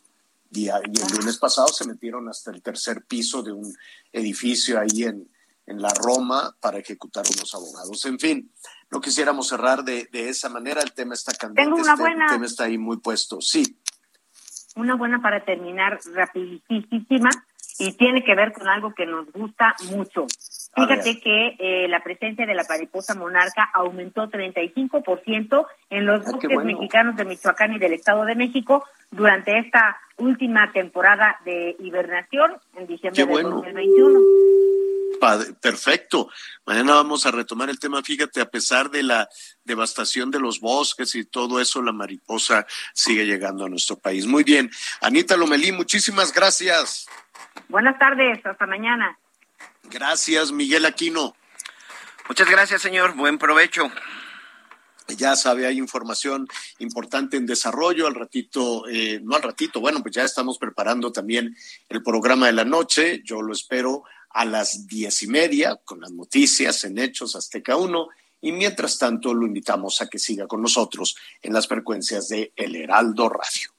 [0.50, 3.76] Y, el lunes pasado se metieron hasta el tercer piso de un
[4.14, 5.30] edificio ahí en,
[5.66, 8.06] en la Roma para ejecutar unos abogados.
[8.06, 8.50] En fin,
[8.90, 10.82] no quisiéramos cerrar de, de esa manera.
[10.82, 11.82] El tema está candente.
[11.82, 13.42] Este, el tema está ahí muy puesto.
[13.42, 13.76] Sí
[14.78, 17.30] una buena para terminar rapidísima
[17.80, 20.26] y tiene que ver con algo que nos gusta mucho.
[20.76, 26.64] Fíjate que eh, la presencia de la mariposa monarca aumentó 35% en los ah, bosques
[26.64, 32.88] mexicanos de Michoacán y del Estado de México durante esta última temporada de hibernación en
[32.88, 34.20] diciembre de 2021
[35.62, 36.30] perfecto.
[36.66, 38.04] Mañana vamos a retomar el tema.
[38.04, 39.28] Fíjate, a pesar de la
[39.64, 44.26] devastación de los bosques y todo eso, la mariposa sigue llegando a nuestro país.
[44.26, 44.70] Muy bien.
[45.02, 47.08] Anita Lomelí, muchísimas gracias.
[47.70, 49.18] Buenas tardes, hasta mañana.
[49.84, 51.36] Gracias, Miguel Aquino.
[52.28, 53.16] Muchas gracias, señor.
[53.16, 53.90] Buen provecho.
[55.08, 56.48] Ya sabe, hay información
[56.80, 58.08] importante en desarrollo.
[58.08, 61.56] Al ratito, eh, no al ratito, bueno, pues ya estamos preparando también
[61.88, 63.22] el programa de la noche.
[63.24, 64.04] Yo lo espero
[64.38, 68.08] a las diez y media con las noticias en Hechos Azteca 1
[68.42, 72.76] y mientras tanto lo invitamos a que siga con nosotros en las frecuencias de El
[72.76, 73.72] Heraldo Radio.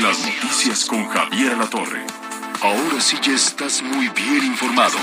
[0.00, 2.06] Las Noticias con Javier La Torre.
[2.62, 4.96] Ahora sí ya estás muy bien informado.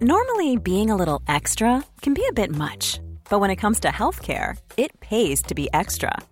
[0.00, 3.00] Normally, being a little extra can be a bit much,
[3.30, 6.12] but when it comes to healthcare, it pays to be extra.